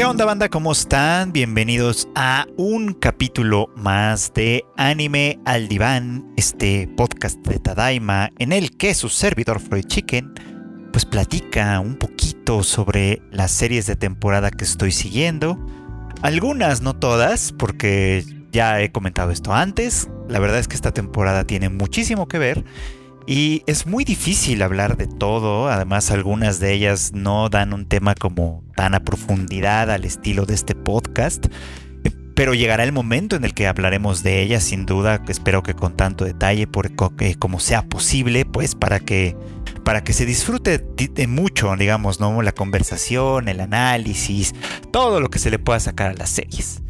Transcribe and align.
¿Qué 0.00 0.06
onda 0.06 0.24
banda? 0.24 0.48
¿Cómo 0.48 0.72
están? 0.72 1.30
Bienvenidos 1.30 2.08
a 2.14 2.46
un 2.56 2.94
capítulo 2.94 3.68
más 3.76 4.32
de 4.32 4.64
Anime 4.78 5.38
al 5.44 5.68
Diván, 5.68 6.32
este 6.38 6.88
podcast 6.96 7.38
de 7.46 7.58
Tadaima 7.58 8.30
en 8.38 8.52
el 8.52 8.78
que 8.78 8.94
su 8.94 9.10
servidor 9.10 9.60
Freud 9.60 9.84
Chicken 9.84 10.32
pues 10.90 11.04
platica 11.04 11.78
un 11.80 11.96
poquito 11.96 12.62
sobre 12.62 13.20
las 13.30 13.50
series 13.50 13.84
de 13.84 13.94
temporada 13.94 14.50
que 14.50 14.64
estoy 14.64 14.90
siguiendo. 14.90 15.58
Algunas, 16.22 16.80
no 16.80 16.96
todas, 16.96 17.52
porque 17.52 18.24
ya 18.52 18.80
he 18.80 18.92
comentado 18.92 19.32
esto 19.32 19.52
antes. 19.52 20.08
La 20.30 20.38
verdad 20.38 20.60
es 20.60 20.66
que 20.66 20.76
esta 20.76 20.92
temporada 20.92 21.44
tiene 21.44 21.68
muchísimo 21.68 22.26
que 22.26 22.38
ver 22.38 22.64
y 23.30 23.62
es 23.68 23.86
muy 23.86 24.02
difícil 24.02 24.60
hablar 24.60 24.96
de 24.96 25.06
todo, 25.06 25.68
además 25.68 26.10
algunas 26.10 26.58
de 26.58 26.72
ellas 26.72 27.12
no 27.14 27.48
dan 27.48 27.72
un 27.72 27.86
tema 27.86 28.16
como 28.16 28.64
tan 28.74 28.92
a 28.96 29.04
profundidad 29.04 29.88
al 29.92 30.04
estilo 30.04 30.46
de 30.46 30.54
este 30.54 30.74
podcast, 30.74 31.46
pero 32.34 32.54
llegará 32.54 32.82
el 32.82 32.90
momento 32.90 33.36
en 33.36 33.44
el 33.44 33.54
que 33.54 33.68
hablaremos 33.68 34.24
de 34.24 34.42
ellas 34.42 34.64
sin 34.64 34.84
duda, 34.84 35.22
espero 35.28 35.62
que 35.62 35.74
con 35.74 35.96
tanto 35.96 36.24
detalle 36.24 36.66
por, 36.66 36.90
como 37.38 37.60
sea 37.60 37.82
posible, 37.82 38.44
pues 38.46 38.74
para 38.74 38.98
que 38.98 39.36
para 39.84 40.02
que 40.02 40.12
se 40.12 40.26
disfrute 40.26 40.78
de 40.78 41.26
mucho, 41.28 41.76
digamos, 41.76 42.18
¿no? 42.18 42.42
La 42.42 42.50
conversación, 42.50 43.46
el 43.46 43.60
análisis, 43.60 44.56
todo 44.90 45.20
lo 45.20 45.30
que 45.30 45.38
se 45.38 45.52
le 45.52 45.60
pueda 45.60 45.78
sacar 45.78 46.10
a 46.10 46.14
las 46.14 46.30
series. 46.30 46.82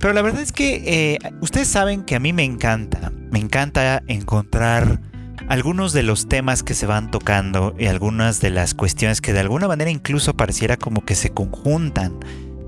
Pero 0.00 0.12
la 0.12 0.22
verdad 0.22 0.42
es 0.42 0.50
que 0.50 0.82
eh, 0.84 1.18
ustedes 1.40 1.68
saben 1.68 2.02
que 2.02 2.16
a 2.16 2.20
mí 2.20 2.32
me 2.32 2.42
encanta, 2.42 3.12
me 3.30 3.38
encanta 3.38 4.02
encontrar 4.08 5.13
algunos 5.48 5.92
de 5.92 6.02
los 6.02 6.28
temas 6.28 6.62
que 6.62 6.74
se 6.74 6.86
van 6.86 7.10
tocando 7.10 7.74
y 7.78 7.86
algunas 7.86 8.40
de 8.40 8.50
las 8.50 8.74
cuestiones 8.74 9.20
que 9.20 9.32
de 9.32 9.40
alguna 9.40 9.68
manera 9.68 9.90
incluso 9.90 10.34
pareciera 10.34 10.76
como 10.76 11.04
que 11.04 11.14
se 11.14 11.30
conjuntan. 11.30 12.18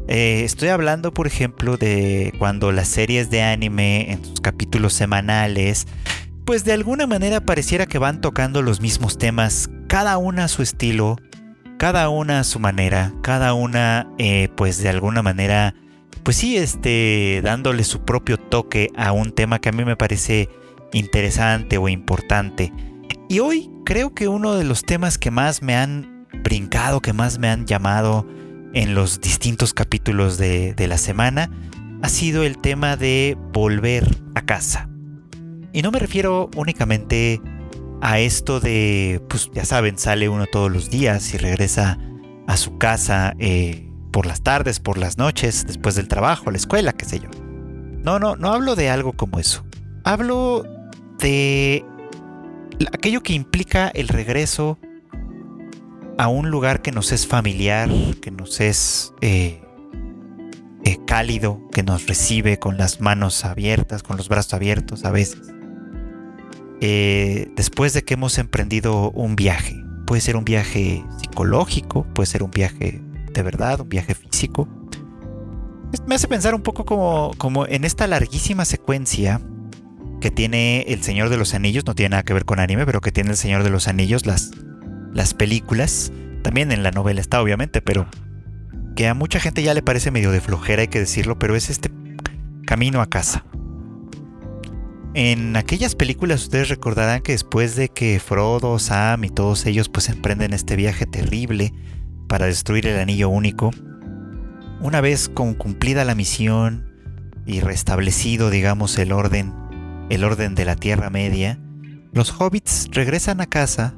Eh, 0.09 0.43
estoy 0.45 0.69
hablando, 0.69 1.13
por 1.13 1.27
ejemplo, 1.27 1.77
de 1.77 2.33
cuando 2.39 2.71
las 2.71 2.89
series 2.89 3.31
de 3.31 3.43
anime 3.43 4.13
en 4.13 4.25
sus 4.25 4.41
capítulos 4.41 4.93
semanales, 4.93 5.87
pues 6.45 6.65
de 6.65 6.73
alguna 6.73 7.07
manera 7.07 7.41
pareciera 7.41 7.87
que 7.87 7.99
van 7.99 8.21
tocando 8.21 8.63
los 8.63 8.81
mismos 8.81 9.19
temas, 9.19 9.69
cada 9.89 10.17
una 10.19 10.45
a 10.45 10.49
su 10.49 10.63
estilo, 10.63 11.17
cada 11.77 12.09
una 12.09 12.41
a 12.41 12.45
su 12.45 12.61
manera, 12.61 13.13
cada 13.23 13.53
una, 13.53 14.09
eh, 14.19 14.49
pues 14.57 14.81
de 14.81 14.89
alguna 14.89 15.23
manera, 15.23 15.75
pues 16.23 16.37
sí, 16.37 16.57
este, 16.57 17.41
dándole 17.43 17.83
su 17.83 18.05
propio 18.05 18.37
toque 18.39 18.91
a 18.97 19.11
un 19.11 19.33
tema 19.33 19.61
que 19.61 19.71
a 19.71 19.73
mí 19.73 19.85
me 19.85 19.97
parece 19.97 20.49
interesante 20.97 21.79
o 21.79 21.89
importante. 21.89 22.73
Y 23.29 23.41
hoy 23.41 23.71
creo 23.85 24.15
que 24.15 24.29
uno 24.29 24.55
de 24.55 24.65
los 24.65 24.83
temas 24.83 25.19
que 25.19 25.31
más 25.31 25.63
me 25.63 25.77
han 25.77 26.27
brincado, 26.43 27.01
que 27.01 27.13
más 27.13 27.39
me 27.39 27.49
han 27.49 27.67
llamado 27.67 28.27
en 28.73 28.95
los 28.95 29.21
distintos 29.21 29.75
capítulos 29.75 30.39
de, 30.39 30.75
la 30.89 30.99
semana, 30.99 31.51
ha 32.03 32.09
sido 32.09 32.45
el 32.45 32.59
tema 32.59 32.97
de 32.97 33.37
volver 33.53 34.07
a 34.35 34.43
casa. 34.43 34.89
Y 35.73 35.83
no 35.83 35.91
me 35.91 35.99
refiero 35.99 36.51
únicamente 36.57 37.41
a 38.01 38.19
esto 38.19 38.61
de, 38.61 39.21
pues 39.29 39.51
ya 39.53 39.65
saben, 39.65 39.99
sale 39.99 40.29
uno 40.29 40.47
todos 40.47 40.71
los 40.71 40.91
días 40.91 41.35
y 41.35 41.39
regresa 41.39 41.99
a 42.47 42.57
su 42.57 42.79
casa 42.79 43.35
eh, 43.39 43.91
por 44.13 44.25
las 44.25 44.43
tardes, 44.43 44.81
por 44.81 44.99
las 44.99 45.19
noches, 45.19 45.67
después 45.67 45.95
del 45.95 46.09
trabajo, 46.09 46.51
la 46.51 46.57
escuela, 46.57 46.93
qué 46.93 47.05
sé 47.05 47.21
yo. 47.21 47.29
No, 48.03 48.19
no, 48.19 48.37
no 48.37 48.53
hablo 48.53 48.77
de 48.77 48.89
algo 48.89 49.13
como 49.13 49.39
eso. 49.39 49.67
Hablo 50.05 50.65
de 51.19 51.85
aquello 52.93 53.23
que 53.23 53.33
implica 53.33 53.89
el 53.89 54.09
regreso 54.09 54.79
a 56.19 56.29
un 56.29 56.51
lugar 56.51 56.83
que 56.83 56.93
nos 56.93 57.13
es 57.13 57.27
familiar, 57.27 57.91
que 58.21 58.31
nos 58.31 58.61
es 58.61 59.13
eh, 59.21 59.61
eh, 60.85 60.99
cálido, 61.07 61.61
que 61.73 61.83
nos 61.83 62.07
recibe 62.07 62.59
con 62.59 62.79
las 62.79 63.01
manos 63.01 63.45
abiertas, 63.45 64.03
con 64.03 64.17
los 64.17 64.29
brazos 64.29 64.55
abiertos 64.55 65.05
a 65.05 65.11
veces. 65.11 65.53
Eh, 66.81 67.51
después 67.57 67.93
de 67.93 68.03
que 68.03 68.15
hemos 68.15 68.39
emprendido 68.39 69.11
un 69.11 69.37
viaje, 69.37 69.77
puede 70.07 70.21
ser 70.21 70.37
un 70.37 70.45
viaje 70.45 71.05
psicológico, 71.19 72.07
puede 72.15 72.27
ser 72.27 72.43
un 72.43 72.51
viaje 72.51 73.03
de 73.33 73.43
verdad, 73.43 73.81
un 73.81 73.89
viaje 73.89 74.15
físico. 74.15 74.69
Me 76.07 76.15
hace 76.15 76.29
pensar 76.29 76.55
un 76.55 76.63
poco 76.63 76.85
como, 76.85 77.33
como 77.39 77.67
en 77.67 77.85
esta 77.85 78.07
larguísima 78.07 78.65
secuencia 78.65 79.41
que 80.27 80.33
tiene 80.33 80.81
El 80.89 81.05
Señor 81.05 81.29
de 81.29 81.37
los 81.37 81.55
Anillos, 81.55 81.87
no 81.87 81.95
tiene 81.95 82.09
nada 82.09 82.25
que 82.25 82.35
ver 82.35 82.45
con 82.45 82.59
anime, 82.59 82.85
pero 82.85 83.01
que 83.01 83.13
tiene 83.13 83.31
El 83.31 83.37
Señor 83.37 83.63
de 83.63 83.71
los 83.71 83.87
Anillos, 83.87 84.27
las, 84.27 84.51
las 85.15 85.35
películas, 85.35 86.11
también 86.43 86.73
en 86.73 86.83
la 86.83 86.91
novela 86.91 87.21
está 87.21 87.41
obviamente, 87.41 87.81
pero 87.81 88.09
que 88.97 89.07
a 89.07 89.15
mucha 89.15 89.39
gente 89.39 89.63
ya 89.63 89.73
le 89.73 89.83
parece 89.83 90.11
medio 90.11 90.33
de 90.33 90.41
flojera, 90.41 90.83
hay 90.83 90.89
que 90.89 90.99
decirlo, 90.99 91.39
pero 91.39 91.55
es 91.55 91.71
este 91.71 91.93
camino 92.67 93.03
a 93.03 93.09
casa. 93.09 93.45
En 95.15 95.55
aquellas 95.55 95.95
películas 95.95 96.43
ustedes 96.43 96.71
recordarán 96.71 97.23
que 97.23 97.31
después 97.31 97.77
de 97.77 97.89
que 97.89 98.19
Frodo, 98.19 98.81
Sam 98.81 99.23
y 99.23 99.31
todos 99.31 99.65
ellos 99.65 99.89
pues 99.89 100.09
emprenden 100.09 100.53
este 100.55 100.75
viaje 100.75 101.07
terrible 101.07 101.73
para 102.27 102.47
destruir 102.47 102.89
el 102.89 102.99
anillo 102.99 103.29
único, 103.29 103.71
una 104.81 105.01
vez 105.01 105.29
cumplida 105.29 106.05
la 106.05 106.17
misión 106.17 106.85
y 107.47 107.61
restablecido 107.61 108.51
digamos 108.51 108.99
el 108.99 109.13
orden 109.13 109.66
el 110.11 110.25
orden 110.25 110.55
de 110.55 110.65
la 110.65 110.77
Tierra 110.77 111.11
Media, 111.11 111.59
los 112.13 112.31
hobbits 112.41 112.89
regresan 112.93 113.41
a 113.41 113.47
casa 113.47 113.95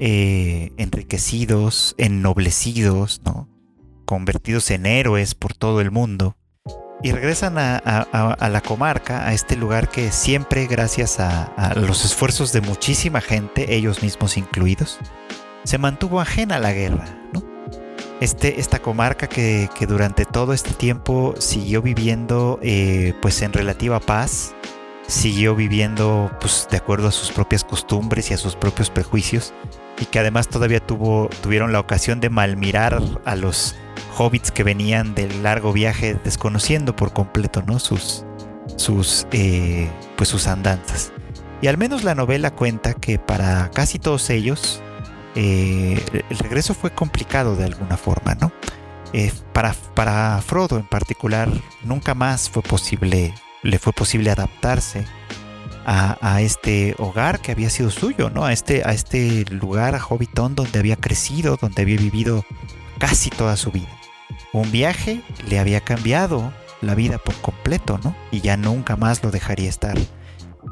eh, 0.00 0.72
enriquecidos, 0.76 1.94
ennoblecidos, 1.98 3.22
¿no? 3.24 3.48
convertidos 4.04 4.70
en 4.70 4.86
héroes 4.86 5.34
por 5.34 5.54
todo 5.54 5.80
el 5.80 5.90
mundo, 5.90 6.36
y 7.02 7.12
regresan 7.12 7.58
a, 7.58 8.48
la 8.50 8.60
comarca, 8.62 9.28
a 9.28 9.34
este 9.34 9.56
lugar 9.56 9.90
que 9.90 10.10
siempre, 10.10 10.66
gracias 10.66 11.20
a, 11.20 11.74
los 11.76 12.04
esfuerzos 12.04 12.52
de 12.52 12.62
muchísima 12.62 13.20
gente, 13.20 13.74
ellos 13.74 14.02
mismos 14.02 14.38
incluidos, 14.38 14.98
se 15.64 15.76
mantuvo 15.76 16.20
ajena 16.20 16.56
a 16.56 16.60
la 16.60 16.72
guerra. 16.72 17.04
Este, 18.20 18.58
esta 18.58 18.78
comarca 18.78 19.26
que, 19.26 19.68
durante 19.86 20.24
todo 20.24 20.54
este 20.54 20.72
tiempo 20.72 21.34
siguió 21.38 21.82
viviendo 21.82 22.58
eh, 22.62 23.12
pues 23.20 23.42
en 23.42 23.52
relativa 23.52 24.00
paz, 24.00 24.54
siguió 25.06 25.54
viviendo 25.54 26.30
pues, 26.40 26.68
de 26.70 26.76
acuerdo 26.76 27.08
a 27.08 27.12
sus 27.12 27.30
propias 27.30 27.64
costumbres 27.64 28.30
y 28.30 28.34
a 28.34 28.38
sus 28.38 28.56
propios 28.56 28.90
prejuicios 28.90 29.52
y 29.98 30.06
que 30.06 30.18
además 30.18 30.48
todavía 30.48 30.80
tuvo, 30.80 31.28
tuvieron 31.42 31.72
la 31.72 31.80
ocasión 31.80 32.20
de 32.20 32.30
malmirar 32.30 33.00
a 33.24 33.36
los 33.36 33.74
hobbits 34.16 34.50
que 34.50 34.64
venían 34.64 35.14
del 35.14 35.42
largo 35.42 35.72
viaje 35.72 36.16
desconociendo 36.24 36.96
por 36.96 37.12
completo 37.12 37.62
¿no? 37.66 37.78
sus, 37.78 38.24
sus, 38.76 39.26
eh, 39.32 39.90
pues 40.16 40.28
sus 40.28 40.46
andanzas. 40.46 41.12
Y 41.60 41.68
al 41.68 41.78
menos 41.78 42.04
la 42.04 42.14
novela 42.14 42.50
cuenta 42.50 42.94
que 42.94 43.18
para 43.18 43.70
casi 43.70 43.98
todos 43.98 44.28
ellos 44.30 44.82
eh, 45.34 46.00
el 46.28 46.38
regreso 46.38 46.74
fue 46.74 46.90
complicado 46.90 47.56
de 47.56 47.64
alguna 47.64 47.96
forma, 47.96 48.34
¿no? 48.34 48.52
Eh, 49.12 49.32
para, 49.52 49.74
para 49.94 50.40
Frodo 50.42 50.76
en 50.76 50.86
particular 50.86 51.48
nunca 51.84 52.14
más 52.14 52.50
fue 52.50 52.62
posible 52.62 53.32
le 53.64 53.78
fue 53.78 53.92
posible 53.92 54.30
adaptarse 54.30 55.04
a, 55.86 56.40
este 56.40 56.94
hogar 56.98 57.40
que 57.40 57.52
había 57.52 57.68
sido 57.68 57.90
suyo, 57.90 58.30
¿no? 58.30 58.44
A 58.44 58.52
este, 58.52 58.82
a 58.84 58.92
este 58.92 59.44
lugar, 59.50 59.94
a 59.94 60.00
Hobbiton, 60.00 60.54
donde 60.54 60.78
había 60.78 60.96
crecido, 60.96 61.58
donde 61.60 61.82
había 61.82 61.98
vivido 61.98 62.44
casi 62.98 63.28
toda 63.30 63.56
su 63.56 63.70
vida. 63.70 63.90
Un 64.52 64.70
viaje 64.70 65.22
le 65.48 65.58
había 65.58 65.80
cambiado 65.80 66.52
la 66.80 66.94
vida 66.94 67.18
por 67.18 67.34
completo, 67.36 67.98
¿no? 68.02 68.14
Y 68.30 68.40
ya 68.40 68.56
nunca 68.56 68.96
más 68.96 69.22
lo 69.22 69.30
dejaría 69.30 69.68
estar 69.68 69.98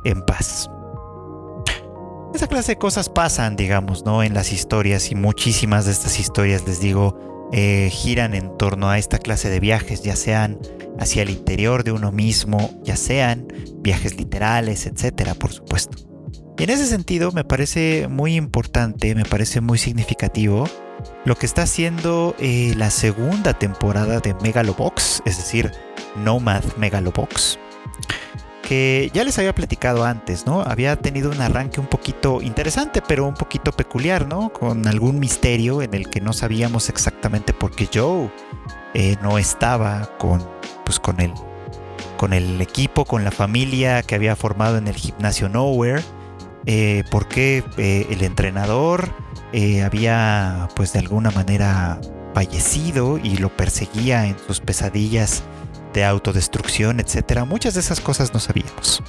en 0.04 0.22
paz. 0.22 0.70
Esa 2.34 2.47
clase 2.47 2.72
de 2.72 2.78
cosas 2.78 3.10
pasan, 3.10 3.56
digamos, 3.56 4.06
¿no? 4.06 4.22
En 4.22 4.32
las 4.32 4.53
historias 4.53 5.10
y 5.10 5.14
muchísimas 5.14 5.84
de 5.84 5.92
estas 5.92 6.18
historias, 6.18 6.66
les 6.66 6.80
digo, 6.80 7.32
eh, 7.53 7.91
giran 7.91 8.34
en 8.34 8.57
torno 8.57 8.89
a 8.89 8.99
esta 8.99 9.19
clase 9.19 9.51
de 9.51 9.60
viajes, 9.60 10.03
ya 10.03 10.16
sean 10.16 10.59
hacia 10.99 11.22
el 11.22 11.31
interior 11.31 11.84
de 11.84 11.93
uno 11.93 12.13
mismo, 12.13 12.81
ya 12.83 12.97
sean 12.97 13.47
viajes 13.78 14.16
literales, 14.16 14.87
etcétera, 14.87 15.34
por 15.34 15.53
supuesto. 15.53 15.99
Y 16.59 16.65
en 16.65 16.71
ese 16.71 16.87
sentido 16.87 17.33
me 17.33 17.45
parece 17.45 18.09
muy 18.09 18.37
importante, 18.37 19.15
me 19.15 19.25
parece 19.25 19.60
muy 19.60 19.78
significativo 19.78 20.69
lo 21.25 21.34
que 21.34 21.47
está 21.47 21.63
haciendo 21.63 22.37
eh, 22.39 22.75
la 22.77 22.91
segunda 22.91 23.55
temporada 23.55 24.21
de 24.21 24.34
Megalobox, 24.34 25.22
es 25.25 25.37
decir, 25.37 25.72
Nomad 26.16 26.63
Megalobox, 26.77 27.59
que 28.62 29.10
ya 29.12 29.24
les 29.24 29.38
había 29.38 29.54
platicado 29.54 30.04
antes, 30.04 30.47
¿no? 30.47 30.62
Había 30.62 30.97
tenido 30.97 31.30
un 31.30 31.41
arranque 31.41 31.80
un 31.80 31.86
poquito 31.86 32.41
interesante, 32.41 33.03
pero 33.06 33.26
un 33.26 33.34
poquito 33.34 33.72
peculiar, 33.72 34.26
¿no? 34.26 34.53
Con 34.53 34.86
algún 34.86 35.18
misterio 35.18 35.82
en 35.82 35.94
el 35.94 36.09
que 36.09 36.20
no 36.20 36.32
sabíamos 36.32 36.88
exactamente 36.88 37.53
por 37.53 37.74
qué 37.74 37.88
Joe 37.92 38.30
eh, 38.94 39.16
no 39.22 39.38
estaba 39.38 40.16
con 40.18 40.47
pues 40.84 41.00
con 41.00 41.20
el, 41.20 41.32
con 42.16 42.32
el 42.32 42.60
equipo, 42.60 43.04
con 43.04 43.24
la 43.24 43.30
familia 43.30 44.03
que 44.03 44.14
había 44.14 44.36
formado 44.36 44.78
en 44.78 44.88
el 44.88 44.94
gimnasio 44.94 45.48
Nowhere, 45.48 46.03
eh, 46.66 47.04
porque 47.10 47.64
eh, 47.76 48.06
el 48.10 48.22
entrenador 48.22 49.10
eh, 49.53 49.82
había 49.82 50.68
pues 50.74 50.92
de 50.92 51.00
alguna 51.00 51.30
manera 51.30 52.00
fallecido 52.34 53.18
y 53.18 53.36
lo 53.36 53.48
perseguía 53.50 54.26
en 54.26 54.36
sus 54.38 54.60
pesadillas 54.60 55.42
de 55.92 56.04
autodestrucción, 56.04 57.00
etc. 57.00 57.44
Muchas 57.47 57.74
de 57.74 57.80
esas 57.80 58.00
cosas 58.00 58.33
no 58.33 58.41
sabíamos. 58.41 59.03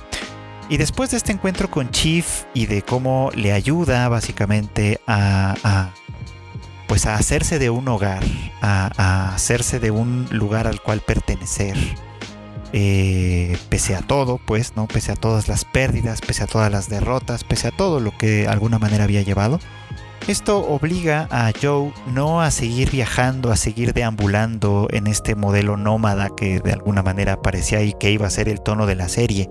Y 0.69 0.77
después 0.77 1.12
de 1.12 1.18
este 1.18 1.31
encuentro 1.31 1.69
con 1.69 1.91
Chief 1.91 2.44
y 2.53 2.65
de 2.65 2.81
cómo 2.81 3.31
le 3.35 3.51
ayuda 3.51 4.07
básicamente 4.07 5.01
a, 5.07 5.91
pues 6.88 7.06
a 7.06 7.15
hacerse 7.15 7.59
de 7.59 7.69
un 7.69 7.88
hogar, 7.88 8.24
a, 8.62 9.33
hacerse 9.35 9.80
de 9.80 9.91
un 9.91 10.27
lugar 10.31 10.68
al 10.68 10.81
cual 10.81 11.01
pertenecer, 11.01 11.77
eh, 12.71 13.57
pese 13.69 13.95
a 13.95 14.01
todo, 14.01 14.39
pues, 14.44 14.75
¿no? 14.75 14.88
Pese 14.88 15.12
a 15.12 15.15
todas 15.15 15.47
las 15.47 15.65
pérdidas, 15.65 16.21
pese 16.21 16.44
a 16.44 16.47
todas 16.47 16.71
las 16.71 16.89
derrotas, 16.89 17.44
pese 17.44 17.68
a 17.68 17.71
todo 17.71 18.00
lo 18.00 18.18
que 18.18 18.27
de 18.27 18.47
alguna 18.47 18.79
manera 18.79 19.03
había 19.03 19.21
llevado. 19.21 19.59
Esto 20.28 20.60
obliga 20.60 21.28
a 21.31 21.52
Joe 21.52 21.92
no 22.08 22.42
a 22.42 22.50
seguir 22.50 22.92
viajando, 22.92 23.52
a 23.52 23.58
seguir 23.58 23.94
deambulando 23.94 24.88
en 24.92 25.08
este 25.08 25.36
modelo 25.36 25.75
nómada 25.75 26.30
que 26.30 26.62
de 26.62 26.72
alguna 26.72 27.04
manera 27.04 27.42
parecía 27.42 27.84
y 27.84 27.92
que 27.92 28.12
iba 28.12 28.25
a 28.25 28.30
ser 28.30 28.48
el 28.48 28.62
tono 28.62 28.86
de 28.86 28.96
la 28.96 29.10
serie, 29.10 29.50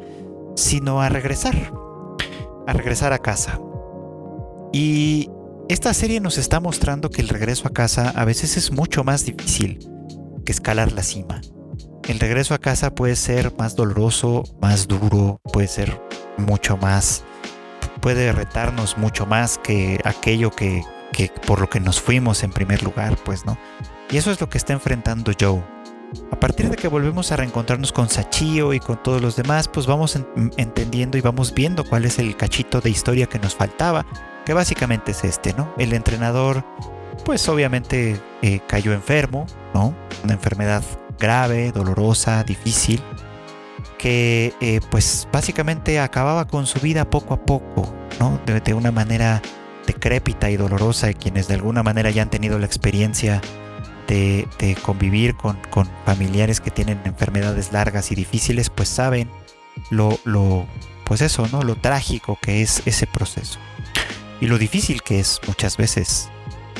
sino 0.57 1.03
a 1.03 1.11
regresar, 1.11 1.75
a 2.67 2.73
regresar 2.73 3.13
a 3.13 3.19
casa. 3.19 3.61
Y 4.73 5.29
esta 5.69 5.93
serie 5.93 6.21
nos 6.21 6.39
está 6.39 6.59
mostrando 6.59 7.11
que 7.11 7.21
el 7.21 7.29
regreso 7.29 7.69
a 7.69 7.73
casa 7.73 8.09
a 8.09 8.25
veces 8.25 8.57
es 8.57 8.73
mucho 8.73 9.05
más 9.05 9.27
difícil 9.27 9.79
que 10.47 10.53
escalar 10.53 10.93
la 10.93 11.03
cima. 11.03 11.43
El 12.09 12.19
regreso 12.19 12.55
a 12.55 12.59
casa 12.59 12.95
puede 12.95 13.17
ser 13.17 13.55
más 13.59 13.77
doloroso, 13.77 14.45
más 14.63 14.89
duro, 14.89 15.39
puede 15.53 15.69
ser 15.69 16.01
mucho 16.39 16.79
más, 16.79 17.25
puede 18.02 18.32
retarnos 18.32 18.99
mucho 18.99 19.25
más 19.25 19.56
que 19.56 19.99
aquello 20.04 20.50
que, 20.50 20.84
que 21.12 21.32
por 21.46 21.60
lo 21.60 21.70
que 21.70 21.81
nos 21.81 22.02
fuimos 22.02 22.43
en 22.43 22.52
primer 22.52 22.82
lugar, 22.82 23.16
pues, 23.25 23.46
¿no? 23.46 23.56
Y 24.10 24.19
eso 24.19 24.31
es 24.31 24.38
lo 24.43 24.50
que 24.50 24.58
está 24.58 24.75
enfrentando 24.75 25.32
Joe 25.40 25.62
a 26.31 26.38
partir 26.38 26.69
de 26.69 26.76
que 26.76 26.88
volvemos 26.88 27.32
a 27.32 27.37
reencontrarnos 27.37 27.93
con 27.93 28.08
Sachio 28.08 28.72
y 28.72 28.81
con 28.81 29.02
todos 29.02 29.22
los 29.22 29.37
demás, 29.37 29.69
pues 29.69 29.87
vamos 29.87 30.19
entendiendo 30.56 31.16
y 31.16 31.20
vamos 31.20 31.54
viendo 31.54 31.84
cuál 31.84 32.04
es 32.04 32.19
el 32.19 32.37
cachito 32.37 32.81
de 32.81 32.90
historia 32.90 33.26
que 33.26 33.38
nos 33.38 33.54
faltaba, 33.54 34.04
que 34.44 34.52
básicamente 34.52 35.12
es 35.12 35.25
este, 35.25 35.54
¿no? 35.54 35.72
El 35.78 35.93
entrenador, 35.93 36.64
pues 37.25 37.49
obviamente 37.49 38.20
eh, 38.43 38.60
cayó 38.66 38.93
enfermo, 38.93 39.46
¿no? 39.75 39.94
Una 40.25 40.34
enfermedad 40.34 40.82
grave, 41.19 41.72
dolorosa, 41.72 42.44
difícil, 42.44 43.00
que 44.02 44.52
eh, 44.60 44.81
pues 44.90 45.28
básicamente 45.32 46.00
acababa 46.00 46.49
con 46.49 46.66
su 46.66 46.81
vida 46.81 47.08
poco 47.08 47.34
a 47.34 47.46
poco, 47.46 47.94
¿no? 48.19 48.40
De, 48.44 48.75
una 48.75 48.90
manera 48.90 49.40
decrépita 49.87 50.50
y 50.50 50.56
dolorosa, 50.56 51.08
y 51.10 51.14
quienes 51.14 51.46
de 51.46 51.54
alguna 51.54 51.84
manera 51.84 52.10
ya 52.10 52.22
han 52.22 52.31
tenido 52.31 52.58
la 52.58 52.66
experiencia 52.66 53.40
de, 54.08 54.76
convivir 54.82 55.37
con, 55.37 55.56
familiares 56.04 56.60
que 56.60 56.72
tienen 56.72 57.00
enfermedades 57.04 57.72
largas 57.72 58.10
y 58.10 58.16
difíciles, 58.16 58.70
pues 58.70 58.88
saben 58.88 59.31
lo, 59.90 60.19
lo, 60.25 60.66
pues 61.04 61.20
eso, 61.20 61.46
¿no? 61.52 61.62
Lo 61.62 61.76
trágico 61.76 62.37
que 62.43 62.60
es 62.60 62.82
ese 62.87 63.06
proceso. 63.06 63.60
Y 64.40 64.49
lo 64.49 64.58
difícil 64.58 65.02
que 65.02 65.20
es 65.20 65.40
muchas 65.46 65.76
veces 65.76 66.28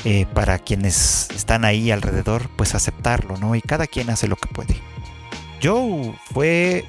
eh, 0.03 0.25
para 0.33 0.59
quienes 0.59 1.29
están 1.33 1.63
ahí 1.63 1.89
alrededor, 1.89 2.49
pues 2.57 2.75
aceptarlo, 2.75 3.37
¿no? 3.37 3.55
Y 3.55 3.61
cada 3.61 3.87
quien 3.87 4.09
hace 4.09 4.27
lo 4.27 4.35
que 4.35 4.49
puede. 4.49 4.75
Joe 5.63 6.13
fue 6.33 6.83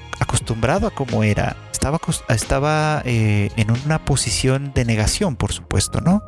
acostumbrado 0.45 0.87
a 0.87 0.91
como 0.91 1.25
era. 1.25 1.57
Estaba, 1.73 1.99
estaba 2.29 3.03
eh, 3.05 3.51
en 3.57 3.71
una 3.71 4.05
posición 4.05 4.73
de 4.75 4.85
negación, 4.85 5.37
por 5.37 5.53
supuesto, 5.53 6.01
¿no? 6.01 6.23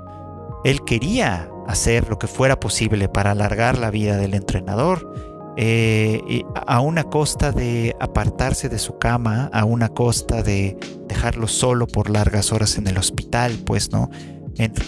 Él 0.65 0.85
quería 0.85 1.51
hacer 1.69 2.09
lo 2.09 2.19
que 2.19 2.27
fuera 2.27 2.59
posible 2.59 3.09
para 3.09 3.33
alargar 3.33 3.79
la 3.79 3.91
vida 3.91 4.17
del 4.17 4.35
entrenador, 4.35 5.13
eh, 5.59 6.43
a 6.67 6.81
una 6.81 7.05
costa 7.05 7.53
de 7.53 7.95
apartarse 8.01 8.69
de 8.69 8.79
su 8.79 8.99
cama, 8.99 9.51
a 9.53 9.65
una 9.65 9.91
costa 9.91 10.43
de 10.43 10.79
dejarlo 11.09 11.47
solo 11.47 11.87
por 11.87 12.11
largas 12.11 12.53
horas 12.53 12.79
en 12.79 12.87
el 12.87 12.99
hospital, 12.99 13.59
pues, 13.65 13.93
¿no? 13.93 14.11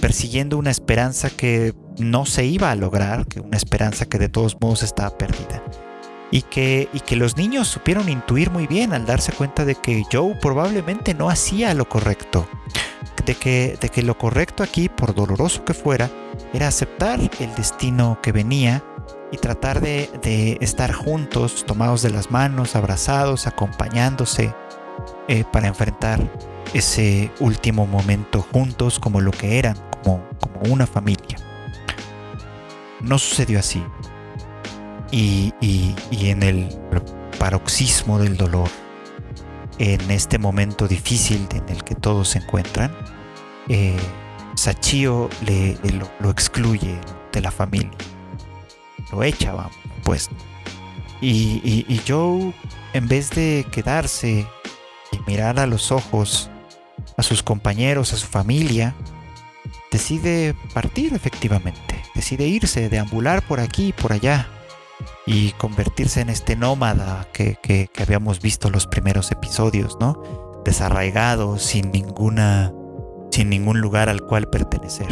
persiguiendo 0.00 0.56
una 0.56 0.70
esperanza 0.70 1.28
que 1.28 1.74
no 1.98 2.24
se 2.24 2.46
iba 2.46 2.70
a 2.70 2.74
lograr, 2.74 3.26
que 3.26 3.40
una 3.40 3.58
esperanza 3.58 4.06
que 4.06 4.18
de 4.18 4.30
todos 4.30 4.56
modos 4.58 4.82
estaba 4.82 5.16
perdida. 5.18 5.62
Y 6.30 6.42
que, 6.42 6.88
y 6.92 7.00
que 7.00 7.16
los 7.16 7.36
niños 7.36 7.68
supieron 7.68 8.08
intuir 8.08 8.50
muy 8.50 8.66
bien 8.66 8.92
al 8.92 9.06
darse 9.06 9.32
cuenta 9.32 9.64
de 9.64 9.74
que 9.74 10.04
Joe 10.12 10.34
probablemente 10.34 11.14
no 11.14 11.30
hacía 11.30 11.72
lo 11.72 11.88
correcto, 11.88 12.46
de 13.24 13.34
que, 13.34 13.78
de 13.80 13.88
que 13.88 14.02
lo 14.02 14.18
correcto 14.18 14.62
aquí, 14.62 14.88
por 14.90 15.14
doloroso 15.14 15.64
que 15.64 15.72
fuera, 15.72 16.10
era 16.52 16.68
aceptar 16.68 17.18
el 17.40 17.54
destino 17.54 18.18
que 18.22 18.32
venía 18.32 18.82
y 19.30 19.36
tratar 19.36 19.80
de, 19.80 20.58
estar 20.60 20.92
juntos, 20.92 21.64
tomados 21.66 22.02
de 22.02 22.10
las 22.10 22.30
manos, 22.30 22.76
abrazados, 22.76 23.46
acompañándose 23.46 24.54
eh, 25.28 25.44
para 25.52 25.68
enfrentar 25.68 26.20
ese 26.74 27.30
último 27.40 27.86
momento 27.86 28.42
juntos 28.52 28.98
como 28.98 29.20
lo 29.20 29.30
que 29.30 29.58
eran, 29.58 29.76
como, 30.02 30.26
como 30.40 30.72
una 30.72 30.86
familia. 30.86 31.38
No 33.00 33.18
sucedió 33.18 33.58
así. 33.58 33.82
Y, 35.10 35.54
en 36.10 36.42
el 36.42 36.68
paroxismo 37.38 38.18
del 38.18 38.36
dolor, 38.36 38.68
en 39.78 40.10
este 40.10 40.38
momento 40.38 40.88
difícil 40.88 41.46
en 41.52 41.68
el 41.68 41.84
que 41.84 41.94
todos 41.94 42.28
se 42.30 42.38
encuentran, 42.38 42.94
eh, 43.68 43.96
Sachio 44.54 45.30
le, 45.46 45.78
lo, 46.20 46.30
excluye 46.30 46.98
de 47.32 47.40
la 47.40 47.50
familia. 47.50 47.96
Lo 49.12 49.22
echa, 49.22 49.52
vamos, 49.52 49.76
pues. 50.04 50.28
Y, 51.20 51.60
y, 51.64 52.00
Joe, 52.06 52.52
en 52.92 53.08
vez 53.08 53.30
de 53.30 53.66
quedarse 53.70 54.46
y 55.12 55.18
mirar 55.26 55.58
a 55.58 55.66
los 55.66 55.90
ojos 55.90 56.50
a 57.16 57.22
sus 57.22 57.42
compañeros, 57.42 58.12
a 58.12 58.16
su 58.16 58.26
familia, 58.26 58.94
decide 59.90 60.54
partir 60.74 61.14
efectivamente. 61.14 62.02
Decide 62.14 62.46
irse, 62.46 62.88
deambular 62.88 63.42
por 63.42 63.60
aquí 63.60 63.88
y 63.88 63.92
por 63.92 64.12
allá 64.12 64.48
y 65.26 65.52
convertirse 65.52 66.20
en 66.20 66.30
este 66.30 66.56
nómada 66.56 67.28
que, 67.32 67.56
que, 67.62 67.90
habíamos 68.00 68.40
visto 68.40 68.70
los 68.70 68.86
primeros 68.86 69.30
episodios, 69.30 69.96
¿no? 70.00 70.22
Desarraigado, 70.64 71.58
sin 71.58 71.90
ninguna 71.90 72.72
sin 73.30 73.50
ningún 73.50 73.80
lugar 73.80 74.08
al 74.08 74.22
cual 74.22 74.48
pertenecer. 74.48 75.08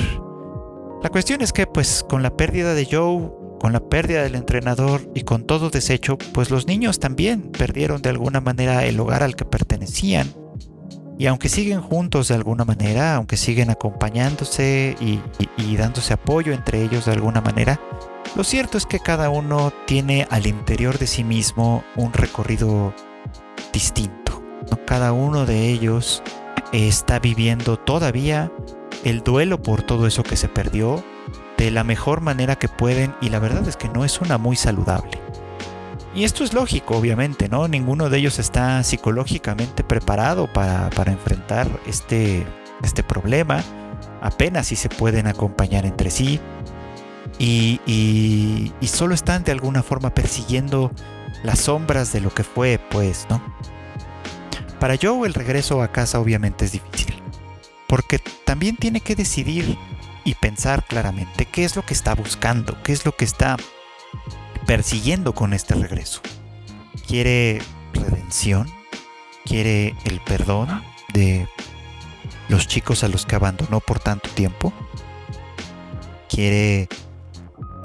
La 1.03 1.11
cuestión 1.11 1.43
es 1.43 1.53
que 1.53 1.67
pues 1.67 2.05
con 2.09 2.23
la 2.23 2.35
pérdida 2.35 2.75
de 2.75 2.89
Joe, 2.91 3.31
con 3.61 3.73
la 3.73 3.81
pérdida 3.81 4.23
del 4.23 4.35
entrenador 4.35 5.03
y 5.15 5.23
con 5.23 5.45
todo 5.45 5.71
deshecho, 5.71 6.17
pues 6.33 6.51
los 6.51 6.67
niños 6.67 6.99
también 6.99 7.51
perdieron 7.53 8.01
de 8.01 8.11
alguna 8.11 8.41
manera 8.41 8.85
el 8.87 8.99
hogar 8.99 9.23
al 9.23 9.37
que 9.37 9.45
pertenecían. 9.45 10.33
Y 11.19 11.27
aunque 11.27 11.49
siguen 11.49 11.81
juntos 11.81 12.29
de 12.29 12.35
alguna 12.35 12.65
manera, 12.65 13.15
aunque 13.15 13.37
siguen 13.37 13.71
acompañándose 13.71 14.97
y, 15.01 15.21
y 15.57 15.77
dándose 15.77 16.15
apoyo 16.15 16.53
entre 16.53 16.83
ellos 16.83 17.07
de 17.07 17.13
alguna 17.13 17.41
manera, 17.41 17.81
lo 18.37 18.45
cierto 18.45 18.77
es 18.77 18.85
que 18.85 19.01
cada 19.01 19.31
uno 19.31 19.73
tiene 19.87 20.27
al 20.31 20.47
interior 20.47 20.99
de 20.99 21.07
sí 21.07 21.25
mismo 21.25 21.83
un 21.97 22.13
recorrido 22.13 22.95
distinto. 23.73 24.43
Cada 24.87 25.13
uno 25.13 25.47
de 25.47 25.71
ellos 25.71 26.23
está 26.73 27.19
viviendo 27.19 27.79
todavía 27.79 28.53
el 29.05 29.23
duelo 29.23 29.63
por 29.63 29.83
todo 29.83 30.07
eso 30.07 30.23
que 30.23 30.37
se 30.37 30.49
perdió 30.49 31.03
de 31.57 31.71
la 31.71 31.83
mejor 31.83 32.21
manera 32.21 32.57
que 32.57 32.69
pueden 32.69 33.15
y 33.23 33.31
la 33.31 33.39
verdad 33.39 33.67
es 33.67 33.77
que 33.77 33.89
no 33.89 34.05
es 34.05 34.21
una 34.21 34.37
muy 34.37 34.57
saludable. 34.57 35.19
Y 36.15 36.25
esto 36.25 36.45
es 36.45 36.53
lógico, 36.53 36.97
obviamente, 36.97 37.49
¿no? 37.49 37.69
Ninguno 37.69 38.11
de 38.11 38.19
ellos 38.19 38.39
está 38.39 38.83
psicológicamente 38.83 39.83
preparado 39.83 40.51
para, 40.53 40.91
enfrentar 41.07 41.69
este, 41.87 42.47
este 42.83 43.03
problema. 43.03 43.63
Apenas 44.21 44.67
si 44.69 44.77
se 44.77 44.89
pueden 44.89 45.27
acompañar 45.27 45.87
entre 45.87 46.11
sí. 46.11 46.41
Y, 47.39 48.73
solo 48.83 49.15
están 49.15 49.45
de 49.45 49.53
alguna 49.53 49.83
forma 49.83 50.15
persiguiendo 50.15 50.91
las 51.43 51.61
sombras 51.61 52.13
de 52.13 52.21
lo 52.21 52.33
que 52.33 52.45
fue, 52.45 52.81
pues, 52.91 53.27
¿no? 53.29 53.43
Para 54.81 54.97
Joe 55.01 55.27
el 55.27 55.35
regreso 55.35 55.83
a 55.83 55.93
casa 55.93 56.21
obviamente 56.21 56.65
es 56.65 56.73
difícil, 56.73 57.23
porque 57.89 58.19
también 58.45 58.77
tiene 58.77 59.01
que 59.01 59.15
decidir 59.15 59.77
y 60.25 60.35
pensar 60.35 60.85
claramente 60.85 61.47
qué 61.47 61.65
es 61.65 61.77
lo 61.77 61.83
que 61.83 61.95
está 61.95 62.15
buscando, 62.15 62.83
qué 62.83 62.93
es 62.93 63.05
lo 63.05 63.13
que 63.13 63.25
está 63.25 63.57
persiguiendo 64.67 65.35
con 65.35 65.53
este 65.53 65.75
regreso. 65.75 66.21
¿Quiere 67.07 67.63
redención? 67.93 68.69
¿Quiere 69.45 69.95
el 70.05 70.21
perdón 70.21 70.83
de 71.13 71.49
los 72.49 72.67
chicos 72.67 73.05
a 73.05 73.09
los 73.09 73.25
que 73.25 73.37
abandonó 73.37 73.81
por 73.81 74.01
tanto 74.01 74.29
tiempo? 74.31 74.73
¿Quiere 76.29 76.89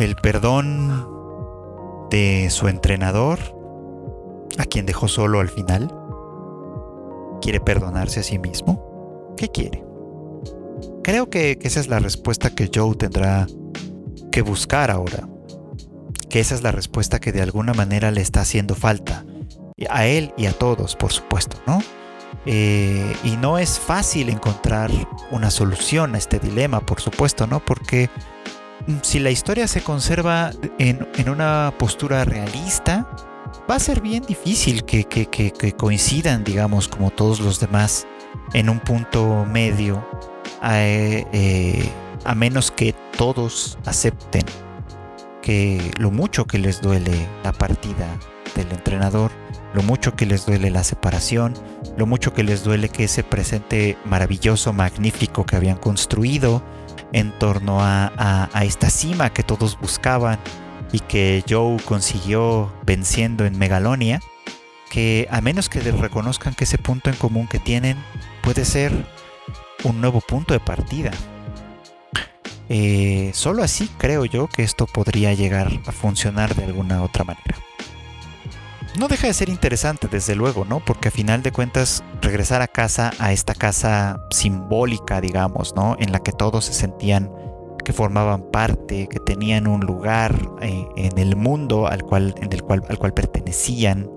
el 0.01 0.15
perdón 0.15 1.07
de 2.09 2.49
su 2.49 2.67
entrenador, 2.67 3.39
a 4.57 4.65
quien 4.65 4.85
dejó 4.85 5.07
solo 5.07 5.39
al 5.39 5.49
final? 5.49 5.93
¿Quiere 7.41 7.59
perdonarse 7.59 8.19
a 8.19 8.23
sí 8.23 8.39
mismo? 8.39 9.33
¿Qué 9.37 9.49
quiere? 9.49 9.83
Creo 11.03 11.29
que 11.29 11.57
esa 11.61 11.79
es 11.79 11.87
la 11.87 11.99
respuesta 11.99 12.49
que 12.49 12.69
Joe 12.73 12.95
tendrá 12.95 13.47
que 14.31 14.41
buscar 14.41 14.91
ahora. 14.91 15.27
que 16.29 16.39
esa 16.39 16.55
es 16.55 16.63
la 16.63 16.71
respuesta 16.71 17.19
que 17.19 17.33
de 17.33 17.41
alguna 17.41 17.73
manera 17.73 18.09
le 18.09 18.21
está 18.21 18.41
haciendo 18.41 18.73
falta 18.73 19.25
a 19.89 20.05
él 20.05 20.33
y 20.37 20.45
a 20.45 20.53
todos, 20.53 20.95
por 20.95 21.11
supuesto, 21.11 21.57
¿no? 21.67 21.79
Eh, 22.45 23.13
y 23.25 23.35
no 23.35 23.57
es 23.57 23.79
fácil 23.79 24.29
encontrar 24.29 24.89
una 25.31 25.51
solución 25.51 26.15
a 26.15 26.17
este 26.17 26.39
dilema, 26.39 26.79
por 26.79 27.01
supuesto, 27.01 27.47
¿no? 27.47 27.59
Porque 27.59 28.09
si 29.01 29.19
la 29.19 29.31
historia 29.31 29.67
se 29.67 29.81
conserva 29.81 30.51
en, 30.77 31.07
una 31.29 31.73
postura 31.77 32.25
realista, 32.25 33.07
va 33.69 33.75
a 33.75 33.79
ser 33.79 34.01
bien 34.01 34.23
difícil 34.23 34.83
que, 34.83 35.73
coincidan, 35.77 36.43
digamos, 36.43 36.87
como 36.87 37.11
todos 37.11 37.39
los 37.39 37.59
demás, 37.59 38.07
en 38.53 38.69
un 38.69 38.79
punto 38.79 39.45
medio, 39.45 40.05
eh, 40.63 41.89
a 42.23 42.35
menos 42.35 42.71
que 42.71 42.93
todos 43.17 43.77
acepten 43.85 44.43
que 45.41 45.91
lo 45.97 46.11
mucho 46.11 46.45
que 46.45 46.59
les 46.59 46.81
duele 46.81 47.27
la 47.43 47.51
partida 47.51 48.07
del 48.55 48.71
entrenador, 48.71 49.31
lo 49.73 49.83
mucho 49.83 50.15
que 50.15 50.25
les 50.25 50.45
duele 50.45 50.69
la 50.69 50.83
separación, 50.83 51.53
lo 51.97 52.05
mucho 52.05 52.33
que 52.33 52.43
les 52.43 52.63
duele 52.63 52.89
que 52.89 53.05
ese 53.05 53.23
presente 53.23 53.97
maravilloso, 54.05 54.73
magnífico 54.73 55.45
que 55.45 55.55
habían 55.55 55.77
construido 55.77 56.61
en 57.13 57.31
torno 57.37 57.79
a, 57.81 58.49
esta 58.63 58.89
cima 58.89 59.31
que 59.31 59.43
todos 59.43 59.79
buscaban 59.79 60.39
y 60.91 60.99
que 60.99 61.43
Joe 61.47 61.77
consiguió 61.83 62.71
venciendo 62.85 63.45
en 63.45 63.57
Megalonia, 63.57 64.21
que 64.89 65.27
a 65.31 65.41
menos 65.41 65.69
que 65.69 65.79
reconozcan 65.79 66.53
que 66.53 66.65
ese 66.65 66.77
punto 66.77 67.09
en 67.09 67.15
común 67.15 67.47
que 67.47 67.59
tienen 67.59 67.97
puede 68.43 68.65
ser 68.65 68.91
un 69.83 70.01
nuevo 70.01 70.21
punto 70.21 70.53
de 70.53 70.59
partida. 70.59 71.11
Eh, 72.69 73.31
solo 73.33 73.63
así 73.63 73.89
creo 73.97 74.25
yo 74.25 74.47
que 74.47 74.63
esto 74.63 74.85
podría 74.85 75.33
llegar 75.33 75.71
a 75.87 75.91
funcionar 75.91 76.55
de 76.55 76.65
alguna 76.65 77.03
otra 77.03 77.25
manera 77.25 77.57
no 78.97 79.07
deja 79.07 79.27
de 79.27 79.33
ser 79.33 79.49
interesante, 79.49 80.07
desde 80.07 80.35
luego, 80.35 80.65
¿no? 80.65 80.79
Porque 80.83 81.07
a 81.07 81.11
final 81.11 81.41
de 81.43 81.51
cuentas, 81.51 82.03
regresar 82.21 82.61
a 82.61 82.67
casa, 82.67 83.11
a 83.19 83.31
esta 83.31 83.53
casa 83.55 84.21
simbólica, 84.31 85.21
digamos, 85.21 85.73
¿no? 85.75 85.95
En 85.99 86.11
la 86.11 86.19
que 86.19 86.31
todos 86.31 86.65
se 86.65 86.73
sentían 86.73 87.31
que 87.83 87.93
formaban 87.93 88.43
parte, 88.51 89.07
que 89.07 89.19
tenían 89.19 89.67
un 89.67 89.81
lugar 89.81 90.35
eh, 90.61 90.85
en 90.97 91.17
el 91.17 91.35
mundo 91.35 91.87
al 91.87 92.03
cual, 92.03 92.35
en 92.39 92.51
el 92.53 92.61
cual, 92.61 92.83
al 92.89 92.99
cual 92.99 93.13
pertenecían, 93.13 94.09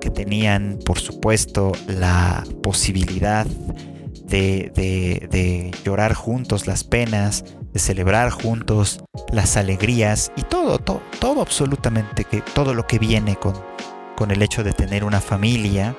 que 0.00 0.10
tenían, 0.10 0.78
por 0.84 0.98
supuesto, 0.98 1.72
la 1.86 2.44
posibilidad 2.62 3.46
de, 3.46 4.70
de 4.74 5.70
llorar 5.84 6.12
juntos 6.12 6.66
las 6.66 6.84
penas, 6.84 7.44
de 7.72 7.80
celebrar 7.80 8.30
juntos 8.30 9.02
las 9.32 9.56
alegrías 9.56 10.32
y 10.36 10.42
todo, 10.42 10.78
todo, 10.78 11.00
todo 11.18 11.40
absolutamente, 11.40 12.24
que 12.24 12.42
todo 12.42 12.74
lo 12.74 12.86
que 12.86 12.98
viene 12.98 13.36
con, 13.36 13.54
con 14.18 14.32
el 14.32 14.42
hecho 14.42 14.64
de 14.64 14.72
tener 14.72 15.04
una 15.04 15.20
familia, 15.20 15.94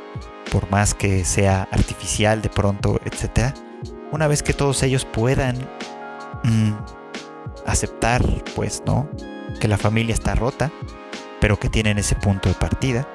por 0.52 0.70
más 0.70 0.94
que 0.94 1.24
sea 1.24 1.70
artificial 1.72 2.42
de 2.42 2.50
pronto, 2.50 3.00
etc. 3.06 3.56
Una 4.12 4.28
vez 4.28 4.44
que 4.44 4.52
todos 4.52 4.84
ellos 4.84 5.06
puedan 5.06 5.56
mm, 6.44 6.74
aceptar, 7.66 8.22
pues, 8.58 8.84
¿no? 8.86 9.10
Que 9.62 9.70
la 9.70 9.78
familia 9.78 10.14
está 10.14 10.36
rota, 10.36 10.70
pero 11.40 11.58
que 11.58 11.70
tienen 11.70 11.98
ese 11.98 12.16
punto 12.16 12.50
de 12.50 12.56
partida, 12.56 13.08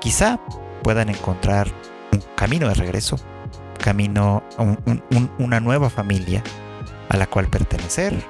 quizá 0.00 0.40
puedan 0.82 1.10
encontrar 1.10 1.68
un 2.10 2.20
camino 2.34 2.66
de 2.66 2.74
regreso, 2.74 3.20
camino, 3.80 4.42
una 5.38 5.60
nueva 5.60 5.90
familia 5.90 6.42
a 7.08 7.16
la 7.16 7.28
cual 7.28 7.46
pertenecer, 7.46 8.20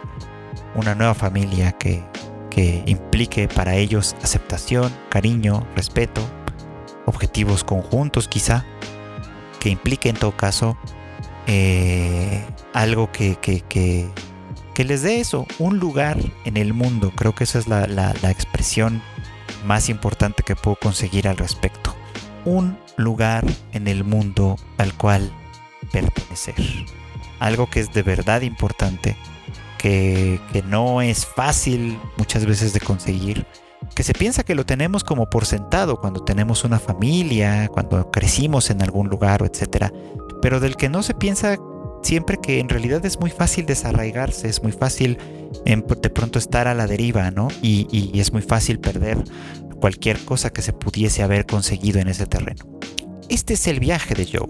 una 0.75 0.95
nueva 0.95 1.15
familia 1.15 1.73
que 1.73 2.05
que 2.51 2.83
implique 2.87 3.49
para 3.49 3.77
ellos 3.77 4.17
aceptación, 4.23 4.93
cariño, 5.09 5.67
respeto, 5.75 6.23
objetivos 7.07 7.65
conjuntos 7.65 8.29
quizá, 8.29 8.65
que 9.61 9.71
implique 9.71 10.09
en 10.09 10.17
todo 10.17 10.37
caso 10.37 10.77
eh, 11.47 12.45
algo 12.75 13.11
que, 13.11 13.37
que, 13.37 13.63
que, 13.63 14.85
les 14.85 15.03
dé 15.03 15.19
eso, 15.19 15.47
un 15.59 15.79
lugar 15.79 16.19
en 16.45 16.57
el 16.57 16.73
mundo. 16.73 17.13
Creo 17.17 17.35
que 17.35 17.45
esa 17.45 17.59
es 17.59 17.67
la, 17.67 17.87
la, 17.87 18.15
la 18.23 18.31
expresión 18.31 19.03
más 19.65 19.89
importante 19.89 20.45
que 20.45 20.55
puedo 20.55 20.77
conseguir 20.77 21.27
al 21.27 21.37
respecto. 21.37 21.97
Un 22.45 22.79
lugar 22.97 23.45
en 23.73 23.89
el 23.89 24.05
mundo 24.05 24.57
al 24.77 24.95
cual 24.95 25.33
pertenecer. 25.91 26.55
Algo 27.41 27.69
que 27.69 27.81
es 27.81 27.93
de 27.93 28.03
verdad 28.03 28.43
importante 28.43 29.17
que, 29.79 30.41
no 30.67 31.01
es 31.01 31.25
fácil 31.25 31.99
muchas 32.17 32.45
veces 32.45 32.73
de 32.73 32.81
conseguir, 32.81 33.47
que 33.95 34.03
se 34.03 34.13
piensa 34.13 34.43
que 34.43 34.55
lo 34.55 34.67
tenemos 34.67 35.05
como 35.05 35.31
por 35.31 35.47
sentado 35.47 36.01
cuando 36.01 36.25
tenemos 36.25 36.65
una 36.65 36.79
familia, 36.79 37.69
cuando 37.69 38.11
crecimos 38.11 38.71
en 38.71 38.83
algún 38.83 39.09
lugar, 39.09 39.43
etcétera, 39.43 39.93
pero 40.43 40.61
del 40.61 40.77
que 40.77 40.89
no 40.89 41.03
se 41.03 41.15
piensa 41.15 41.57
siempre 42.03 42.39
que 42.43 42.61
en 42.61 42.69
realidad 42.69 43.05
es 43.07 43.19
muy 43.19 43.31
fácil 43.31 43.67
desarraigarse, 43.67 44.49
es 44.49 44.63
muy 44.63 44.73
fácil 44.73 45.19
de 45.65 46.11
pronto 46.11 46.39
estar 46.39 46.69
a 46.69 46.75
la 46.75 46.87
deriva, 46.87 47.31
¿no? 47.31 47.49
Y, 47.63 47.87
y, 47.91 48.21
es 48.21 48.33
muy 48.33 48.43
fácil 48.43 48.79
perder 48.79 49.23
cualquier 49.81 50.19
cosa 50.25 50.51
que 50.51 50.63
se 50.63 50.73
pudiese 50.73 51.23
haber 51.23 51.47
conseguido 51.47 52.01
en 52.01 52.09
ese 52.09 52.27
terreno. 52.27 52.67
Este 53.29 53.55
es 53.55 53.67
el 53.67 53.81
viaje 53.81 54.15
de 54.15 54.27
Joe. 54.27 54.49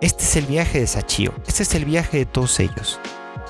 Este 0.00 0.22
es 0.22 0.36
el 0.36 0.46
viaje 0.46 0.80
de 0.80 0.86
Sachio. 0.86 1.34
Este 1.46 1.62
es 1.62 1.74
el 1.74 1.84
viaje 1.84 2.18
de 2.18 2.26
todos 2.26 2.60
ellos 2.60 3.00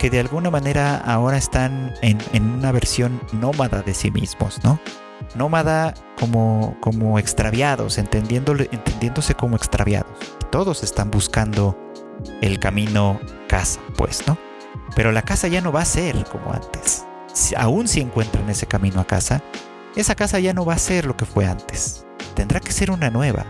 que 0.01 0.09
de 0.09 0.19
alguna 0.19 0.51
manera 0.51 0.97
ahora 0.97 1.37
están 1.37 1.93
en, 2.01 2.19
una 2.43 2.73
versión 2.73 3.21
nómada 3.35 3.83
de 3.83 3.93
sí 3.93 4.11
mismos, 4.11 4.59
¿no? 4.65 4.81
Nómada 5.35 5.93
como, 6.19 6.75
como 6.81 7.19
extraviados, 7.19 7.99
entendiéndose 7.99 9.35
como 9.35 9.57
extraviados. 9.57 10.11
Todos 10.51 10.83
están 10.85 11.11
buscando 11.11 11.77
el 12.41 12.59
camino 12.59 13.21
casa, 13.47 13.79
pues, 13.99 14.27
¿no? 14.27 14.39
Pero 14.97 15.13
la 15.13 15.21
casa 15.21 15.49
ya 15.49 15.61
no 15.61 15.71
va 15.71 15.83
a 15.83 15.85
ser 15.85 16.25
como 16.25 16.51
antes. 16.51 17.05
aún 17.55 17.87
si 17.87 18.01
encuentran 18.01 18.49
ese 18.49 18.65
camino 18.65 19.03
a 19.03 19.07
casa, 19.07 19.43
esa 19.97 20.15
casa 20.15 20.41
ya 20.41 20.55
no 20.55 20.65
va 20.65 20.73
a 20.73 20.79
ser 20.79 21.05
lo 21.05 21.15
que 21.15 21.27
fue 21.27 21.45
antes. 21.45 22.07
Tendrá 22.35 22.61
que 22.61 22.73
ser 22.73 22.91
una 22.91 23.11
nueva. 23.11 23.45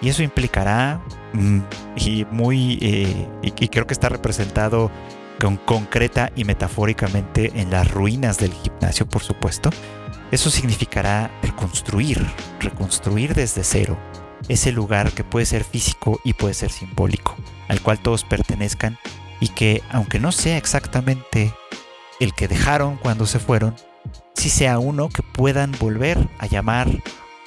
Y 0.00 0.08
eso 0.08 0.22
implicará, 0.22 1.02
mm, 1.34 1.58
y 1.96 2.24
muy, 2.30 2.78
eh, 2.80 3.28
y 3.42 3.68
creo 3.68 3.86
que 3.86 3.92
está 3.92 4.08
representado 4.08 4.90
concreta 5.66 6.30
y 6.36 6.44
metafóricamente 6.44 7.52
en 7.54 7.70
las 7.70 7.90
ruinas 7.90 8.38
del 8.38 8.52
gimnasio, 8.52 9.06
por 9.06 9.22
supuesto, 9.22 9.70
eso 10.30 10.50
significará 10.50 11.30
reconstruir, 11.42 12.24
reconstruir 12.60 13.34
desde 13.34 13.64
cero 13.64 13.98
ese 14.48 14.72
lugar 14.72 15.12
que 15.12 15.24
puede 15.24 15.46
ser 15.46 15.64
físico 15.64 16.20
y 16.24 16.32
puede 16.32 16.54
ser 16.54 16.70
simbólico, 16.70 17.36
al 17.68 17.80
cual 17.80 17.98
todos 17.98 18.24
pertenezcan 18.24 18.98
y 19.40 19.48
que, 19.48 19.82
aunque 19.90 20.18
no 20.18 20.32
sea 20.32 20.56
exactamente 20.56 21.52
el 22.20 22.34
que 22.34 22.48
dejaron 22.48 22.96
cuando 22.96 23.26
se 23.26 23.38
fueron, 23.38 23.74
sí 24.34 24.48
sea 24.48 24.78
uno 24.78 25.08
que 25.08 25.22
puedan 25.22 25.72
volver 25.78 26.28
a 26.38 26.46
llamar 26.46 26.88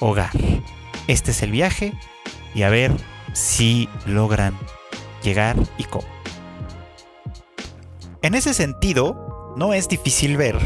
hogar. 0.00 0.30
Este 1.06 1.30
es 1.30 1.42
el 1.42 1.50
viaje 1.50 1.92
y 2.54 2.62
a 2.62 2.70
ver 2.70 2.92
si 3.32 3.88
logran 4.06 4.56
llegar 5.22 5.56
y 5.78 5.84
cómo. 5.84 6.15
En 8.26 8.34
ese 8.34 8.54
sentido, 8.54 9.54
no 9.56 9.72
es 9.72 9.86
difícil 9.86 10.36
ver 10.36 10.58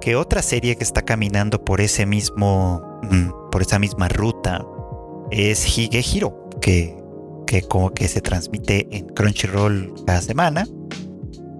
que 0.00 0.16
otra 0.16 0.42
serie 0.42 0.74
que 0.74 0.82
está 0.82 1.02
caminando 1.02 1.64
por 1.64 1.80
ese 1.80 2.04
mismo, 2.04 2.82
mm, 3.04 3.50
por 3.52 3.62
esa 3.62 3.78
misma 3.78 4.08
ruta 4.08 4.66
es 5.30 5.78
Higehiro, 5.78 6.50
que, 6.60 6.96
que 7.46 7.62
como 7.62 7.94
que 7.94 8.08
se 8.08 8.20
transmite 8.20 8.88
en 8.90 9.06
Crunchyroll 9.06 9.94
cada 10.04 10.20
semana 10.20 10.66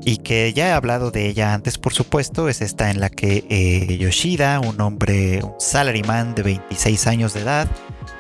y 0.05 0.17
que 0.17 0.53
ya 0.53 0.71
he 0.71 0.73
hablado 0.73 1.13
de 1.13 1.29
ella 1.29 1.55
antes, 1.55 1.79
por 1.79 1.95
supuesto, 1.95 2.49
es 2.49 2.61
esta 2.61 2.91
en 2.91 2.99
la 2.99 3.09
que 3.09 3.45
eh, 3.49 3.99
Yoshida, 3.99 4.59
un 4.59 4.81
hombre, 4.81 5.45
un 5.45 5.55
salaryman 5.61 6.35
de 6.35 6.43
26 6.43 7.07
años 7.07 7.35
de 7.35 7.43
edad, 7.43 7.69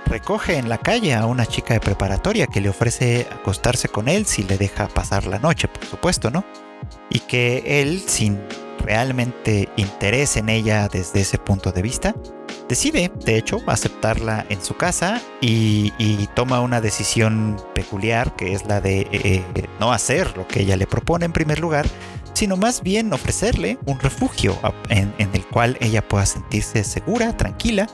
recoge 0.06 0.58
en 0.58 0.68
la 0.68 0.78
calle 0.78 1.14
a 1.14 1.26
una 1.26 1.44
chica 1.44 1.74
de 1.74 1.80
preparatoria 1.80 2.46
que 2.46 2.60
le 2.60 2.68
ofrece 2.68 3.26
acostarse 3.32 3.88
con 3.88 4.06
él 4.06 4.26
si 4.26 4.44
le 4.44 4.56
deja 4.56 4.86
pasar 4.86 5.26
la 5.26 5.40
noche, 5.40 5.66
por 5.66 5.84
supuesto, 5.84 6.30
¿no? 6.30 6.44
Y 7.10 7.20
que 7.20 7.80
él, 7.80 8.02
sin 8.06 8.38
realmente 8.78 9.68
interés 9.76 10.36
en 10.36 10.48
ella 10.48 10.88
desde 10.88 11.20
ese 11.20 11.38
punto 11.38 11.72
de 11.72 11.82
vista, 11.82 12.14
decide, 12.68 13.10
de 13.24 13.36
hecho, 13.36 13.58
aceptarla 13.66 14.46
en 14.48 14.62
su 14.62 14.76
casa 14.76 15.20
y, 15.40 15.92
toma 16.34 16.60
una 16.60 16.80
decisión 16.80 17.56
peculiar 17.74 18.34
que 18.36 18.52
es 18.52 18.64
la 18.66 18.80
de 18.80 19.06
eh, 19.10 19.42
no 19.80 19.92
hacer 19.92 20.36
lo 20.36 20.46
que 20.46 20.60
ella 20.60 20.76
le 20.76 20.86
propone 20.86 21.26
en 21.26 21.32
primer 21.32 21.58
lugar, 21.58 21.86
sino 22.32 22.56
más 22.56 22.82
bien 22.82 23.12
ofrecerle 23.12 23.78
un 23.86 23.98
refugio 23.98 24.56
en, 24.88 25.12
en 25.18 25.28
el 25.34 25.44
cual 25.46 25.76
ella 25.80 26.06
pueda 26.06 26.24
sentirse 26.24 26.84
segura, 26.84 27.36
tranquila 27.36 27.86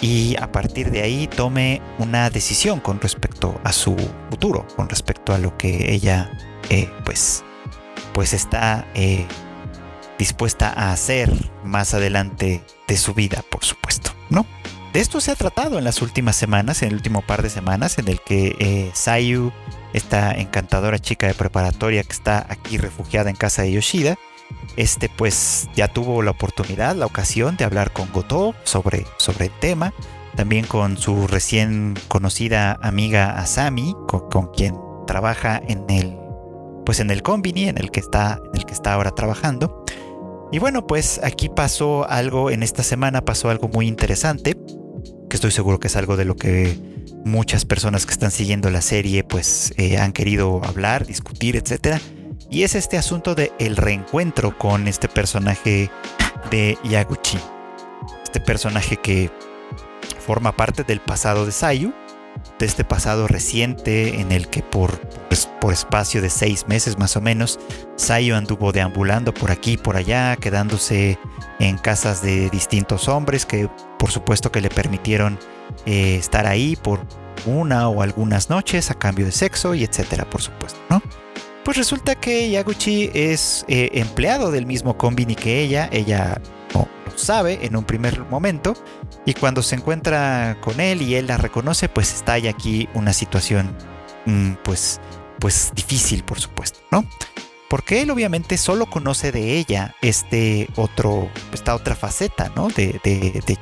y 0.00 0.36
a 0.36 0.50
partir 0.52 0.90
de 0.90 1.02
ahí 1.02 1.26
tome 1.26 1.80
una 1.98 2.30
decisión 2.30 2.80
con 2.80 3.00
respecto 3.00 3.60
a 3.64 3.72
su 3.72 3.96
futuro, 4.30 4.66
con 4.76 4.88
respecto 4.88 5.34
a 5.34 5.38
lo 5.38 5.56
que 5.56 5.92
ella 5.92 6.30
eh, 6.70 6.88
pues 7.04 7.44
pues 8.12 8.32
está 8.32 8.86
eh, 8.94 9.26
dispuesta 10.18 10.72
a 10.74 10.92
hacer 10.92 11.32
más 11.64 11.94
adelante 11.94 12.62
de 12.86 12.96
su 12.96 13.14
vida, 13.14 13.44
por 13.50 13.64
supuesto, 13.64 14.12
¿no? 14.30 14.46
De 14.92 15.00
esto 15.00 15.20
se 15.20 15.30
ha 15.30 15.36
tratado 15.36 15.78
en 15.78 15.84
las 15.84 16.00
últimas 16.00 16.34
semanas, 16.34 16.82
en 16.82 16.88
el 16.88 16.94
último 16.94 17.22
par 17.22 17.42
de 17.42 17.50
semanas, 17.50 17.98
en 17.98 18.08
el 18.08 18.20
que 18.20 18.56
eh, 18.58 18.90
Sayu, 18.94 19.52
esta 19.92 20.32
encantadora 20.32 20.98
chica 20.98 21.26
de 21.26 21.34
preparatoria 21.34 22.02
que 22.02 22.12
está 22.12 22.46
aquí 22.48 22.78
refugiada 22.78 23.28
en 23.28 23.36
casa 23.36 23.62
de 23.62 23.72
Yoshida, 23.72 24.16
este 24.76 25.08
pues 25.08 25.68
ya 25.74 25.88
tuvo 25.88 26.22
la 26.22 26.30
oportunidad, 26.30 26.96
la 26.96 27.06
ocasión 27.06 27.56
de 27.56 27.64
hablar 27.64 27.92
con 27.92 28.10
Goto 28.12 28.54
sobre, 28.64 29.06
sobre 29.18 29.46
el 29.46 29.52
tema, 29.58 29.92
también 30.36 30.66
con 30.66 30.96
su 30.96 31.26
recién 31.26 31.94
conocida 32.08 32.78
amiga 32.82 33.38
Asami, 33.38 33.94
con, 34.06 34.52
quien 34.52 34.76
trabaja 35.06 35.60
en 35.66 35.84
el 35.88 36.16
pues 36.88 37.00
en 37.00 37.10
el 37.10 37.22
combini 37.22 37.68
en 37.68 37.76
el 37.76 37.90
que 37.90 38.00
está 38.00 38.40
en 38.46 38.60
el 38.60 38.64
que 38.64 38.72
está 38.72 38.94
ahora 38.94 39.10
trabajando. 39.10 39.84
Y 40.50 40.58
bueno, 40.58 40.86
pues 40.86 41.20
aquí 41.22 41.50
pasó 41.50 42.08
algo 42.08 42.50
en 42.50 42.62
esta 42.62 42.82
semana 42.82 43.26
pasó 43.26 43.50
algo 43.50 43.68
muy 43.68 43.86
interesante, 43.86 44.56
que 45.28 45.36
estoy 45.36 45.50
seguro 45.50 45.80
que 45.80 45.88
es 45.88 45.96
algo 45.96 46.16
de 46.16 46.24
lo 46.24 46.34
que 46.34 46.78
muchas 47.26 47.66
personas 47.66 48.06
que 48.06 48.12
están 48.12 48.30
siguiendo 48.30 48.70
la 48.70 48.80
serie 48.80 49.22
pues 49.22 49.74
eh, 49.76 49.98
han 49.98 50.14
querido 50.14 50.62
hablar, 50.64 51.04
discutir, 51.04 51.56
etcétera 51.56 52.00
y 52.48 52.62
es 52.62 52.74
este 52.74 52.96
asunto 52.96 53.34
de 53.34 53.52
el 53.58 53.76
reencuentro 53.76 54.56
con 54.56 54.88
este 54.88 55.10
personaje 55.10 55.90
de 56.50 56.78
Yaguchi. 56.84 57.38
Este 58.24 58.40
personaje 58.40 58.96
que 58.96 59.30
forma 60.20 60.56
parte 60.56 60.84
del 60.84 61.00
pasado 61.00 61.44
de 61.44 61.52
Sayu, 61.52 61.92
de 62.58 62.66
este 62.66 62.84
pasado 62.84 63.28
reciente 63.28 64.20
en 64.20 64.32
el 64.32 64.48
que 64.48 64.62
por, 64.62 64.98
pues, 65.28 65.48
por 65.60 65.72
espacio 65.72 66.20
de 66.20 66.30
seis 66.30 66.66
meses 66.68 66.98
más 66.98 67.16
o 67.16 67.20
menos, 67.20 67.58
Sayu 67.96 68.34
anduvo 68.34 68.72
deambulando 68.72 69.32
por 69.32 69.50
aquí 69.50 69.72
y 69.72 69.76
por 69.76 69.96
allá, 69.96 70.36
quedándose 70.36 71.18
en 71.60 71.78
casas 71.78 72.22
de 72.22 72.50
distintos 72.50 73.08
hombres 73.08 73.46
que 73.46 73.68
por 73.98 74.10
supuesto 74.10 74.52
que 74.52 74.60
le 74.60 74.70
permitieron 74.70 75.38
eh, 75.86 76.16
estar 76.16 76.46
ahí 76.46 76.76
por 76.76 77.00
una 77.46 77.88
o 77.88 78.02
algunas 78.02 78.50
noches 78.50 78.90
a 78.90 78.94
cambio 78.94 79.26
de 79.26 79.32
sexo 79.32 79.74
y 79.74 79.84
etcétera, 79.84 80.28
por 80.28 80.42
supuesto, 80.42 80.78
¿no? 80.90 81.02
Pues 81.64 81.76
resulta 81.76 82.14
que 82.14 82.50
Yaguchi 82.50 83.10
es 83.12 83.64
eh, 83.68 83.90
empleado 83.92 84.50
del 84.50 84.64
mismo 84.64 84.96
combini 84.96 85.34
que 85.34 85.60
ella. 85.60 85.88
Ella 85.92 86.40
sabe 87.18 87.66
en 87.66 87.76
un 87.76 87.84
primer 87.84 88.24
momento. 88.26 88.74
Y 89.26 89.34
cuando 89.34 89.62
se 89.62 89.76
encuentra 89.76 90.56
con 90.60 90.80
él 90.80 91.02
y 91.02 91.14
él 91.16 91.26
la 91.26 91.36
reconoce, 91.36 91.88
pues 91.88 92.14
está 92.14 92.34
ahí 92.34 92.48
aquí 92.48 92.88
una 92.94 93.12
situación 93.12 93.76
mm, 94.26 94.52
pues, 94.64 95.00
pues 95.38 95.72
difícil, 95.74 96.24
por 96.24 96.40
supuesto, 96.40 96.80
¿no? 96.90 97.04
Porque 97.68 98.00
él 98.00 98.10
obviamente 98.10 98.56
solo 98.56 98.86
conoce 98.86 99.30
de 99.30 99.58
ella 99.58 99.94
este 100.00 100.68
otro, 100.76 101.30
esta 101.52 101.74
otra 101.74 101.94
faceta, 101.94 102.50
¿no? 102.56 102.68
De, 102.68 102.98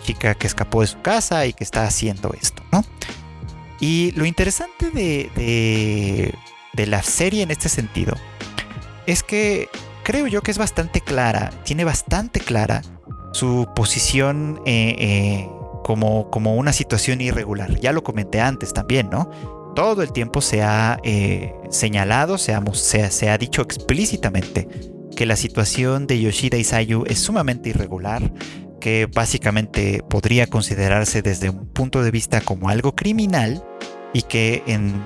chica 0.00 0.36
que 0.36 0.46
escapó 0.46 0.82
de 0.82 0.86
su 0.86 1.00
casa 1.00 1.44
y 1.46 1.52
que 1.52 1.64
está 1.64 1.84
haciendo 1.84 2.32
esto, 2.40 2.62
¿no? 2.70 2.84
Y 3.80 4.12
lo 4.12 4.24
interesante 4.24 4.90
de, 4.90 6.32
de 6.72 6.86
la 6.86 7.02
serie 7.02 7.42
en 7.42 7.50
este 7.50 7.68
sentido 7.68 8.14
es 9.06 9.22
que 9.22 9.68
creo 10.04 10.28
yo 10.28 10.40
que 10.42 10.52
es 10.52 10.58
bastante 10.58 11.00
clara, 11.00 11.50
tiene 11.64 11.84
bastante 11.84 12.38
clara 12.38 12.82
su 13.36 13.68
posición 13.74 14.62
eh, 14.64 14.96
eh, 14.98 15.48
como, 15.84 16.30
como 16.30 16.56
una 16.56 16.72
situación 16.72 17.20
irregular. 17.20 17.78
Ya 17.78 17.92
lo 17.92 18.02
comenté 18.02 18.40
antes 18.40 18.72
también, 18.72 19.10
¿no? 19.10 19.30
Todo 19.74 20.02
el 20.02 20.12
tiempo 20.12 20.40
se 20.40 20.62
ha 20.62 20.98
eh, 21.04 21.52
señalado, 21.68 22.38
se 22.38 22.54
ha, 22.54 22.62
se 23.10 23.28
ha 23.28 23.38
dicho 23.38 23.60
explícitamente 23.60 24.68
que 25.14 25.26
la 25.26 25.36
situación 25.36 26.06
de 26.06 26.20
Yoshida 26.20 26.56
y 26.56 26.64
Sayu 26.64 27.04
es 27.06 27.18
sumamente 27.18 27.68
irregular, 27.68 28.32
que 28.80 29.06
básicamente 29.06 30.02
podría 30.08 30.46
considerarse 30.46 31.20
desde 31.20 31.50
un 31.50 31.66
punto 31.66 32.02
de 32.02 32.10
vista 32.10 32.40
como 32.40 32.70
algo 32.70 32.94
criminal 32.96 33.62
y 34.14 34.22
que 34.22 34.62
en 34.66 35.02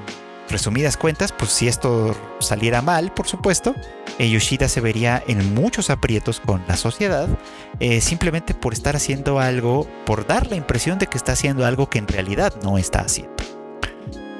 resumidas 0.50 0.96
cuentas, 0.96 1.32
pues 1.32 1.50
si 1.50 1.68
esto 1.68 2.16
saliera 2.40 2.82
mal, 2.82 3.12
por 3.12 3.26
supuesto, 3.26 3.74
Yoshida 4.18 4.68
se 4.68 4.80
vería 4.80 5.22
en 5.26 5.54
muchos 5.54 5.90
aprietos 5.90 6.40
con 6.40 6.62
la 6.68 6.76
sociedad, 6.76 7.28
eh, 7.78 8.00
simplemente 8.00 8.54
por 8.54 8.72
estar 8.72 8.96
haciendo 8.96 9.40
algo, 9.40 9.86
por 10.04 10.26
dar 10.26 10.48
la 10.48 10.56
impresión 10.56 10.98
de 10.98 11.06
que 11.06 11.16
está 11.16 11.32
haciendo 11.32 11.64
algo 11.64 11.88
que 11.88 11.98
en 11.98 12.08
realidad 12.08 12.54
no 12.62 12.78
está 12.78 13.00
haciendo. 13.00 13.34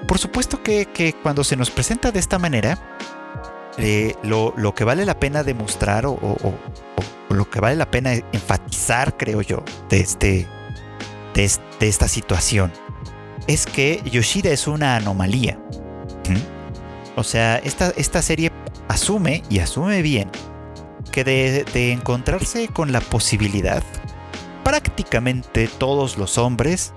Por 0.07 0.19
supuesto 0.19 0.63
que, 0.63 1.15
cuando 1.23 1.45
se 1.45 1.57
nos 1.57 1.71
presenta 1.71 2.11
de 2.11 2.19
esta 2.19 2.39
manera, 2.39 2.79
eh, 3.79 4.15
lo, 4.23 4.75
que 4.75 4.85
vale 4.85 5.07
la 5.07 5.19
pena 5.19 5.43
demostrar 5.43 6.05
o, 6.07 6.19
lo 7.31 7.49
que 7.49 7.61
vale 7.61 7.77
la 7.77 7.91
pena 7.91 8.15
enfatizar, 8.33 9.17
creo 9.17 9.41
yo, 9.41 9.63
de, 9.89 10.01
este, 10.01 10.47
de 11.35 11.89
esta 11.89 12.09
situación, 12.09 12.73
es 13.47 13.67
que 13.67 14.03
Yoshida 14.05 14.51
es 14.51 14.67
una 14.67 14.97
anomalía. 14.97 15.59
O 17.17 17.25
sea, 17.25 17.57
esta, 17.59 17.91
esta 17.97 18.23
serie 18.23 18.51
asume 18.89 19.43
y 19.49 19.59
asume 19.59 20.03
bien 20.03 20.31
que 21.11 21.25
de, 21.25 21.93
encontrarse 21.93 22.69
con 22.69 22.93
la 22.93 23.01
posibilidad, 23.01 23.83
prácticamente 24.65 25.69
todos 25.69 26.19
los 26.19 26.39
hombres 26.39 26.93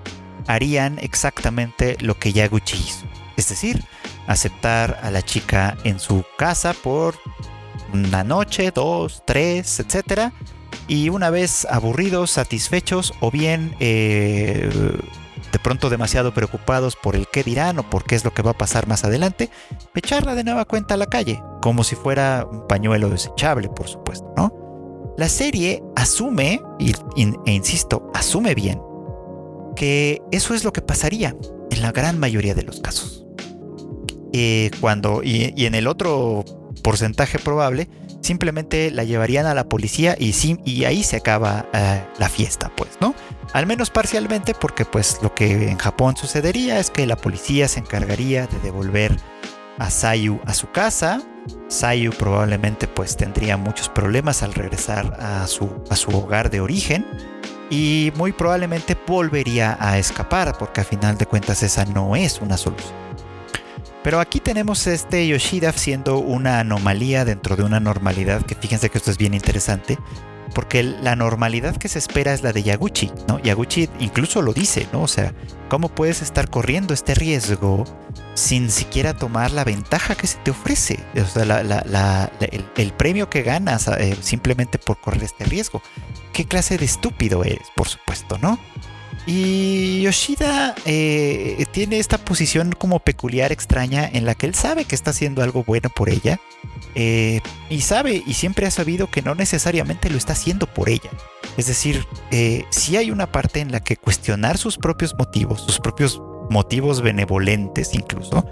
harían 0.46 0.98
exactamente 1.00 1.96
lo 2.00 2.18
que 2.18 2.32
Yaguchi 2.32 2.76
hizo. 2.76 3.06
Es 3.36 3.48
decir, 3.48 3.84
aceptar 4.26 5.00
a 5.02 5.10
la 5.10 5.22
chica 5.22 5.76
en 5.84 5.98
su 5.98 6.24
casa 6.38 6.74
por 6.74 7.16
una 7.92 8.22
noche, 8.24 8.70
dos, 8.72 9.22
tres, 9.26 9.80
etc. 9.80 10.32
Y 10.86 11.08
una 11.08 11.30
vez 11.30 11.66
aburridos, 11.68 12.30
satisfechos 12.30 13.12
o 13.20 13.30
bien 13.30 13.74
eh, 13.80 14.70
de 15.54 15.60
pronto 15.60 15.88
demasiado 15.88 16.34
preocupados 16.34 16.96
por 16.96 17.14
el 17.14 17.28
qué 17.28 17.44
dirán 17.44 17.78
o 17.78 17.88
por 17.88 18.02
qué 18.02 18.16
es 18.16 18.24
lo 18.24 18.34
que 18.34 18.42
va 18.42 18.50
a 18.50 18.58
pasar 18.58 18.88
más 18.88 19.04
adelante, 19.04 19.50
echarla 19.94 20.34
de 20.34 20.42
nueva 20.42 20.64
cuenta 20.64 20.94
a 20.94 20.96
la 20.96 21.06
calle, 21.06 21.40
como 21.62 21.84
si 21.84 21.94
fuera 21.94 22.44
un 22.50 22.66
pañuelo 22.66 23.08
desechable, 23.08 23.68
por 23.68 23.86
supuesto, 23.86 24.34
¿no? 24.36 25.14
La 25.16 25.28
serie 25.28 25.80
asume, 25.94 26.60
e 26.80 27.52
insisto, 27.52 28.10
asume 28.14 28.56
bien, 28.56 28.80
que 29.76 30.20
eso 30.32 30.54
es 30.54 30.64
lo 30.64 30.72
que 30.72 30.82
pasaría 30.82 31.36
en 31.70 31.82
la 31.82 31.92
gran 31.92 32.18
mayoría 32.18 32.56
de 32.56 32.64
los 32.64 32.80
casos. 32.80 33.24
Eh, 34.32 34.72
cuando, 34.80 35.22
y, 35.22 35.52
en 35.64 35.76
el 35.76 35.86
otro 35.86 36.44
porcentaje 36.82 37.38
probable, 37.38 37.88
simplemente 38.22 38.90
la 38.90 39.04
llevarían 39.04 39.46
a 39.46 39.54
la 39.54 39.68
policía 39.68 40.16
y, 40.18 40.84
ahí 40.84 41.04
se 41.04 41.14
acaba 41.14 41.68
eh, 41.72 42.02
la 42.18 42.28
fiesta, 42.28 42.72
pues, 42.76 42.90
¿no? 43.00 43.14
Al 43.54 43.66
menos 43.66 43.88
parcialmente 43.88 44.52
porque 44.52 44.84
pues 44.84 45.20
lo 45.22 45.32
que 45.32 45.68
en 45.70 45.78
Japón 45.78 46.16
sucedería 46.16 46.80
es 46.80 46.90
que 46.90 47.06
la 47.06 47.14
policía 47.14 47.68
se 47.68 47.78
encargaría 47.78 48.48
de 48.48 48.58
devolver 48.58 49.16
a 49.78 49.90
Sayu 49.90 50.40
a 50.44 50.52
su 50.54 50.72
casa. 50.72 51.22
Sayu 51.68 52.10
probablemente 52.10 52.88
pues 52.88 53.16
tendría 53.16 53.56
muchos 53.56 53.88
problemas 53.88 54.42
al 54.42 54.54
regresar 54.54 55.16
a 55.20 55.46
su, 55.46 55.84
a 55.88 55.94
su 55.94 56.10
hogar 56.10 56.50
de 56.50 56.60
origen 56.60 57.06
y 57.70 58.12
muy 58.16 58.32
probablemente 58.32 58.96
volvería 59.06 59.76
a 59.78 59.98
escapar 59.98 60.58
porque 60.58 60.80
a 60.80 60.84
final 60.84 61.16
de 61.16 61.26
cuentas 61.26 61.62
esa 61.62 61.84
no 61.84 62.16
es 62.16 62.40
una 62.40 62.56
solución. 62.56 62.92
Pero 64.02 64.18
aquí 64.18 64.40
tenemos 64.40 64.88
este 64.88 65.28
Yoshida 65.28 65.70
siendo 65.70 66.18
una 66.18 66.58
anomalía 66.58 67.24
dentro 67.24 67.54
de 67.54 67.62
una 67.62 67.78
normalidad 67.78 68.42
que 68.42 68.56
fíjense 68.56 68.90
que 68.90 68.98
esto 68.98 69.12
es 69.12 69.16
bien 69.16 69.32
interesante 69.32 69.96
porque 70.54 70.82
la 70.82 71.16
normalidad 71.16 71.76
que 71.76 71.88
se 71.88 71.98
espera 71.98 72.32
es 72.32 72.42
la 72.42 72.52
de 72.52 72.62
Yaguchi, 72.62 73.10
¿no? 73.28 73.40
Yaguchi 73.40 73.88
incluso 73.98 74.40
lo 74.40 74.52
dice, 74.52 74.86
¿no? 74.92 75.02
O 75.02 75.08
sea, 75.08 75.34
¿cómo 75.68 75.88
puedes 75.88 76.22
estar 76.22 76.48
corriendo 76.48 76.94
este 76.94 77.14
riesgo 77.14 77.84
sin 78.34 78.70
siquiera 78.70 79.14
tomar 79.14 79.50
la 79.50 79.64
ventaja 79.64 80.14
que 80.14 80.26
se 80.26 80.38
te 80.38 80.52
ofrece? 80.52 81.00
O 81.20 81.26
sea, 81.26 82.30
el, 82.76 82.92
premio 82.92 83.28
que 83.28 83.42
ganas 83.42 83.88
eh, 83.88 84.16
simplemente 84.20 84.78
por 84.78 85.00
correr 85.00 85.24
este 85.24 85.44
riesgo. 85.44 85.82
¿Qué 86.32 86.46
clase 86.46 86.78
de 86.78 86.84
estúpido 86.84 87.44
eres, 87.44 87.68
por 87.76 87.88
supuesto, 87.88 88.38
¿no? 88.38 88.58
Y 89.26 90.02
Yoshida 90.02 90.74
eh, 90.84 91.64
tiene 91.72 91.98
esta 91.98 92.18
posición 92.18 92.72
como 92.72 93.00
peculiar, 93.00 93.52
extraña, 93.52 94.06
en 94.06 94.26
la 94.26 94.34
que 94.34 94.46
él 94.46 94.54
sabe 94.54 94.84
que 94.84 94.94
está 94.94 95.10
haciendo 95.10 95.42
algo 95.42 95.64
bueno 95.64 95.88
por 95.88 96.10
ella. 96.10 96.40
Eh, 96.94 97.40
y 97.70 97.80
sabe 97.80 98.22
y 98.24 98.34
siempre 98.34 98.66
ha 98.66 98.70
sabido 98.70 99.10
que 99.10 99.22
no 99.22 99.34
necesariamente 99.34 100.10
lo 100.10 100.16
está 100.16 100.34
haciendo 100.34 100.66
por 100.66 100.88
ella. 100.88 101.10
Es 101.56 101.66
decir, 101.66 102.06
eh, 102.30 102.64
si 102.70 102.96
hay 102.96 103.10
una 103.10 103.30
parte 103.32 103.60
en 103.60 103.72
la 103.72 103.80
que 103.80 103.96
cuestionar 103.96 104.58
sus 104.58 104.76
propios 104.76 105.14
motivos, 105.18 105.62
sus 105.62 105.80
propios 105.80 106.20
motivos 106.50 107.00
benevolentes 107.00 107.94
incluso, 107.94 108.46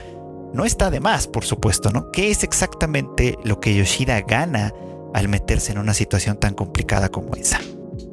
no 0.54 0.64
está 0.64 0.90
de 0.90 1.00
más, 1.00 1.28
por 1.28 1.44
supuesto, 1.44 1.90
¿no? 1.90 2.10
¿Qué 2.10 2.30
es 2.30 2.42
exactamente 2.42 3.38
lo 3.44 3.60
que 3.60 3.74
Yoshida 3.74 4.20
gana 4.22 4.72
al 5.14 5.28
meterse 5.28 5.72
en 5.72 5.78
una 5.78 5.94
situación 5.94 6.38
tan 6.38 6.54
complicada 6.54 7.10
como 7.10 7.34
esa? 7.36 7.60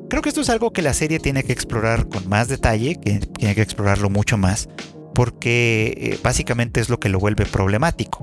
Creo 0.09 0.23
que 0.23 0.29
esto 0.29 0.41
es 0.41 0.49
algo 0.49 0.73
que 0.73 0.81
la 0.81 0.95
serie 0.95 1.19
tiene 1.19 1.43
que 1.43 1.53
explorar 1.53 2.09
con 2.09 2.27
más 2.27 2.47
detalle, 2.47 2.95
que 2.95 3.19
tiene 3.19 3.53
que 3.53 3.61
explorarlo 3.61 4.09
mucho 4.09 4.37
más, 4.37 4.67
porque 5.13 5.93
eh, 5.97 6.19
básicamente 6.23 6.79
es 6.79 6.89
lo 6.89 6.99
que 6.99 7.09
lo 7.09 7.19
vuelve 7.19 7.45
problemático. 7.45 8.19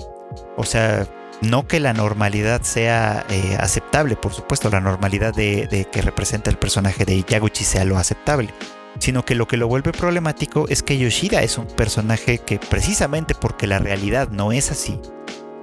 O 0.56 0.64
sea, 0.64 1.06
no 1.42 1.68
que 1.68 1.78
la 1.78 1.92
normalidad 1.92 2.62
sea 2.62 3.24
eh, 3.30 3.56
aceptable, 3.60 4.16
por 4.16 4.32
supuesto, 4.32 4.68
la 4.68 4.80
normalidad 4.80 5.32
de, 5.32 5.86
que 5.92 6.02
representa 6.02 6.50
el 6.50 6.58
personaje 6.58 7.04
de 7.04 7.22
Yaguchi 7.22 7.62
sea 7.62 7.84
lo 7.84 7.98
aceptable, 7.98 8.52
sino 8.98 9.24
que 9.24 9.36
lo 9.36 9.46
que 9.46 9.56
lo 9.56 9.68
vuelve 9.68 9.92
problemático 9.92 10.66
es 10.68 10.82
que 10.82 10.98
Yoshida 10.98 11.42
es 11.42 11.56
un 11.56 11.68
personaje 11.68 12.38
que 12.38 12.58
precisamente 12.58 13.34
porque 13.34 13.68
la 13.68 13.78
realidad 13.78 14.30
no 14.30 14.50
es 14.50 14.72
así, 14.72 14.98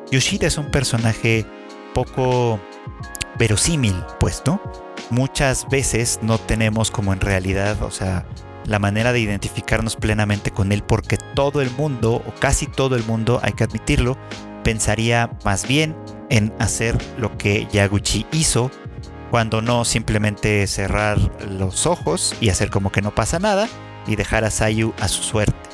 Yoshida 0.09 0.47
es 0.47 0.57
un 0.57 0.71
personaje 0.71 1.45
poco 1.93 2.62
verosímil, 3.38 3.95
pues, 4.19 4.41
¿no? 4.45 4.62
Muchas 5.13 5.67
veces 5.69 6.17
no 6.23 6.39
tenemos 6.39 6.89
como 6.89 7.13
en 7.13 7.21
realidad, 7.21 7.84
o 7.84 7.91
sea, 7.91 8.26
la 8.65 8.80
manera 8.80 9.13
de 9.13 9.19
identificarnos 9.19 9.95
plenamente 9.95 10.49
con 10.49 10.71
él 10.71 10.82
porque 10.84 11.19
todo 11.36 11.62
el 11.62 11.69
mundo, 11.69 12.15
o 12.15 12.34
casi 12.39 12.65
todo 12.65 12.95
el 12.95 13.04
mundo, 13.04 13.39
hay 13.43 13.54
que 13.54 13.63
admitirlo, 13.63 14.17
pensaría 14.63 15.30
más 15.45 15.67
bien 15.67 15.95
en 16.32 16.52
hacer 16.58 16.97
lo 17.19 17.38
que 17.38 17.67
Yaguchi 17.71 18.26
hizo, 18.32 18.71
cuando 19.30 19.62
no 19.62 19.86
simplemente 19.86 20.65
cerrar 20.65 21.19
los 21.47 21.86
ojos 21.86 22.34
y 22.41 22.49
hacer 22.49 22.71
como 22.71 22.91
que 22.91 23.04
no 23.04 23.13
pasa 23.13 23.38
nada 23.38 23.69
y 24.08 24.15
dejar 24.15 24.45
a 24.45 24.49
Sayu 24.49 24.95
a 24.99 25.08
su 25.10 25.21
suerte. 25.21 25.69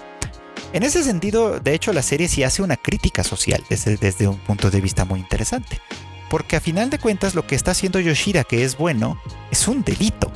En 0.73 0.83
ese 0.83 1.01
sentido, 1.01 1.61
de 1.61 1.75
hecho, 1.75 1.93
la 1.93 2.01
serie 2.01 2.27
sí 2.27 2.43
hace 2.43 2.61
una 2.61 2.75
crítica 2.75 3.23
social 3.23 3.63
desde, 3.69 3.95
desde 3.95 4.27
un 4.27 4.39
punto 4.39 4.69
de 4.69 4.81
vista 4.81 5.05
muy 5.05 5.21
interesante. 5.21 5.79
Porque 6.29 6.55
a 6.55 6.61
final 6.61 6.89
de 6.89 6.99
cuentas 6.99 7.35
lo 7.35 7.47
que 7.47 7.55
está 7.55 7.71
haciendo 7.71 7.99
Yoshida, 7.99 8.43
que 8.43 8.63
es 8.63 8.77
bueno, 8.77 9.19
es 9.51 9.67
un 9.67 9.83
delito, 9.83 10.31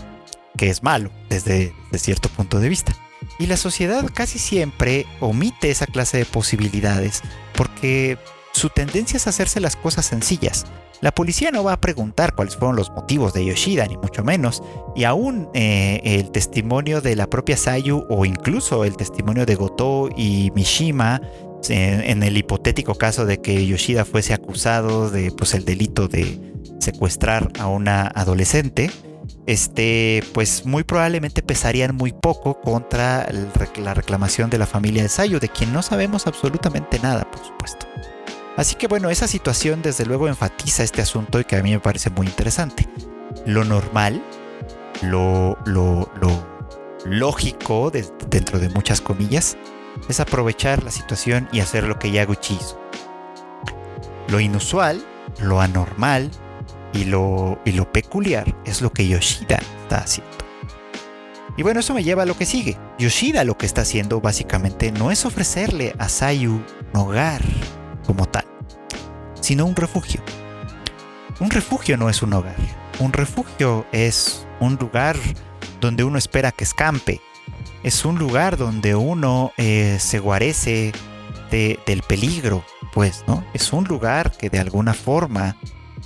que 0.57 0.69
es 0.69 0.83
malo 0.83 1.11
desde, 1.29 1.73
cierto 1.93 2.29
punto 2.29 2.59
de 2.59 2.69
vista. 2.69 2.95
Y 3.39 3.47
la 3.47 3.57
sociedad 3.57 4.05
casi 4.13 4.39
siempre 4.39 5.05
omite 5.19 5.69
esa 5.69 5.85
clase 5.85 6.17
de 6.17 6.25
posibilidades 6.25 7.21
porque 7.55 8.17
su 8.51 8.69
tendencia 8.69 9.17
es 9.17 9.27
hacerse 9.27 9.59
las 9.59 9.75
cosas 9.75 10.05
sencillas. 10.05 10.65
La 11.01 11.11
policía 11.11 11.51
no 11.51 11.63
va 11.63 11.73
a 11.73 11.81
preguntar 11.81 12.33
cuáles 12.33 12.55
fueron 12.55 12.77
los 12.77 12.89
motivos 12.91 13.33
de 13.33 13.45
Yoshida, 13.45 13.85
ni 13.87 13.97
mucho 13.97 14.23
menos, 14.23 14.63
y 14.95 15.03
aún 15.03 15.49
eh, 15.53 15.99
el 16.03 16.31
testimonio 16.31 17.01
de 17.01 17.17
la 17.17 17.27
propia 17.27 17.57
Sayu 17.57 18.05
o 18.09 18.23
incluso 18.23 18.85
el 18.85 18.95
testimonio 18.95 19.45
de 19.45 19.55
Goto 19.55 20.09
y 20.15 20.51
Mishima 20.55 21.19
en, 21.69 22.23
el 22.23 22.37
hipotético 22.37 22.95
caso 22.95 23.25
de 23.25 23.41
que 23.41 23.65
Yoshida 23.65 24.05
fuese 24.05 24.33
acusado 24.33 25.09
de 25.09 25.31
pues 25.31 25.53
el 25.53 25.65
delito 25.65 26.07
de 26.07 26.39
secuestrar 26.79 27.51
a 27.59 27.67
una 27.67 28.07
adolescente, 28.07 28.91
este, 29.45 30.23
pues 30.33 30.65
muy 30.65 30.83
probablemente 30.83 31.41
pesarían 31.41 31.95
muy 31.95 32.13
poco 32.13 32.59
contra 32.61 33.27
la 33.77 33.93
reclamación 33.93 34.49
de 34.49 34.57
la 34.57 34.65
familia 34.65 35.03
de 35.03 35.09
Sayu, 35.09 35.39
de 35.39 35.49
quien 35.49 35.73
no 35.73 35.81
sabemos 35.81 36.27
absolutamente 36.27 36.99
nada, 36.99 37.29
por 37.29 37.45
supuesto. 37.45 37.87
Así 38.55 38.75
que 38.75 38.87
bueno, 38.87 39.09
esa 39.09 39.27
situación 39.27 39.81
desde 39.81 40.05
luego 40.05 40.27
enfatiza 40.27 40.83
este 40.83 41.01
asunto 41.01 41.39
y 41.39 41.43
que 41.43 41.55
a 41.55 41.63
mí 41.63 41.71
me 41.71 41.79
parece 41.79 42.09
muy 42.11 42.27
interesante. 42.27 42.87
Lo 43.45 43.63
normal, 43.63 44.23
lo, 45.01 45.57
lo, 45.65 46.07
lógico, 47.05 47.91
dentro 48.29 48.59
de 48.59 48.69
muchas 48.69 49.01
comillas, 49.01 49.57
es 50.09 50.19
aprovechar 50.19 50.83
la 50.83 50.91
situación 50.91 51.47
y 51.51 51.59
hacer 51.59 51.83
lo 51.85 51.99
que 51.99 52.11
Yaguchi 52.11 52.55
hizo. 52.55 52.79
Lo 54.27 54.39
inusual, 54.39 55.05
lo 55.39 55.61
anormal 55.61 56.31
y 56.93 57.05
lo, 57.05 57.59
y 57.65 57.71
lo 57.71 57.91
peculiar 57.91 58.55
es 58.65 58.81
lo 58.81 58.91
que 58.91 59.07
Yoshida 59.07 59.59
está 59.83 59.97
haciendo. 59.97 60.33
Y 61.55 61.61
bueno, 61.61 61.81
eso 61.81 61.93
me 61.93 62.03
lleva 62.03 62.23
a 62.23 62.25
lo 62.25 62.35
que 62.35 62.45
sigue. 62.45 62.77
Yoshida 62.97 63.43
lo 63.43 63.57
que 63.57 63.65
está 63.65 63.81
haciendo 63.81 64.21
básicamente 64.21 64.91
no 64.91 65.11
es 65.11 65.25
ofrecerle 65.25 65.93
a 65.99 66.09
Sayu 66.09 66.53
un 66.93 66.99
hogar 66.99 67.41
como 68.05 68.25
tal, 68.25 68.45
sino 69.39 69.65
un 69.65 69.75
refugio. 69.75 70.21
Un 71.39 71.51
refugio 71.51 71.97
no 71.97 72.09
es 72.09 72.23
un 72.23 72.33
hogar. 72.33 72.55
Un 72.99 73.13
refugio 73.13 73.85
es 73.91 74.47
un 74.59 74.75
lugar 74.75 75.15
donde 75.79 76.03
uno 76.03 76.17
espera 76.17 76.51
que 76.51 76.63
escampe. 76.63 77.21
Es 77.83 78.05
un 78.05 78.17
lugar 78.17 78.57
donde 78.57 78.95
uno 78.95 79.51
eh, 79.57 79.97
se 79.99 80.19
guarece 80.19 80.93
del 81.51 82.01
peligro, 82.07 82.63
pues, 82.93 83.23
¿no? 83.27 83.43
Es 83.53 83.73
un 83.73 83.83
lugar 83.83 84.31
que 84.31 84.49
de 84.49 84.57
alguna 84.57 84.95
forma 84.95 85.55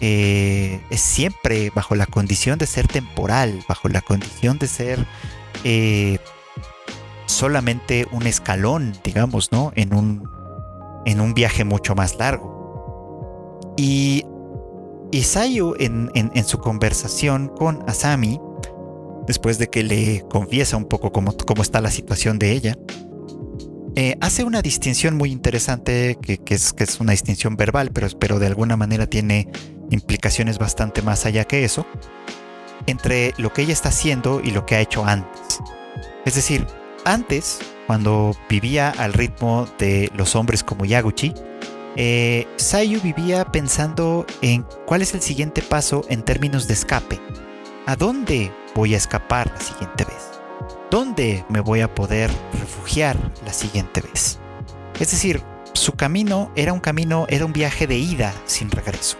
eh, 0.01 0.81
es 0.89 0.99
siempre 0.99 1.71
bajo 1.73 1.95
la 1.95 2.05
condición 2.05 2.59
de 2.59 2.67
ser 2.67 2.87
temporal, 2.87 3.63
bajo 3.69 3.87
la 3.87 4.01
condición 4.01 4.59
de 4.59 4.67
ser 4.67 5.07
eh, 5.63 6.19
solamente 7.25 8.07
un 8.11 8.27
escalón, 8.27 8.93
digamos, 9.03 9.51
¿no? 9.53 9.71
En 9.75 9.93
un, 9.93 10.29
en 11.05 11.21
un 11.21 11.33
viaje 11.33 11.63
mucho 11.63 11.95
más 11.95 12.17
largo. 12.17 13.73
Y 13.77 14.25
Isayu 15.11 15.75
en, 15.79 16.11
en, 16.13 16.45
su 16.45 16.57
conversación 16.57 17.47
con 17.47 17.83
Asami, 17.87 18.39
después 19.27 19.57
de 19.59 19.69
que 19.69 19.83
le 19.83 20.23
confiesa 20.29 20.77
un 20.77 20.85
poco 20.85 21.11
cómo, 21.11 21.35
cómo 21.37 21.61
está 21.61 21.81
la 21.81 21.91
situación 21.91 22.39
de 22.39 22.51
ella, 22.53 22.77
eh, 23.95 24.15
hace 24.21 24.43
una 24.43 24.61
distinción 24.61 25.17
muy 25.17 25.31
interesante, 25.31 26.17
que, 26.21 26.39
es, 26.53 26.71
que, 26.73 26.83
es, 26.83 26.99
una 26.99 27.11
distinción 27.11 27.55
verbal, 27.55 27.91
pero, 27.91 28.07
pero 28.19 28.39
de 28.39 28.47
alguna 28.47 28.77
manera 28.77 29.07
tiene 29.07 29.49
implicaciones 29.89 30.59
bastante 30.59 31.01
más 31.01 31.25
allá 31.25 31.45
que 31.45 31.63
eso, 31.63 31.85
entre 32.85 33.33
lo 33.37 33.53
que 33.53 33.63
ella 33.63 33.73
está 33.73 33.89
haciendo 33.89 34.41
y 34.43 34.51
lo 34.51 34.65
que 34.65 34.75
ha 34.75 34.81
hecho 34.81 35.03
antes. 35.05 35.59
Es 36.25 36.35
decir, 36.35 36.67
antes 37.05 37.59
cuando 37.87 38.35
vivía 38.49 38.89
al 38.89 39.13
ritmo 39.13 39.67
de 39.79 40.11
los 40.15 40.35
hombres 40.35 40.63
como 40.63 40.85
Yaguchi, 40.85 41.33
eh, 41.95 42.45
Sayu 42.57 43.01
vivía 43.01 43.45
pensando 43.45 44.27
en 44.41 44.63
cuál 44.85 45.01
es 45.01 45.15
el 45.15 45.21
siguiente 45.21 45.63
paso 45.63 46.05
en 46.09 46.21
términos 46.21 46.67
de 46.67 46.75
escape. 46.75 47.19
¿A 47.87 47.95
dónde 47.95 48.51
voy 48.77 48.93
a 48.93 48.97
escapar 48.97 49.51
la 49.51 49.59
siguiente 49.59 50.05
vez? 50.05 50.39
¿Dónde 50.91 51.43
me 51.49 51.61
voy 51.61 51.81
a 51.81 51.95
poder 51.95 52.29
refugiar 52.53 53.17
la 53.43 53.51
siguiente 53.51 54.01
vez? 54.01 54.37
Es 54.99 55.09
decir, 55.09 55.41
su 55.73 55.93
camino 55.93 56.51
era 56.55 56.73
un 56.73 56.79
camino, 56.79 57.25
era 57.27 57.43
un 57.45 57.53
viaje 57.53 57.87
de 57.87 57.97
ida 57.97 58.31
sin 58.45 58.69
regreso. 58.69 59.17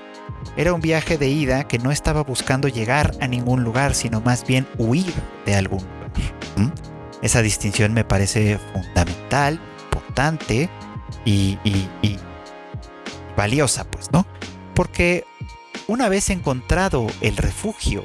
Era 0.57 0.73
un 0.73 0.81
viaje 0.81 1.17
de 1.17 1.29
ida 1.29 1.67
que 1.67 1.79
no 1.79 1.91
estaba 1.91 2.21
buscando 2.21 2.67
llegar 2.67 3.15
a 3.19 3.27
ningún 3.27 3.63
lugar, 3.63 3.95
sino 3.95 4.21
más 4.21 4.45
bien 4.45 4.67
huir 4.77 5.11
de 5.47 5.55
algún 5.55 5.79
lugar. 5.79 6.73
Esa 7.23 7.41
distinción 7.41 7.93
me 7.93 8.05
parece 8.05 8.59
fundamental, 8.73 9.59
importante 9.85 10.69
y, 11.25 11.57
valiosa, 13.35 13.85
pues, 13.85 14.11
¿no? 14.11 14.27
Porque 14.75 15.25
una 15.87 16.09
vez 16.09 16.29
encontrado 16.29 17.07
el 17.21 17.37
refugio 17.37 18.03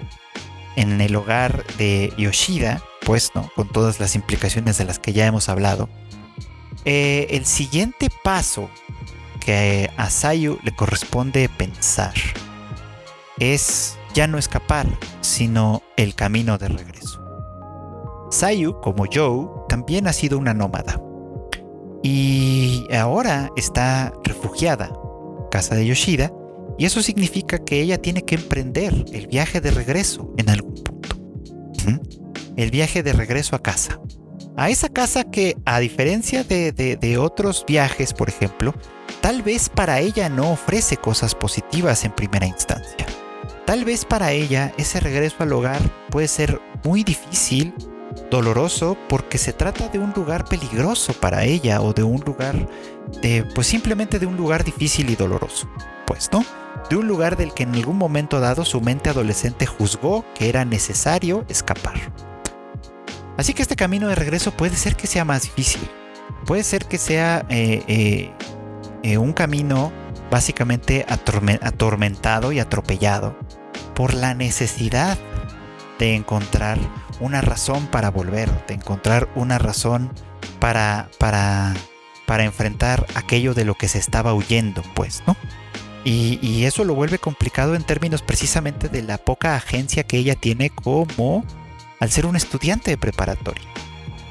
en 0.76 1.00
el 1.00 1.14
hogar 1.16 1.64
de 1.78 2.12
Yoshida, 2.16 2.82
pues, 3.04 3.32
¿no? 3.34 3.50
Con 3.54 3.68
todas 3.68 4.00
las 4.00 4.14
implicaciones 4.14 4.78
de 4.78 4.84
las 4.84 4.98
que 4.98 5.12
ya 5.12 5.26
hemos 5.26 5.48
hablado, 5.48 5.88
eh, 6.84 7.26
el 7.30 7.46
siguiente 7.46 8.08
paso 8.24 8.68
que 9.40 9.90
a 9.96 10.10
Sayu 10.10 10.58
le 10.62 10.74
corresponde 10.74 11.48
pensar 11.48 12.14
es 13.38 13.98
ya 14.14 14.26
no 14.26 14.38
escapar, 14.38 14.86
sino 15.20 15.82
el 15.96 16.14
camino 16.14 16.58
de 16.58 16.68
regreso. 16.68 17.20
Sayu, 18.30 18.80
como 18.80 19.04
Joe, 19.12 19.48
también 19.68 20.06
ha 20.06 20.12
sido 20.12 20.38
una 20.38 20.54
nómada. 20.54 21.00
Y 22.02 22.86
ahora 22.94 23.50
está 23.56 24.12
refugiada 24.24 24.90
casa 25.52 25.74
de 25.74 25.86
Yoshida. 25.86 26.32
Y 26.78 26.86
eso 26.86 27.02
significa 27.02 27.58
que 27.58 27.80
ella 27.80 27.98
tiene 27.98 28.22
que 28.22 28.34
emprender 28.34 29.04
el 29.12 29.26
viaje 29.26 29.60
de 29.60 29.70
regreso 29.70 30.32
en 30.38 30.50
algún 30.50 30.74
punto. 30.82 31.16
El 32.56 32.70
viaje 32.70 33.02
de 33.02 33.12
regreso 33.12 33.56
a 33.56 33.62
casa. 33.62 34.00
A 34.56 34.68
esa 34.68 34.88
casa 34.88 35.24
que, 35.24 35.56
a 35.64 35.80
diferencia 35.80 36.44
de, 36.44 37.18
otros 37.18 37.64
viajes, 37.66 38.12
por 38.12 38.28
ejemplo, 38.28 38.74
tal 39.20 39.42
vez 39.42 39.68
para 39.68 40.00
ella 40.00 40.28
no 40.28 40.52
ofrece 40.52 40.96
cosas 40.96 41.34
positivas 41.34 42.04
en 42.04 42.12
primera 42.12 42.46
instancia. 42.46 43.06
Tal 43.64 43.84
vez 43.84 44.04
para 44.04 44.32
ella 44.32 44.72
ese 44.76 45.00
regreso 45.00 45.36
al 45.40 45.52
hogar 45.52 45.80
puede 46.10 46.28
ser 46.28 46.60
muy 46.84 47.04
difícil 47.04 47.72
doloroso 48.32 48.96
porque 49.10 49.36
se 49.36 49.52
trata 49.52 49.88
de 49.88 49.98
un 49.98 50.12
lugar 50.16 50.46
peligroso 50.46 51.12
para 51.12 51.44
ella 51.44 51.82
o 51.82 51.92
de 51.92 52.02
un 52.02 52.22
lugar, 52.22 52.66
pues 53.54 53.66
simplemente 53.66 54.18
de 54.18 54.24
un 54.24 54.38
lugar 54.38 54.64
difícil 54.64 55.10
y 55.10 55.16
doloroso, 55.16 55.68
pues, 56.06 56.30
¿no? 56.32 56.42
De 56.88 56.96
un 56.96 57.06
lugar 57.06 57.36
del 57.36 57.52
que 57.52 57.64
en 57.64 57.74
algún 57.74 57.98
momento 57.98 58.40
dado 58.40 58.64
su 58.64 58.80
mente 58.80 59.10
adolescente 59.10 59.66
juzgó 59.66 60.24
que 60.34 60.48
era 60.48 60.64
necesario 60.64 61.44
escapar. 61.50 61.94
Así 63.36 63.52
que 63.52 63.60
este 63.60 63.76
camino 63.76 64.08
de 64.08 64.14
regreso 64.14 64.50
puede 64.50 64.76
ser 64.76 64.96
que 64.96 65.06
sea 65.06 65.26
más 65.26 65.42
difícil, 65.42 65.82
puede 66.46 66.64
ser 66.64 66.86
que 66.86 66.96
sea 66.96 67.44
eh, 67.50 67.82
eh, 67.86 68.30
eh, 69.02 69.18
un 69.18 69.34
camino 69.34 69.92
básicamente 70.30 71.04
atormentado 71.06 72.50
y 72.50 72.60
atropellado 72.60 73.36
por 73.94 74.14
la 74.14 74.32
necesidad 74.32 75.18
de 75.98 76.14
encontrar 76.14 76.78
una 77.22 77.40
razón 77.40 77.86
para 77.86 78.10
volver, 78.10 78.66
de 78.66 78.74
encontrar 78.74 79.28
una 79.34 79.58
razón 79.58 80.12
para, 80.58 81.08
para, 81.18 81.74
para 82.26 82.44
enfrentar 82.44 83.06
aquello 83.14 83.54
de 83.54 83.64
lo 83.64 83.74
que 83.74 83.88
se 83.88 83.98
estaba 83.98 84.34
huyendo, 84.34 84.82
pues, 84.94 85.22
¿no? 85.26 85.36
Y, 86.04 86.64
eso 86.64 86.84
lo 86.84 86.94
vuelve 86.94 87.18
complicado 87.18 87.76
en 87.76 87.84
términos 87.84 88.22
precisamente 88.22 88.88
de 88.88 89.02
la 89.02 89.18
poca 89.18 89.54
agencia 89.54 90.02
que 90.02 90.18
ella 90.18 90.34
tiene 90.34 90.70
como 90.70 91.44
al 92.00 92.10
ser 92.10 92.26
un 92.26 92.34
estudiante 92.34 92.90
de 92.90 92.98
preparatoria. 92.98 93.64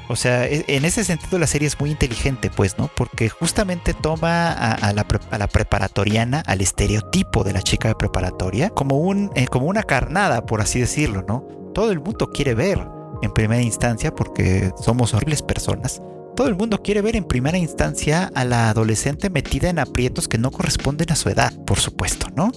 O 0.08 0.16
sea, 0.16 0.46
e, 0.46 0.64
en 0.68 0.84
ese 0.84 1.04
sentido 1.04 1.38
la 1.38 1.46
serie 1.46 1.68
es 1.68 1.80
muy 1.80 1.90
inteligente, 1.90 2.50
pues, 2.50 2.76
¿no? 2.76 2.90
Porque 2.94 3.30
justamente 3.30 3.94
toma 3.94 4.52
a, 4.52 4.92
la, 4.92 5.48
preparatoriana, 5.48 6.42
al 6.46 6.60
estereotipo 6.60 7.42
de 7.42 7.54
la 7.54 7.62
chica 7.62 7.88
de 7.88 7.94
preparatoria, 7.94 8.68
como, 8.68 8.98
un, 8.98 9.30
eh, 9.34 9.46
como 9.46 9.66
una 9.66 9.82
carnada, 9.82 10.44
por 10.44 10.60
así 10.60 10.80
decirlo, 10.80 11.24
¿no? 11.26 11.61
Todo 11.74 11.90
el 11.90 12.00
mundo 12.00 12.30
quiere 12.30 12.54
ver 12.54 12.86
en 13.22 13.32
primera 13.32 13.62
instancia, 13.62 14.14
porque 14.14 14.72
somos 14.80 15.14
horribles 15.14 15.42
personas, 15.42 16.02
todo 16.34 16.48
el 16.48 16.54
mundo 16.54 16.82
quiere 16.82 17.02
ver 17.02 17.14
en 17.14 17.24
primera 17.24 17.58
instancia 17.58 18.30
a 18.34 18.44
la 18.46 18.70
adolescente 18.70 19.28
metida 19.28 19.68
en 19.68 19.78
aprietos 19.78 20.28
que 20.28 20.38
no 20.38 20.50
corresponden 20.50 21.12
a 21.12 21.16
su 21.16 21.28
edad, 21.28 21.52
por 21.66 21.78
supuesto, 21.78 22.28
¿no? 22.34 22.50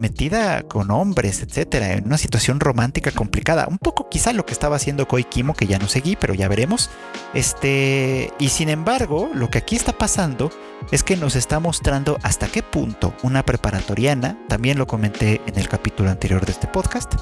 Metida 0.00 0.62
con 0.62 0.90
hombres, 0.90 1.42
etcétera, 1.42 1.92
en 1.92 2.06
una 2.06 2.16
situación 2.16 2.58
romántica 2.58 3.10
complicada. 3.10 3.66
Un 3.68 3.76
poco 3.76 4.08
quizá 4.08 4.32
lo 4.32 4.46
que 4.46 4.54
estaba 4.54 4.76
haciendo 4.76 5.06
Koi 5.06 5.24
Kimo, 5.24 5.52
que 5.52 5.66
ya 5.66 5.78
no 5.78 5.88
seguí, 5.88 6.16
pero 6.16 6.32
ya 6.32 6.48
veremos. 6.48 6.88
Este, 7.34 8.32
y 8.38 8.48
sin 8.48 8.70
embargo, 8.70 9.28
lo 9.34 9.50
que 9.50 9.58
aquí 9.58 9.76
está 9.76 9.92
pasando 9.92 10.50
es 10.90 11.02
que 11.02 11.16
nos 11.16 11.36
está 11.36 11.60
mostrando 11.60 12.16
hasta 12.22 12.48
qué 12.48 12.62
punto 12.62 13.12
una 13.22 13.44
preparatoriana, 13.44 14.38
también 14.48 14.78
lo 14.78 14.86
comenté 14.86 15.42
en 15.46 15.58
el 15.58 15.68
capítulo 15.68 16.10
anterior 16.10 16.46
de 16.46 16.52
este 16.52 16.66
podcast, 16.66 17.12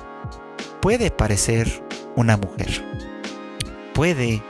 puede 0.81 1.11
parecer 1.11 1.83
una 2.17 2.37
mujer. 2.37 2.85
Puede 3.95 4.43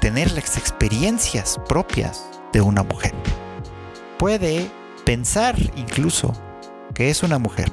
tener 0.00 0.32
las 0.32 0.56
experiencias 0.56 1.60
propias 1.68 2.24
de 2.52 2.60
una 2.60 2.82
mujer. 2.82 3.12
Puede 4.18 4.70
pensar 5.04 5.56
incluso 5.76 6.32
que 6.94 7.10
es 7.10 7.22
una 7.22 7.38
mujer, 7.38 7.70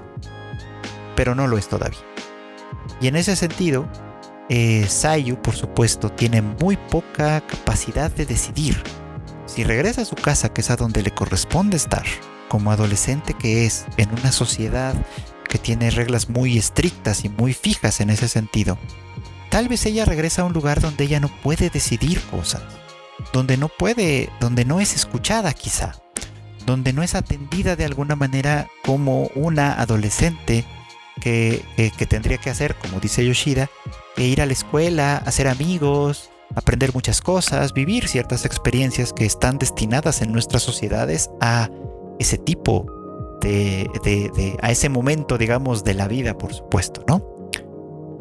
pero 1.15 1.35
no 1.35 1.47
lo 1.47 1.57
es 1.57 1.67
todavía. 1.67 1.99
Y 3.01 3.07
en 3.07 3.15
ese 3.15 3.35
sentido, 3.35 3.87
eh, 4.49 4.85
Sayu, 4.87 5.41
por 5.41 5.55
supuesto, 5.55 6.09
tiene 6.09 6.41
muy 6.41 6.75
poca 6.75 7.41
capacidad 7.41 8.11
de 8.11 8.25
decidir. 8.25 8.81
Si 9.45 9.63
regresa 9.63 10.01
a 10.01 10.05
su 10.05 10.15
casa, 10.15 10.49
que 10.49 10.61
es 10.61 10.69
a 10.69 10.75
donde 10.75 11.01
le 11.01 11.11
corresponde 11.11 11.77
estar, 11.77 12.05
como 12.47 12.71
adolescente 12.71 13.33
que 13.33 13.65
es, 13.65 13.85
en 13.97 14.09
una 14.11 14.31
sociedad 14.31 14.95
que 15.49 15.57
tiene 15.57 15.89
reglas 15.89 16.29
muy 16.29 16.57
estrictas 16.57 17.25
y 17.25 17.29
muy 17.29 17.53
fijas 17.53 17.99
en 17.99 18.09
ese 18.09 18.29
sentido, 18.29 18.77
Tal 19.49 19.67
vez 19.67 19.85
ella 19.85 20.05
regresa 20.05 20.43
a 20.43 20.45
un 20.45 20.53
lugar 20.53 20.79
donde 20.79 21.05
ella 21.05 21.19
no 21.19 21.27
puede 21.27 21.69
decidir 21.69 22.21
cosas, 22.21 22.61
donde 23.33 23.57
no 23.57 23.67
puede, 23.67 24.29
donde 24.39 24.63
no 24.63 24.79
es 24.79 24.95
escuchada 24.95 25.53
quizá, 25.53 25.95
donde 26.67 26.93
no 26.93 27.01
es 27.01 27.15
atendida 27.15 27.75
de 27.75 27.85
alguna 27.85 28.15
manera 28.15 28.67
como 28.85 29.23
una 29.33 29.73
adolescente 29.73 30.65
que, 31.19 31.63
tendría 32.07 32.37
que 32.37 32.51
hacer, 32.51 32.75
como 32.75 32.99
dice 32.99 33.25
Yoshida, 33.25 33.69
que 34.15 34.27
ir 34.27 34.41
a 34.41 34.45
la 34.45 34.53
escuela, 34.53 35.17
hacer 35.17 35.47
amigos, 35.47 36.29
aprender 36.55 36.93
muchas 36.93 37.19
cosas, 37.19 37.73
vivir 37.73 38.07
ciertas 38.07 38.45
experiencias 38.45 39.13
que 39.13 39.25
están 39.25 39.57
destinadas 39.57 40.21
en 40.21 40.31
nuestras 40.31 40.61
sociedades 40.61 41.31
a 41.41 41.69
ese 42.19 42.37
tipo 42.37 42.85
a 44.61 44.71
ese 44.71 44.89
momento, 44.89 45.37
digamos, 45.37 45.83
de 45.83 45.93
la 45.93 46.07
vida, 46.07 46.37
por 46.37 46.53
supuesto, 46.53 47.03
¿no? 47.07 47.39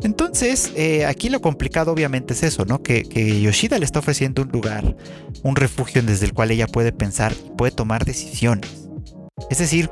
Entonces, 0.02 0.72
eh, 0.76 1.06
aquí 1.06 1.28
lo 1.28 1.40
complicado 1.40 1.92
obviamente 1.92 2.32
es 2.34 2.42
eso, 2.44 2.64
¿no? 2.64 2.82
Que, 2.82 3.02
Yoshida 3.40 3.78
le 3.78 3.84
está 3.84 3.98
ofreciendo 3.98 4.42
un 4.42 4.48
lugar, 4.48 4.96
un 5.42 5.56
refugio 5.56 6.02
desde 6.02 6.26
el 6.26 6.34
cual 6.34 6.50
ella 6.52 6.66
puede 6.66 6.92
pensar 6.92 7.32
y 7.32 7.50
puede 7.50 7.72
tomar 7.72 8.04
decisiones. 8.04 8.88
Es 9.50 9.58
decir, 9.58 9.90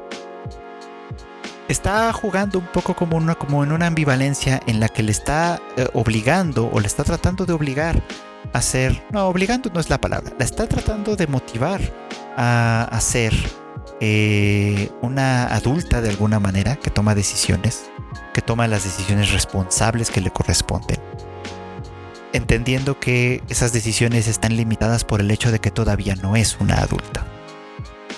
está 1.68 2.12
jugando 2.12 2.60
un 2.60 2.66
poco 2.66 2.94
como, 2.94 3.18
en 3.64 3.72
una 3.72 3.86
ambivalencia 3.86 4.60
en 4.66 4.78
la 4.78 4.88
que 4.88 5.02
le 5.02 5.10
está 5.10 5.60
eh, 5.76 5.88
obligando 5.92 6.70
o 6.72 6.78
le 6.78 6.86
está 6.86 7.02
tratando 7.02 7.44
de 7.44 7.52
obligar 7.52 8.00
a 8.52 8.62
ser, 8.62 9.02
no, 9.10 9.26
obligando 9.26 9.70
no 9.74 9.80
es 9.80 9.90
la 9.90 10.00
palabra, 10.00 10.32
la 10.38 10.44
está 10.44 10.68
tratando 10.68 11.16
de 11.16 11.26
motivar 11.26 11.80
a, 12.36 12.96
ser 13.00 13.34
eh, 14.00 14.90
una 15.02 15.46
adulta 15.46 16.00
de 16.00 16.10
alguna 16.10 16.38
manera 16.40 16.76
que 16.76 16.90
toma 16.90 17.14
decisiones 17.14 17.90
que 18.36 18.42
toma 18.42 18.68
las 18.68 18.84
decisiones 18.84 19.32
responsables 19.32 20.10
que 20.10 20.20
le 20.20 20.30
corresponden, 20.30 20.98
entendiendo 22.34 23.00
que 23.00 23.42
esas 23.48 23.72
decisiones 23.72 24.28
están 24.28 24.54
limitadas 24.56 25.04
por 25.04 25.22
el 25.22 25.30
hecho 25.30 25.50
de 25.50 25.58
que 25.58 25.70
todavía 25.70 26.16
no 26.16 26.36
es 26.36 26.58
una 26.60 26.74
adulta. 26.74 27.26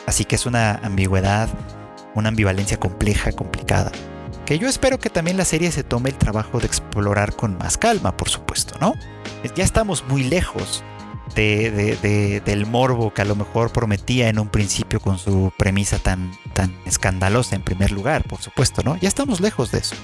Así 0.06 0.24
que 0.24 0.34
es 0.34 0.44
una 0.44 0.72
ambigüedad, 0.82 1.48
una 2.16 2.30
ambivalencia 2.30 2.80
compleja, 2.80 3.30
complicada, 3.30 3.92
que 4.44 4.58
yo 4.58 4.66
espero 4.66 4.98
que 4.98 5.08
también 5.08 5.36
la 5.36 5.44
serie 5.44 5.70
se 5.70 5.84
tome 5.84 6.10
el 6.10 6.16
trabajo 6.16 6.58
de 6.58 6.66
explorar 6.66 7.36
con 7.36 7.56
más 7.56 7.78
calma, 7.78 8.16
por 8.16 8.28
supuesto, 8.28 8.76
¿no? 8.80 8.94
Ya 9.54 9.62
estamos 9.62 10.04
muy 10.08 10.24
lejos 10.24 10.82
del 11.34 12.66
morbo 12.66 13.12
que 13.12 13.22
a 13.22 13.24
lo 13.24 13.36
mejor 13.36 13.72
prometía 13.72 14.28
en 14.28 14.38
un 14.38 14.48
principio 14.48 15.00
con 15.00 15.18
su 15.18 15.52
premisa 15.56 15.98
tan, 15.98 16.32
tan 16.52 16.74
escandalosa 16.86 17.56
en 17.56 17.62
primer 17.62 17.92
lugar, 17.92 18.24
por 18.24 18.40
supuesto, 18.40 18.82
¿no? 18.84 18.96
Ya 18.96 19.08
estamos 19.08 19.40
lejos 19.40 19.70
de 19.70 19.78
eso. 19.78 19.96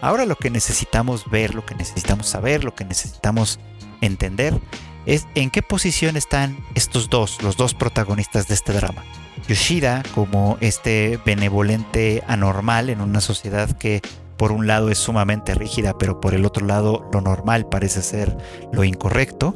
Ahora 0.00 0.26
lo 0.26 0.36
que 0.36 0.50
necesitamos 0.50 1.30
ver, 1.30 1.54
lo 1.54 1.64
que 1.64 1.74
necesitamos 1.74 2.26
saber, 2.26 2.62
lo 2.62 2.74
que 2.74 2.84
necesitamos 2.84 3.58
entender 4.00 4.60
es 5.06 5.26
en 5.34 5.50
qué 5.50 5.62
posición 5.62 6.16
están 6.16 6.58
estos 6.74 7.08
dos, 7.10 7.42
los 7.42 7.56
dos 7.56 7.74
protagonistas 7.74 8.48
de 8.48 8.54
este 8.54 8.72
drama. 8.72 9.02
Yoshida 9.48 10.02
como 10.14 10.56
este 10.60 11.18
benevolente 11.24 12.22
anormal 12.26 12.90
en 12.90 13.00
una 13.00 13.20
sociedad 13.20 13.70
que 13.78 14.00
por 14.36 14.52
un 14.52 14.66
lado 14.66 14.90
es 14.90 14.98
sumamente 14.98 15.54
rígida, 15.54 15.96
pero 15.96 16.20
por 16.20 16.34
el 16.34 16.44
otro 16.44 16.66
lado 16.66 17.08
lo 17.12 17.20
normal 17.20 17.66
parece 17.68 18.02
ser 18.02 18.36
lo 18.72 18.84
incorrecto 18.84 19.54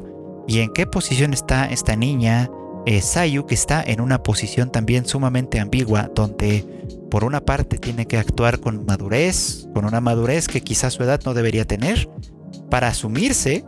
y 0.49 0.61
en 0.61 0.73
qué 0.73 0.87
posición 0.87 1.35
está 1.35 1.67
esta 1.67 1.95
niña 1.95 2.51
eh, 2.87 3.03
Sayu, 3.03 3.45
que 3.45 3.55
está 3.55 3.83
en 3.87 4.01
una 4.01 4.23
posición 4.23 4.73
también 4.73 5.05
sumamente 5.07 5.61
ambigua, 5.61 6.11
donde 6.15 6.65
por 7.11 7.23
una 7.23 7.41
parte 7.43 7.79
tiene 7.79 8.07
que 8.07 8.17
actuar 8.17 8.59
con 8.59 8.87
madurez, 8.87 9.69
con 9.75 9.85
una 9.85 10.01
madurez 10.01 10.49
que 10.49 10.63
quizás 10.63 10.95
su 10.95 11.03
edad 11.03 11.21
no 11.27 11.35
debería 11.35 11.67
tener, 11.67 12.09
para 12.71 12.89
asumirse 12.89 13.65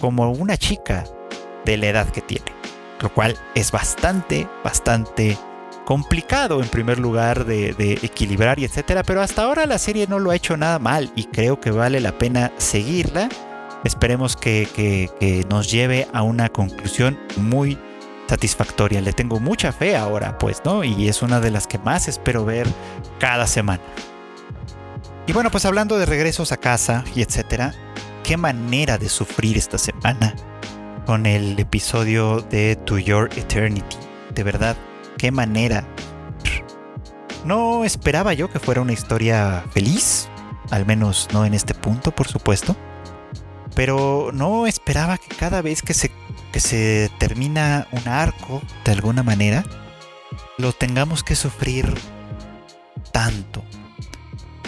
como 0.00 0.30
una 0.30 0.56
chica 0.56 1.04
de 1.64 1.76
la 1.76 1.88
edad 1.88 2.08
que 2.10 2.20
tiene, 2.20 2.52
lo 3.00 3.12
cual 3.12 3.36
es 3.56 3.72
bastante, 3.72 4.46
bastante 4.62 5.36
complicado 5.84 6.62
en 6.62 6.68
primer 6.68 7.00
lugar 7.00 7.44
de, 7.46 7.98
equilibrar 8.02 8.60
y 8.60 8.64
etcétera, 8.64 9.02
pero 9.02 9.22
hasta 9.22 9.42
ahora 9.42 9.66
la 9.66 9.78
serie 9.78 10.06
no 10.06 10.20
lo 10.20 10.30
ha 10.30 10.36
hecho 10.36 10.56
nada 10.56 10.78
mal 10.78 11.10
y 11.16 11.24
creo 11.24 11.58
que 11.58 11.72
vale 11.72 11.98
la 11.98 12.16
pena 12.16 12.52
seguirla 12.58 13.28
Esperemos 13.84 14.36
que, 14.36 15.46
nos 15.48 15.70
lleve 15.70 16.06
a 16.12 16.22
una 16.22 16.48
conclusión 16.48 17.18
muy 17.36 17.78
satisfactoria. 18.28 19.00
Le 19.00 19.12
tengo 19.12 19.40
mucha 19.40 19.72
fe 19.72 19.96
ahora, 19.96 20.38
pues, 20.38 20.62
¿no? 20.64 20.84
Y 20.84 21.08
es 21.08 21.22
una 21.22 21.40
de 21.40 21.50
las 21.50 21.66
que 21.66 21.78
más 21.78 22.06
espero 22.06 22.44
ver 22.44 22.66
cada 23.18 23.46
semana. 23.46 23.82
Y 25.26 25.32
bueno, 25.32 25.50
pues 25.50 25.64
hablando 25.64 25.98
de 25.98 26.06
regresos 26.06 26.52
a 26.52 26.56
casa 26.56 27.04
y 27.14 27.22
etcétera, 27.22 27.74
qué 28.22 28.36
manera 28.36 28.98
de 28.98 29.08
sufrir 29.08 29.56
esta 29.56 29.78
semana 29.78 30.34
con 31.06 31.24
el 31.26 31.58
episodio 31.58 32.40
de 32.40 32.76
To 32.76 32.98
Your 32.98 33.30
Eternity. 33.36 33.96
De 34.34 34.42
verdad, 34.42 34.76
qué 35.16 35.30
manera. 35.30 35.84
No 37.44 37.84
esperaba 37.84 38.34
yo 38.34 38.50
que 38.50 38.58
fuera 38.58 38.82
una 38.82 38.92
historia 38.92 39.64
feliz, 39.72 40.28
al 40.70 40.84
menos 40.84 41.28
no 41.32 41.46
en 41.46 41.54
este 41.54 41.72
punto, 41.72 42.10
por 42.10 42.28
supuesto 42.28 42.76
pero 43.74 44.30
no 44.32 44.66
esperaba 44.66 45.18
que 45.18 45.34
cada 45.34 45.62
vez 45.62 45.82
que 45.82 45.94
se, 45.94 46.10
se 46.54 47.10
termina 47.18 47.86
un 47.92 48.08
arco, 48.08 48.62
de 48.84 48.92
alguna 48.92 49.22
manera, 49.22 49.64
lo 50.58 50.72
tengamos 50.72 51.22
que 51.22 51.34
sufrir 51.34 51.92
tanto. 53.12 53.62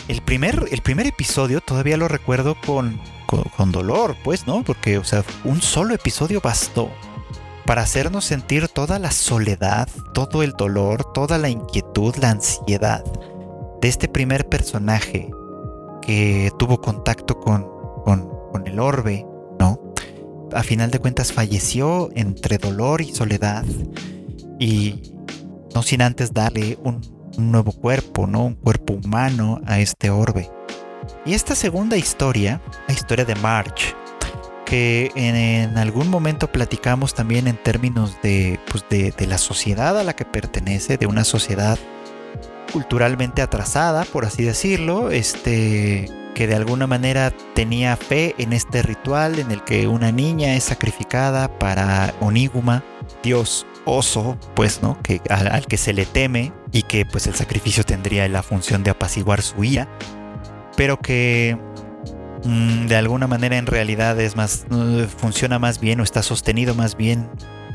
El 0.08 0.20
primer, 0.22 0.68
el 0.70 0.82
primer 0.82 1.06
episodio 1.06 1.60
todavía 1.60 1.96
lo 1.96 2.08
recuerdo 2.08 2.56
con, 2.66 3.00
con, 3.26 3.72
dolor, 3.72 4.16
pues, 4.24 4.46
¿no? 4.46 4.62
Porque, 4.62 4.98
o 4.98 5.04
sea, 5.04 5.24
un 5.44 5.62
solo 5.62 5.94
episodio 5.94 6.40
bastó 6.40 6.90
para 7.64 7.82
hacernos 7.82 8.24
sentir 8.24 8.68
toda 8.68 8.98
la 8.98 9.10
soledad, 9.10 9.88
todo 10.12 10.42
el 10.42 10.52
dolor, 10.52 11.12
toda 11.12 11.38
la 11.38 11.48
inquietud, 11.48 12.14
la 12.16 12.30
ansiedad 12.30 13.04
de 13.80 13.88
este 13.88 14.08
primer 14.08 14.48
personaje 14.48 15.30
que 16.02 16.50
tuvo 16.58 16.80
contacto 16.80 17.38
con, 17.38 17.66
con 18.04 18.31
el 18.66 18.78
orbe, 18.78 19.26
¿no? 19.58 19.80
A 20.52 20.62
final 20.62 20.90
de 20.90 20.98
cuentas 20.98 21.32
falleció 21.32 22.10
entre 22.14 22.58
dolor 22.58 23.00
y 23.00 23.14
soledad 23.14 23.64
y 24.58 25.14
no 25.74 25.82
sin 25.82 26.02
antes 26.02 26.32
darle 26.32 26.78
un, 26.82 27.00
nuevo 27.38 27.72
cuerpo, 27.72 28.26
¿no? 28.26 28.44
Un 28.44 28.54
cuerpo 28.54 28.92
humano 28.92 29.60
a 29.66 29.80
este 29.80 30.10
orbe. 30.10 30.50
Y 31.24 31.32
esta 31.32 31.54
segunda 31.54 31.96
historia, 31.96 32.60
la 32.86 32.94
historia 32.94 33.24
de 33.24 33.34
March, 33.36 33.96
que 34.66 35.10
en, 35.14 35.76
algún 35.78 36.08
momento 36.08 36.52
platicamos 36.52 37.14
también 37.14 37.48
en 37.48 37.56
términos 37.56 38.18
de, 38.22 38.60
pues 38.70 38.84
de, 38.90 39.26
la 39.26 39.38
sociedad 39.38 39.98
a 39.98 40.04
la 40.04 40.14
que 40.14 40.24
pertenece, 40.24 40.98
de 40.98 41.06
una 41.06 41.24
sociedad 41.24 41.78
culturalmente 42.72 43.42
atrasada, 43.42 44.04
por 44.04 44.24
así 44.24 44.42
decirlo, 44.44 45.10
este, 45.10 46.10
que 46.34 46.46
de 46.46 46.54
alguna 46.54 46.86
manera 46.86 47.32
tenía 47.54 47.96
fe 47.96 48.34
en 48.38 48.52
este 48.52 48.82
ritual 48.82 49.38
en 49.38 49.50
el 49.50 49.62
que 49.64 49.86
una 49.86 50.12
niña 50.12 50.54
es 50.56 50.64
sacrificada 50.64 51.58
para 51.58 52.14
Oniguma, 52.20 52.82
dios 53.22 53.66
oso, 53.84 54.38
pues, 54.54 54.82
¿no? 54.82 55.00
Que, 55.02 55.20
al, 55.28 55.66
que 55.66 55.76
se 55.76 55.92
le 55.92 56.06
teme 56.06 56.52
y 56.72 56.82
que 56.82 57.04
pues 57.04 57.26
el 57.26 57.34
sacrificio 57.34 57.84
tendría 57.84 58.28
la 58.28 58.42
función 58.42 58.82
de 58.82 58.90
apaciguar 58.90 59.42
su 59.42 59.62
ira, 59.64 59.88
pero 60.76 60.98
que 60.98 61.58
mm, 62.44 62.86
de 62.86 62.96
alguna 62.96 63.26
manera 63.26 63.56
en 63.56 63.66
realidad 63.66 64.18
es 64.20 64.36
más, 64.36 64.66
uh, 64.70 65.06
funciona 65.06 65.58
más 65.58 65.80
bien 65.80 66.00
o 66.00 66.02
está 66.02 66.22
sostenido 66.22 66.74
más 66.74 66.96
bien 66.96 67.28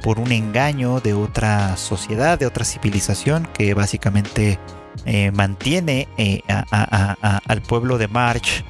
por 0.04 0.20
un 0.20 0.32
engaño 0.32 1.00
de 1.00 1.14
otra 1.14 1.76
sociedad, 1.78 2.40
de 2.40 2.46
otra 2.46 2.66
civilización 2.66 3.48
que 3.54 3.74
básicamente 3.74 4.60
eh, 5.06 5.32
mantiene 5.32 6.08
eh, 6.18 6.42
al 6.48 7.62
pueblo 7.62 7.98
de 7.98 8.08
March 8.08 8.66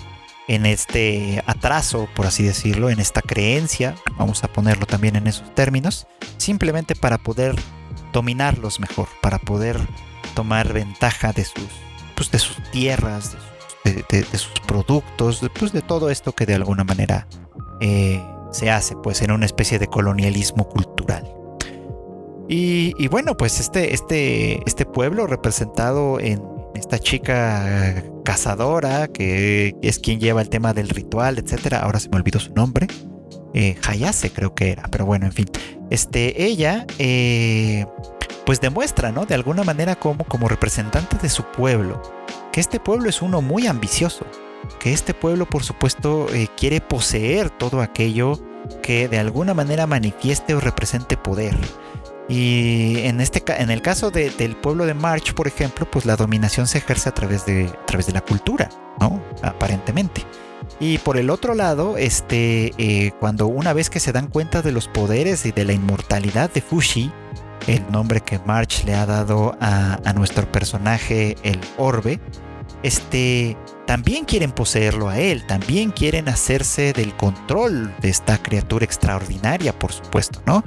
en 0.48 0.66
este 0.66 1.44
atraso, 1.46 2.08
por 2.16 2.26
así 2.26 2.44
decirlo, 2.44 2.90
en 2.90 3.00
esta 3.00 3.22
creencia, 3.22 3.96
vamos 4.18 4.44
a 4.44 4.48
ponerlo 4.48 4.86
también 4.86 5.16
en 5.16 5.28
esos 5.28 5.54
términos, 5.56 6.08
simplemente 6.38 6.96
para 6.96 7.18
poder 7.18 7.56
dominarlos 8.13 8.80
mejor, 8.80 9.08
para 9.22 9.40
poder 9.40 9.78
tomar 10.36 10.72
ventaja 10.72 11.34
de 11.34 11.44
sus, 11.44 11.68
pues, 12.16 12.32
de 12.32 12.40
sus 12.40 12.58
tierras, 12.72 13.36
de 13.84 14.38
sus, 14.38 14.60
productos, 14.66 15.42
pues, 15.60 15.72
de 15.72 15.82
todo 15.82 16.10
esto 16.10 16.34
que 16.34 16.46
de 16.46 16.56
alguna 16.56 16.84
manera 16.84 17.28
eh, 17.80 18.22
se 18.52 18.72
hace 18.72 18.96
pues 18.96 19.22
en 19.22 19.32
una 19.32 19.46
especie 19.46 19.80
de 19.80 19.88
colonialismo 19.88 20.68
cultural. 20.68 21.37
Y, 22.50 23.08
bueno, 23.10 23.36
pues 23.36 23.60
este, 23.60 23.94
este, 23.94 24.62
este 24.66 24.86
pueblo 24.86 25.28
representado 25.28 26.20
en 26.20 26.42
esta 26.76 27.00
chica 27.00 28.04
cazadora, 28.24 29.08
que 29.08 29.76
es 29.82 30.00
quien 30.00 30.20
lleva 30.20 30.42
el 30.42 30.50
tema 30.50 30.74
del 30.74 30.90
ritual, 30.90 31.40
etcétera. 31.40 31.80
Ahora 31.80 32.00
se 32.00 32.10
me 32.10 32.18
olvidó 32.18 32.40
su 32.40 32.54
nombre. 32.54 32.88
Eh, 33.54 33.76
Hayase 33.88 34.30
creo 34.30 34.54
que 34.54 34.72
era, 34.72 34.84
pero 34.84 35.06
bueno, 35.06 35.26
en 35.26 35.34
fin. 35.34 35.46
Este, 35.90 36.44
ella, 36.44 36.86
eh, 37.00 37.86
pues 38.46 38.62
demuestra, 38.62 39.12
¿no? 39.12 39.26
De 39.26 39.36
alguna 39.36 39.64
manera 39.64 39.96
como, 39.96 40.24
como 40.26 40.48
representante 40.48 41.18
de 41.18 41.30
su 41.30 41.44
pueblo, 41.44 42.02
que 42.52 42.62
este 42.62 42.80
pueblo 42.80 43.10
es 43.10 43.22
uno 43.22 43.42
muy 43.42 43.68
ambicioso, 43.68 44.26
que 44.80 44.94
este 44.94 45.14
pueblo, 45.14 45.46
por 45.46 45.64
supuesto, 45.64 46.28
eh, 46.34 46.48
quiere 46.56 46.82
poseer 46.82 47.50
todo 47.50 47.82
aquello 47.82 48.40
que 48.82 49.08
de 49.08 49.20
alguna 49.20 49.54
manera 49.54 49.88
manifieste 49.88 50.54
o 50.56 50.60
represente 50.60 51.18
poder. 51.18 51.58
Y 52.30 53.00
en, 53.04 53.22
este, 53.22 53.44
en 53.62 53.70
el 53.70 53.82
caso 53.82 54.12
del 54.12 54.56
pueblo 54.58 54.86
de 54.86 54.94
March, 54.94 55.34
por 55.34 55.48
ejemplo, 55.48 55.90
pues 55.90 56.06
la 56.06 56.16
dominación 56.16 56.68
se 56.68 56.80
ejerce 56.80 57.10
a 57.10 57.13
través 57.13 57.46
de, 57.46 57.68
a 57.68 57.86
través 57.86 58.08
de 58.08 58.13
la 58.13 58.22
cultura, 58.22 58.70
¿no? 59.00 59.22
Aparentemente. 59.42 60.26
Y 60.80 60.98
por 61.00 61.18
el 61.18 61.30
otro 61.30 61.56
lado, 61.56 61.98
este, 61.98 62.74
eh, 62.78 63.12
cuando 63.20 63.48
una 63.48 63.74
vez 63.74 63.90
que 63.90 64.00
se 64.00 64.12
dan 64.12 64.28
cuenta 64.28 64.62
de 64.62 64.72
los 64.72 64.88
poderes 64.88 65.46
y 65.46 65.52
de 65.52 65.63
la 65.63 65.74
inmortalidad 65.74 66.52
de 66.52 66.62
Fushi, 66.62 67.12
el 67.68 67.90
nombre 67.92 68.22
que 68.22 68.40
March 68.40 68.84
le 68.86 68.94
ha 68.94 69.06
dado 69.06 69.58
a, 69.60 70.00
a 70.04 70.13
nuestro 70.13 70.52
personaje, 70.52 71.36
el 71.44 71.60
Orbe, 71.78 72.20
este, 72.84 73.58
también 73.86 74.26
quieren 74.26 74.52
poseerlo 74.52 75.10
a 75.10 75.18
él, 75.18 75.46
también 75.48 75.92
quieren 75.92 76.30
hacerse 76.30 76.94
del 76.94 77.16
control 77.16 77.96
de 78.02 78.10
esta 78.10 78.38
criatura 78.38 78.86
extraordinaria, 78.86 79.78
por 79.78 79.94
supuesto, 79.94 80.42
¿no? 80.46 80.63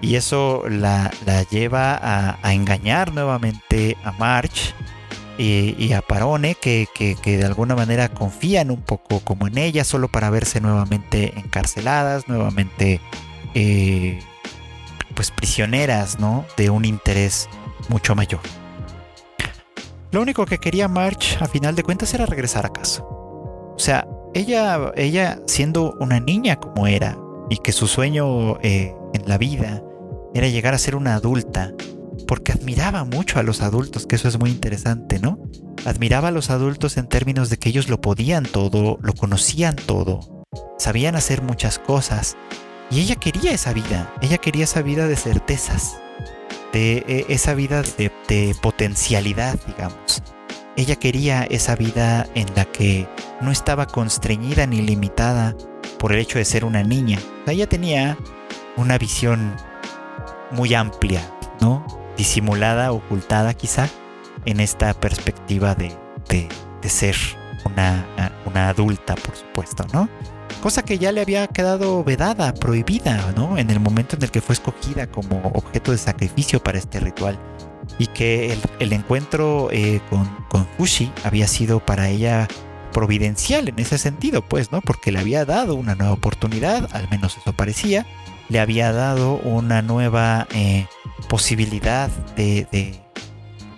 Y 0.00 0.14
eso 0.14 0.64
la, 0.68 1.10
lleva 1.50 1.98
a, 2.00 2.52
engañar 2.54 3.12
nuevamente 3.12 3.96
a 4.04 4.12
March 4.12 4.74
y, 5.36 5.92
a 5.92 6.02
Parone, 6.02 6.54
que, 6.54 6.86
de 7.24 7.44
alguna 7.44 7.74
manera 7.74 8.08
confían 8.08 8.70
un 8.70 8.82
poco 8.82 9.20
como 9.20 9.46
en 9.46 9.58
ella, 9.58 9.84
solo 9.84 10.08
para 10.08 10.30
verse 10.30 10.60
nuevamente 10.60 11.32
encarceladas, 11.38 12.28
nuevamente 12.28 13.00
eh, 13.54 14.20
pues 15.14 15.30
prisioneras, 15.30 16.20
¿no? 16.20 16.44
De 16.56 16.70
un 16.70 16.84
interés 16.84 17.48
mucho 17.88 18.14
mayor. 18.14 18.40
Lo 20.12 20.20
único 20.20 20.44
que 20.44 20.58
quería 20.58 20.88
March 20.88 21.38
a 21.40 21.46
final 21.46 21.76
de 21.76 21.84
cuentas 21.84 22.12
era 22.14 22.26
regresar 22.26 22.66
a 22.66 22.72
casa. 22.72 23.02
O 23.04 23.78
sea, 23.78 24.06
ella, 24.34 24.92
ella 24.96 25.40
siendo 25.46 25.96
una 26.00 26.18
niña 26.18 26.56
como 26.56 26.86
era 26.86 27.16
y 27.48 27.58
que 27.58 27.72
su 27.72 27.86
sueño 27.86 28.58
eh, 28.60 28.94
en 29.12 29.28
la 29.28 29.38
vida 29.38 29.82
era 30.34 30.48
llegar 30.48 30.74
a 30.74 30.78
ser 30.78 30.96
una 30.96 31.14
adulta, 31.14 31.72
porque 32.26 32.52
admiraba 32.52 33.04
mucho 33.04 33.38
a 33.38 33.42
los 33.42 33.60
adultos, 33.60 34.06
que 34.06 34.16
eso 34.16 34.28
es 34.28 34.38
muy 34.38 34.50
interesante, 34.50 35.18
¿no? 35.18 35.38
Admiraba 35.84 36.28
a 36.28 36.32
los 36.32 36.50
adultos 36.50 36.96
en 36.96 37.08
términos 37.08 37.50
de 37.50 37.58
que 37.58 37.68
ellos 37.68 37.88
lo 37.88 38.00
podían 38.00 38.44
todo, 38.44 38.98
lo 39.02 39.12
conocían 39.14 39.74
todo, 39.74 40.46
sabían 40.78 41.16
hacer 41.16 41.42
muchas 41.42 41.78
cosas, 41.78 42.36
y 42.90 43.00
ella 43.00 43.16
quería 43.16 43.52
esa 43.52 43.72
vida, 43.72 44.12
ella 44.20 44.38
quería 44.38 44.64
esa 44.64 44.82
vida 44.82 45.08
de 45.08 45.16
certezas, 45.16 45.96
de 46.72 47.04
e, 47.06 47.26
esa 47.28 47.54
vida 47.54 47.82
de, 47.82 48.54
potencialidad, 48.60 49.58
digamos. 49.66 50.22
Ella 50.76 50.96
quería 50.96 51.42
esa 51.44 51.76
vida 51.76 52.26
en 52.34 52.46
la 52.54 52.64
que 52.64 53.06
no 53.40 53.50
estaba 53.50 53.86
constreñida 53.86 54.66
ni 54.66 54.80
limitada 54.80 55.54
por 55.98 56.12
el 56.12 56.20
hecho 56.20 56.38
de 56.38 56.44
ser 56.44 56.64
una 56.64 56.82
niña. 56.82 57.18
ella 57.46 57.68
tenía 57.68 58.16
una 58.76 58.96
visión 58.96 59.54
muy 60.50 60.74
amplia, 60.74 61.22
¿no? 61.60 61.84
Disimulada, 62.16 62.92
ocultada 62.92 63.54
quizá, 63.54 63.88
en 64.46 64.60
esta 64.60 64.94
perspectiva 64.94 65.74
de, 65.74 65.94
de, 66.28 66.88
ser 66.88 67.16
una, 67.64 68.06
una 68.46 68.68
adulta, 68.68 69.14
por 69.16 69.36
supuesto, 69.36 69.84
¿no? 69.92 70.08
Cosa 70.62 70.82
que 70.82 70.98
ya 70.98 71.12
le 71.12 71.20
había 71.20 71.46
quedado 71.46 72.04
vedada, 72.04 72.52
prohibida, 72.54 73.32
¿no? 73.36 73.58
En 73.58 73.70
el 73.70 73.80
momento 73.80 74.16
en 74.16 74.22
el 74.22 74.30
que 74.30 74.40
fue 74.40 74.54
escogida 74.54 75.06
como 75.06 75.40
objeto 75.54 75.92
de 75.92 75.98
sacrificio 75.98 76.62
para 76.62 76.78
este 76.78 77.00
ritual. 77.00 77.38
Y 77.98 78.06
que 78.06 78.56
el, 78.78 78.92
encuentro 78.92 79.68
eh, 79.72 80.00
con, 80.08 80.26
con, 80.48 80.66
Fushi 80.76 81.12
había 81.24 81.46
sido 81.48 81.80
para 81.80 82.08
ella 82.08 82.46
providencial 82.92 83.68
en 83.68 83.78
ese 83.78 83.98
sentido, 83.98 84.42
pues, 84.42 84.72
¿no? 84.72 84.80
Porque 84.80 85.12
le 85.12 85.18
había 85.18 85.44
dado 85.44 85.74
una 85.74 85.94
nueva 85.94 86.12
oportunidad, 86.12 86.88
al 86.92 87.08
menos 87.10 87.36
eso 87.36 87.52
parecía, 87.52 88.06
le 88.48 88.60
había 88.60 88.92
dado 88.92 89.34
una 89.34 89.82
nueva 89.82 90.46
eh, 90.54 90.86
posibilidad 91.28 92.10
de, 92.36 92.66
de, 92.70 93.00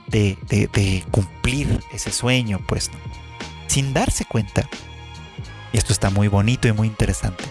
de, 0.08 0.68
de, 0.72 1.04
cumplir 1.10 1.80
ese 1.92 2.10
sueño, 2.10 2.60
pues, 2.66 2.90
¿no? 2.90 2.98
Sin 3.66 3.92
darse 3.94 4.24
cuenta 4.24 4.68
y 5.72 5.78
esto 5.78 5.92
está 5.92 6.10
muy 6.10 6.28
bonito 6.28 6.68
y 6.68 6.72
muy 6.72 6.86
interesante, 6.86 7.44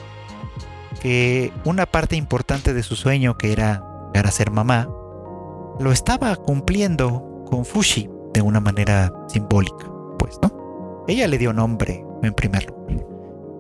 que 1.02 1.52
una 1.66 1.86
parte 1.86 2.16
importante 2.16 2.74
de 2.74 2.84
su 2.84 2.96
sueño, 2.96 3.38
que 3.38 3.52
era 3.52 3.84
llegar 4.14 4.28
a 4.28 4.32
ser 4.32 4.52
mamá, 4.52 4.88
lo 5.80 5.92
estaba 5.92 6.36
cumpliendo 6.36 7.46
con 7.50 7.66
Fushi 7.66 8.10
de 8.34 8.42
una 8.42 8.60
manera 8.60 9.12
simbólica, 9.28 9.92
pues, 10.20 10.38
¿no? 10.42 11.06
Ella 11.08 11.28
le 11.28 11.38
dio 11.38 11.54
nombre 11.54 12.06
en 12.22 12.34
primer 12.34 12.68
lugar. 12.70 13.06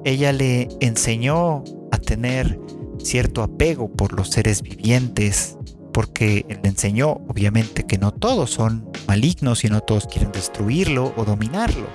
Ella 0.05 0.31
le 0.31 0.69
enseñó 0.79 1.63
a 1.91 1.97
tener 1.97 2.59
cierto 2.99 3.43
apego 3.43 3.91
por 3.91 4.13
los 4.13 4.29
seres 4.29 4.61
vivientes, 4.61 5.57
porque 5.93 6.45
le 6.47 6.69
enseñó, 6.69 7.21
obviamente, 7.27 7.83
que 7.83 7.97
no 7.97 8.11
todos 8.11 8.51
son 8.51 8.89
malignos 9.07 9.63
y 9.65 9.69
no 9.69 9.81
todos 9.81 10.07
quieren 10.07 10.31
destruirlo 10.31 11.13
o 11.17 11.25
dominarlo 11.25 11.87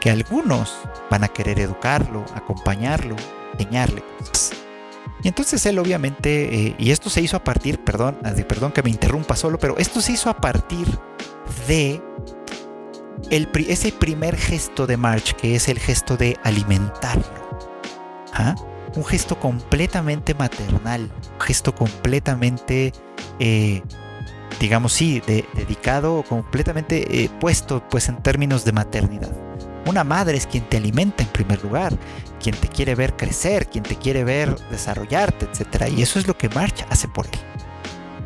que 0.00 0.10
algunos 0.10 0.76
van 1.10 1.24
a 1.24 1.28
querer 1.28 1.58
educarlo, 1.60 2.24
acompañarlo, 2.34 3.16
enseñarle 3.52 4.02
cosas. 4.18 4.52
Y 5.22 5.28
entonces 5.28 5.64
él 5.66 5.78
obviamente, 5.78 6.66
eh, 6.66 6.76
y 6.78 6.90
esto 6.90 7.08
se 7.08 7.20
hizo 7.20 7.36
a 7.36 7.44
partir, 7.44 7.78
perdón, 7.84 8.18
perdón 8.48 8.72
que 8.72 8.82
me 8.82 8.90
interrumpa 8.90 9.36
solo, 9.36 9.58
pero 9.58 9.76
esto 9.78 10.00
se 10.00 10.12
hizo 10.12 10.28
a 10.28 10.40
partir 10.40 10.86
de 11.68 12.02
el, 13.30 13.48
ese 13.68 13.92
primer 13.92 14.36
gesto 14.36 14.86
de 14.86 14.96
March, 14.96 15.34
que 15.34 15.54
es 15.54 15.68
el 15.68 15.78
gesto 15.78 16.16
de 16.16 16.36
alimentarlo. 16.42 17.24
¿Ah? 18.32 18.56
Un 18.96 19.04
gesto 19.04 19.38
completamente 19.38 20.34
maternal, 20.34 21.10
un 21.34 21.40
gesto 21.40 21.74
completamente, 21.74 22.92
eh, 23.38 23.82
digamos, 24.58 24.92
sí, 24.92 25.22
dedicado, 25.54 26.24
completamente 26.28 27.24
eh, 27.24 27.30
puesto 27.40 27.86
pues 27.88 28.08
en 28.08 28.16
términos 28.22 28.64
de 28.64 28.72
maternidad. 28.72 29.32
Una 29.84 30.04
madre 30.04 30.36
es 30.36 30.46
quien 30.46 30.64
te 30.68 30.76
alimenta 30.76 31.22
en 31.22 31.28
primer 31.30 31.62
lugar, 31.62 31.96
quien 32.40 32.54
te 32.54 32.68
quiere 32.68 32.94
ver 32.94 33.16
crecer, 33.16 33.66
quien 33.66 33.84
te 33.84 33.96
quiere 33.96 34.24
ver 34.24 34.56
desarrollarte, 34.70 35.46
etc. 35.46 35.92
Y 35.96 36.02
eso 36.02 36.18
es 36.18 36.26
lo 36.26 36.38
que 36.38 36.48
March 36.48 36.84
hace 36.88 37.08
por 37.08 37.26
él. 37.26 37.32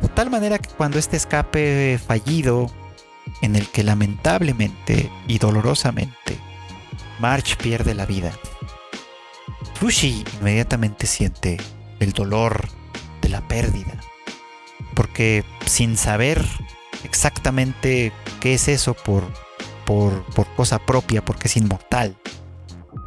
De 0.01 0.09
tal 0.09 0.29
manera 0.29 0.59
que 0.59 0.69
cuando 0.69 0.99
este 0.99 1.17
escape 1.17 1.99
fallido, 2.05 2.71
en 3.41 3.55
el 3.55 3.67
que 3.67 3.83
lamentablemente 3.83 5.11
y 5.27 5.37
dolorosamente 5.37 6.37
March 7.19 7.57
pierde 7.57 7.93
la 7.93 8.05
vida, 8.05 8.31
Fushi 9.75 10.23
inmediatamente 10.39 11.07
siente 11.07 11.57
el 11.99 12.13
dolor 12.13 12.67
de 13.21 13.29
la 13.29 13.41
pérdida, 13.47 13.99
porque 14.95 15.43
sin 15.65 15.97
saber 15.97 16.43
exactamente 17.03 18.11
qué 18.39 18.55
es 18.55 18.67
eso 18.67 18.93
por, 18.93 19.23
por, 19.87 20.23
cosa 20.55 20.77
propia, 20.77 21.23
porque 21.23 21.47
es 21.47 21.57
inmortal, 21.57 22.15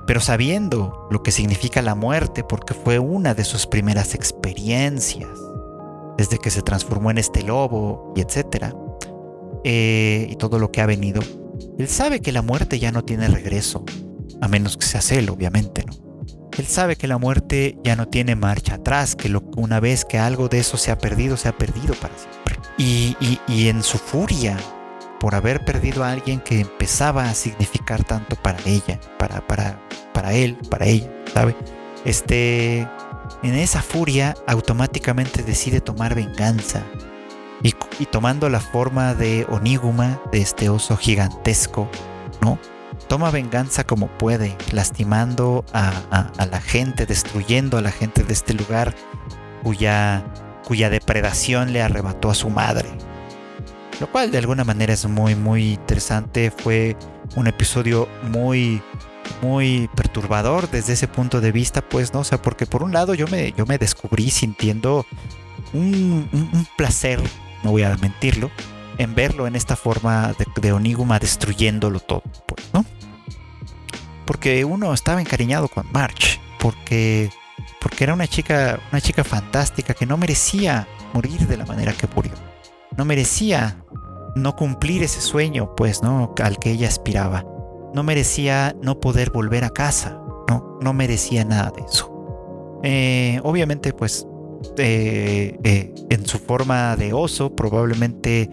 pero 0.06 0.20
sabiendo 0.20 1.06
lo 1.10 1.22
que 1.22 1.30
significa 1.30 1.82
la 1.82 1.94
muerte, 1.94 2.42
porque 2.42 2.74
fue 2.74 2.98
una 2.98 3.34
de 3.34 3.44
sus 3.44 3.66
primeras 3.66 4.14
experiencias, 4.14 5.28
desde 6.16 6.38
que 6.38 6.50
se 6.50 6.62
transformó 6.62 7.10
en 7.10 7.18
este 7.18 7.42
lobo 7.42 8.12
y 8.16 8.22
etcétera, 8.22 8.74
eh, 9.62 10.26
y 10.28 10.36
todo 10.36 10.58
lo 10.58 10.72
que 10.72 10.80
ha 10.80 10.86
venido, 10.86 11.22
él 11.78 11.86
sabe 11.86 12.20
que 12.20 12.32
la 12.32 12.42
muerte 12.42 12.78
ya 12.78 12.90
no 12.90 13.04
tiene 13.04 13.28
regreso, 13.28 13.84
a 14.40 14.48
menos 14.48 14.78
que 14.78 14.86
sea 14.86 15.02
él, 15.16 15.28
obviamente, 15.28 15.84
¿no? 15.84 15.92
Él 16.58 16.66
sabe 16.66 16.96
que 16.96 17.06
la 17.06 17.18
muerte 17.18 17.78
ya 17.84 17.94
no 17.96 18.08
tiene 18.08 18.36
marcha 18.36 18.74
atrás, 18.74 19.16
que 19.16 19.32
una 19.56 19.80
vez 19.80 20.04
que 20.04 20.18
algo 20.18 20.48
de 20.48 20.58
eso 20.58 20.76
se 20.76 20.90
ha 20.90 20.98
perdido, 20.98 21.36
se 21.36 21.48
ha 21.48 21.56
perdido 21.56 21.94
para 21.94 22.14
siempre. 22.18 22.56
Y, 22.76 23.68
en 23.68 23.82
su 23.82 23.98
furia 23.98 24.58
por 25.20 25.34
haber 25.34 25.64
perdido 25.64 26.02
a 26.02 26.10
alguien 26.10 26.40
que 26.40 26.60
empezaba 26.60 27.28
a 27.28 27.34
significar 27.34 28.02
tanto 28.02 28.34
para 28.36 28.58
ella, 28.64 28.98
para, 29.18 29.46
para, 29.46 29.78
para 30.12 30.32
él, 30.32 30.56
para 30.68 30.86
ella, 30.86 31.08
¿sabe? 31.32 31.54
Este, 32.04 32.88
en 33.42 33.54
esa 33.54 33.82
furia 33.82 34.34
automáticamente 34.46 35.42
decide 35.42 35.80
tomar 35.80 36.14
venganza 36.14 36.82
y, 37.62 37.72
tomando 38.06 38.48
la 38.48 38.60
forma 38.60 39.14
de 39.14 39.46
Oniguma, 39.50 40.20
de 40.32 40.40
este 40.40 40.70
oso 40.70 40.96
gigantesco, 40.96 41.88
¿no? 42.40 42.58
toma 43.08 43.30
venganza 43.30 43.84
como 43.84 44.06
puede, 44.06 44.56
lastimando 44.72 45.64
a, 45.72 46.30
la 46.48 46.60
gente, 46.60 47.06
destruyendo 47.06 47.76
a 47.76 47.80
la 47.80 47.90
gente 47.90 48.22
de 48.22 48.32
este 48.32 48.54
lugar 48.54 48.94
cuya, 49.64 50.24
cuya 50.64 50.90
depredación 50.90 51.72
le 51.72 51.82
arrebató 51.82 52.30
a 52.30 52.34
su 52.34 52.50
madre. 52.50 52.88
Lo 54.00 54.10
cual 54.10 54.30
de 54.30 54.38
alguna 54.38 54.64
manera 54.64 54.92
es 54.92 55.06
muy, 55.06 55.34
muy 55.34 55.74
interesante. 55.74 56.50
Fue 56.50 56.96
un 57.36 57.46
episodio 57.46 58.08
muy, 58.22 58.82
muy 59.42 59.88
perturbador 59.94 60.70
desde 60.70 60.94
ese 60.94 61.06
punto 61.06 61.40
de 61.40 61.52
vista, 61.52 61.82
pues, 61.82 62.12
¿no? 62.12 62.20
O 62.20 62.24
sea, 62.24 62.40
porque 62.40 62.66
por 62.66 62.82
un 62.82 62.92
lado 62.92 63.14
yo 63.14 63.26
me, 63.28 63.52
yo 63.52 63.66
me 63.66 63.78
descubrí 63.78 64.30
sintiendo 64.30 65.06
un, 65.72 66.28
placer, 66.76 67.20
no 67.62 67.70
voy 67.70 67.82
a 67.82 67.96
mentirlo, 67.98 68.50
en 68.98 69.14
verlo 69.14 69.46
en 69.46 69.54
esta 69.54 69.76
forma 69.76 70.32
de, 70.38 70.46
de 70.60 70.72
Oniguma 70.72 71.18
destruyéndolo 71.18 72.00
todo, 72.00 72.22
pues, 72.46 72.68
¿no? 72.72 72.84
porque 74.30 74.64
uno 74.64 74.94
estaba 74.94 75.20
encariñado 75.20 75.66
con 75.66 75.90
March, 75.90 76.38
porque, 76.60 77.30
porque 77.80 78.04
era 78.04 78.14
una 78.14 78.28
chica, 78.28 78.78
una 78.92 79.00
chica 79.00 79.24
fantástica 79.24 79.92
que 79.92 80.06
no 80.06 80.16
merecía 80.16 80.86
morir 81.12 81.48
de 81.48 81.56
la 81.56 81.66
manera 81.66 81.92
que 81.92 82.06
murió. 82.14 82.30
No 82.96 83.04
merecía 83.04 83.84
no 84.34 84.56
cumplir 84.56 85.02
ese 85.02 85.20
sueño, 85.20 85.74
pues, 85.74 86.02
¿no? 86.02 86.34
Al 86.42 86.58
que 86.58 86.72
ella 86.72 86.88
aspiraba. 86.88 87.44
No 87.94 88.02
merecía 88.02 88.76
no 88.82 89.00
poder 89.00 89.30
volver 89.30 89.64
a 89.64 89.70
casa. 89.70 90.20
No, 90.48 90.78
no 90.80 90.92
merecía 90.92 91.44
nada 91.44 91.72
de 91.76 91.82
eso. 91.82 92.20
Eh, 92.82 93.40
obviamente, 93.42 93.92
pues, 93.92 94.26
eh, 94.76 95.58
eh, 95.64 95.94
en 96.10 96.26
su 96.26 96.38
forma 96.38 96.96
de 96.96 97.12
oso, 97.12 97.54
probablemente 97.54 98.48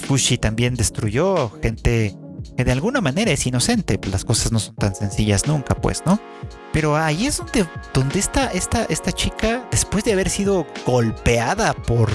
Fushi 0.00 0.38
también 0.38 0.74
destruyó 0.74 1.50
gente 1.62 2.16
que 2.56 2.64
de 2.64 2.72
alguna 2.72 3.00
manera 3.00 3.30
es 3.30 3.46
inocente, 3.46 3.98
pues 3.98 4.12
las 4.12 4.24
cosas 4.24 4.50
no 4.52 4.58
son 4.58 4.74
tan 4.76 4.94
sencillas 4.94 5.46
nunca, 5.46 5.74
pues, 5.74 6.02
¿no? 6.06 6.18
Pero 6.72 6.96
ahí 6.96 7.26
es 7.26 7.36
donde, 7.36 7.66
donde 7.92 8.18
está 8.18 8.46
esta, 8.48 8.84
esta 8.84 9.12
chica, 9.12 9.68
después 9.70 10.04
de 10.04 10.12
haber 10.12 10.30
sido 10.30 10.66
golpeada 10.86 11.74
por, 11.74 12.08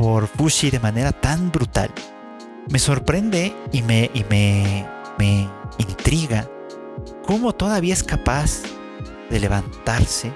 por 0.00 0.28
Fushi 0.28 0.70
de 0.70 0.80
manera 0.80 1.12
tan 1.12 1.52
brutal, 1.52 1.90
me 2.70 2.78
sorprende 2.78 3.54
y 3.70 3.82
me, 3.82 4.10
y 4.14 4.24
me, 4.30 4.88
me 5.18 5.46
intriga 5.76 6.48
cómo 7.26 7.52
todavía 7.52 7.92
es 7.92 8.02
capaz 8.02 8.62
de 9.28 9.38
levantarse, 9.38 10.32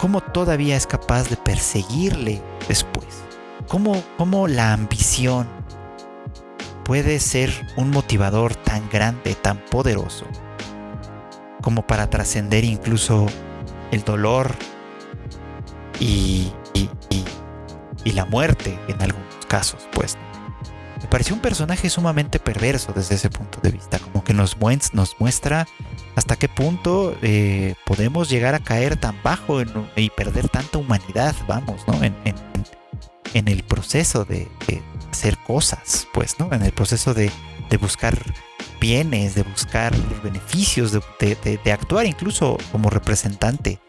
cómo 0.00 0.20
todavía 0.20 0.76
es 0.76 0.86
capaz 0.86 1.28
de 1.28 1.36
perseguirle 1.36 2.40
después, 2.68 3.24
cómo, 3.66 4.00
cómo 4.16 4.46
la 4.46 4.72
ambición 4.72 5.48
puede 6.84 7.18
ser 7.18 7.50
un 7.76 7.90
motivador 7.90 8.54
tan 8.54 8.88
grande, 8.90 9.34
tan 9.34 9.58
poderoso, 9.72 10.24
como 11.62 11.84
para 11.84 12.08
trascender 12.08 12.62
incluso 12.62 13.26
el 13.90 14.04
dolor 14.04 14.54
y, 15.98 16.52
y, 16.74 16.88
la 18.10 18.24
muerte 18.24 18.76
en 18.88 19.00
algunos 19.00 19.46
casos, 19.46 19.86
pues. 19.92 20.18
Me 21.00 21.08
pareció 21.08 21.34
un 21.34 21.40
personaje 21.40 21.88
sumamente 21.88 22.38
perverso 22.38 22.92
desde 22.92 23.14
ese 23.14 23.30
punto 23.30 23.60
de 23.60 23.70
vista, 23.70 23.98
como 24.00 24.24
que 24.24 24.34
nos, 24.34 24.56
nos 24.92 25.16
muestra 25.20 25.66
hasta 26.14 26.36
qué 26.36 26.48
punto 26.48 27.16
eh, 27.22 27.74
podemos 27.86 28.28
llegar 28.28 28.54
a 28.54 28.60
caer 28.60 28.96
tan 28.96 29.20
bajo 29.22 29.60
y 29.96 30.10
perder 30.10 30.48
tanta 30.48 30.78
humanidad, 30.78 31.34
vamos, 31.48 31.82
¿no? 31.86 32.02
En, 32.02 32.14
en, 33.34 33.48
el 33.48 33.62
proceso 33.62 34.24
de, 34.24 34.48
hacer 35.10 35.38
cosas, 35.38 36.06
pues, 36.12 36.38
¿no? 36.38 36.52
En 36.52 36.62
el 36.62 36.72
proceso 36.72 37.14
de, 37.14 37.30
buscar 37.80 38.18
bienes, 38.78 39.34
de 39.34 39.42
buscar 39.42 39.94
beneficios, 40.22 40.92
de, 40.92 41.72
actuar 41.72 42.06
incluso 42.06 42.58
como 42.70 42.90
representante 42.90 43.80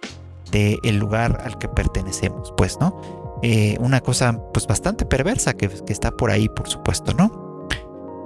del 0.52 0.98
lugar 0.98 1.42
al 1.46 1.58
que 1.58 1.68
pertenecemos, 1.68 2.54
pues, 2.56 2.80
¿no? 2.80 3.23
Eh, 3.44 3.76
una 3.80 4.00
cosa 4.00 4.40
pues 4.54 4.66
bastante 4.66 5.06
perversa 5.06 5.54
que, 5.54 5.70
está 5.90 6.12
por 6.12 6.32
ahí, 6.32 6.48
por 6.50 6.70
supuesto, 6.70 7.14
¿no? 7.14 7.68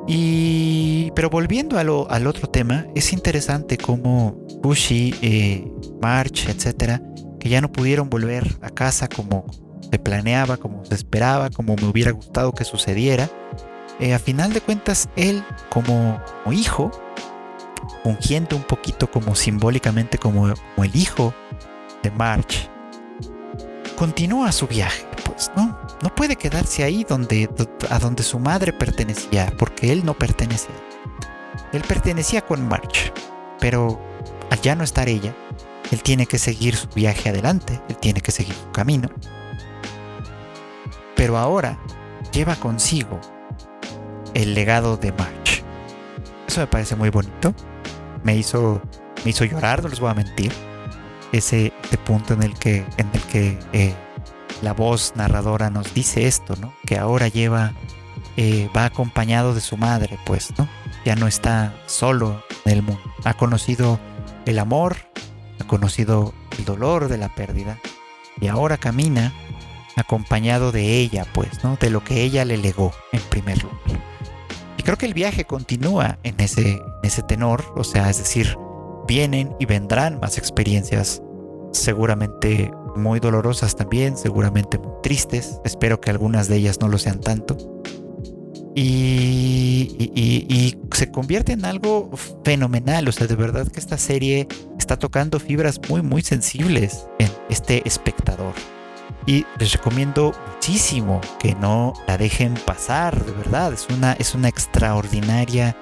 Y, 0.07 1.11
pero 1.15 1.29
volviendo 1.29 1.77
al 1.77 2.27
otro 2.27 2.47
tema, 2.47 2.85
es 2.95 3.11
interesante 3.11 3.77
cómo 3.77 4.37
Bushi, 4.61 5.15
eh, 5.21 5.69
March, 6.01 6.47
etcétera, 6.47 7.01
que 7.39 7.49
ya 7.49 7.59
no 7.59 7.71
pudieron 7.71 8.09
volver 8.09 8.57
a 8.61 8.69
casa 8.69 9.09
como 9.09 9.45
se 9.91 9.99
planeaba, 9.99 10.57
como 10.57 10.85
se 10.85 10.95
esperaba, 10.95 11.49
como 11.49 11.75
me 11.75 11.85
hubiera 11.85 12.11
gustado 12.11 12.53
que 12.53 12.63
sucediera. 12.63 13.29
Eh, 13.99 14.13
a 14.13 14.19
final 14.19 14.53
de 14.53 14.61
cuentas, 14.61 15.09
él 15.15 15.43
como, 15.69 16.21
hijo, 16.51 16.91
fungiendo 18.03 18.55
un 18.55 18.63
poquito 18.63 19.09
como 19.09 19.35
simbólicamente 19.35 20.17
como, 20.17 20.47
el 20.47 20.95
hijo 20.95 21.33
de 22.03 22.11
March, 22.11 22.69
continúa 23.97 24.53
su 24.53 24.67
viaje, 24.67 25.05
pues, 25.25 25.51
¿no? 25.57 25.77
No 26.01 26.15
puede 26.15 26.37
quedarse 26.37 26.85
ahí 26.85 27.03
donde, 27.03 27.49
a 27.89 27.99
donde 27.99 28.23
su 28.23 28.39
madre 28.39 28.71
pertenecía, 28.71 29.51
porque 29.57 29.91
él 29.91 30.05
no 30.05 30.13
pertenecía. 30.13 30.75
Él 31.73 31.81
pertenecía 31.81 32.41
con 32.41 32.65
March, 32.65 33.11
pero 33.59 33.99
al 34.49 34.61
ya 34.61 34.75
no 34.75 34.85
estar 34.85 35.09
ella, 35.09 35.35
él 35.91 36.01
tiene 36.01 36.25
que 36.25 36.37
seguir 36.37 36.77
su 36.77 36.87
viaje 36.87 37.29
adelante, 37.29 37.81
él 37.89 37.97
tiene 37.97 38.21
que 38.21 38.31
seguir 38.31 38.53
su 38.53 38.71
camino 38.71 39.09
pero 41.17 41.37
ahora 41.37 41.77
lleva 42.31 42.55
consigo 42.55 43.19
el 44.33 44.53
legado 44.53 44.95
de 44.95 45.11
March. 45.11 45.63
Eso 46.47 46.61
me 46.61 46.67
parece 46.67 46.95
muy 46.95 47.09
bonito. 47.09 47.53
Me 48.23 48.37
hizo, 48.37 48.81
me 49.25 49.31
hizo 49.31 49.43
llorar, 49.43 49.83
no 49.83 49.89
les 49.89 49.99
voy 49.99 50.11
a 50.11 50.13
mentir. 50.13 50.53
Ese, 51.33 51.73
punto 51.95 52.33
en 52.33 52.43
el 52.43 52.53
que, 52.55 52.85
en 52.97 53.09
el 53.13 53.21
que 53.23 53.57
eh, 53.71 53.93
la 54.61 54.73
voz 54.73 55.13
narradora 55.15 55.69
nos 55.69 55.93
dice 55.93 56.27
esto, 56.27 56.55
¿no? 56.59 56.73
Que 56.85 56.97
ahora 56.97 57.27
lleva, 57.27 57.73
eh, 58.35 58.69
va 58.75 58.85
acompañado 58.85 59.53
de 59.53 59.61
su 59.61 59.77
madre, 59.77 60.17
pues, 60.25 60.53
¿no? 60.57 60.67
Ya 61.05 61.15
no 61.15 61.27
está 61.27 61.73
solo 61.85 62.43
en 62.65 62.73
el 62.73 62.81
mundo. 62.81 63.01
Ha 63.23 63.35
conocido 63.35 63.99
el 64.45 64.59
amor, 64.59 64.97
ha 65.61 65.67
conocido 65.67 66.33
el 66.57 66.65
dolor 66.65 67.07
de 67.07 67.17
la 67.17 67.33
pérdida 67.33 67.79
y 68.41 68.47
ahora 68.47 68.77
camina 68.77 69.33
acompañado 69.95 70.71
de 70.71 70.97
ella, 70.97 71.25
pues, 71.33 71.63
¿no? 71.63 71.77
De 71.77 71.89
lo 71.89 72.03
que 72.03 72.23
ella 72.23 72.45
le 72.45 72.57
legó 72.57 72.93
en 73.11 73.21
primer 73.21 73.63
lugar. 73.63 73.77
Y 74.77 74.83
creo 74.83 74.97
que 74.97 75.07
el 75.07 75.13
viaje 75.13 75.45
continúa 75.45 76.19
en 76.23 76.39
ese, 76.39 76.79
ese 77.03 77.23
tenor, 77.23 77.73
o 77.75 77.83
sea, 77.83 78.09
es 78.09 78.17
decir, 78.19 78.57
vienen 79.07 79.55
y 79.59 79.65
vendrán 79.65 80.19
más 80.19 80.37
experiencias, 80.37 81.21
seguramente 81.71 82.71
muy 82.95 83.19
dolorosas 83.19 83.75
también, 83.75 84.17
seguramente 84.17 84.77
muy 84.77 84.93
tristes, 85.03 85.59
espero 85.63 86.01
que 86.01 86.09
algunas 86.09 86.47
de 86.47 86.57
ellas 86.57 86.79
no 86.81 86.87
lo 86.87 86.97
sean 86.97 87.21
tanto. 87.21 87.57
Y, 88.75 90.11
y, 90.15 90.77
se 90.93 91.11
convierte 91.11 91.53
en 91.53 91.65
algo 91.65 92.11
fenomenal, 92.43 93.07
o 93.07 93.11
sea, 93.11 93.27
de 93.27 93.35
verdad 93.35 93.67
que 93.67 93.79
esta 93.79 93.97
serie 93.97 94.47
está 94.77 94.97
tocando 94.97 95.39
fibras 95.39 95.79
muy, 95.89 96.01
muy 96.01 96.21
sensibles 96.21 97.07
en 97.19 97.29
este 97.49 97.87
espectador. 97.87 98.53
Y 99.25 99.45
les 99.59 99.73
recomiendo 99.73 100.33
muchísimo 100.53 101.21
que 101.39 101.53
no 101.55 101.93
la 102.07 102.17
dejen 102.17 102.53
pasar, 102.65 103.25
de 103.25 103.31
verdad. 103.31 103.73
Es 103.73 103.87
una, 103.89 104.13
es 104.13 104.33
una 104.33 104.47
extraordinaria 104.47 105.75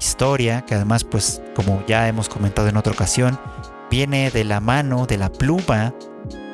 historia 0.00 0.64
que 0.64 0.74
además, 0.74 1.04
pues, 1.04 1.42
como 1.54 1.84
ya 1.86 2.08
hemos 2.08 2.28
comentado 2.28 2.68
en 2.68 2.76
otra 2.76 2.92
ocasión, 2.92 3.38
viene 3.90 4.30
de 4.30 4.44
la 4.44 4.60
mano, 4.60 5.06
de 5.06 5.18
la 5.18 5.30
pluma 5.30 5.94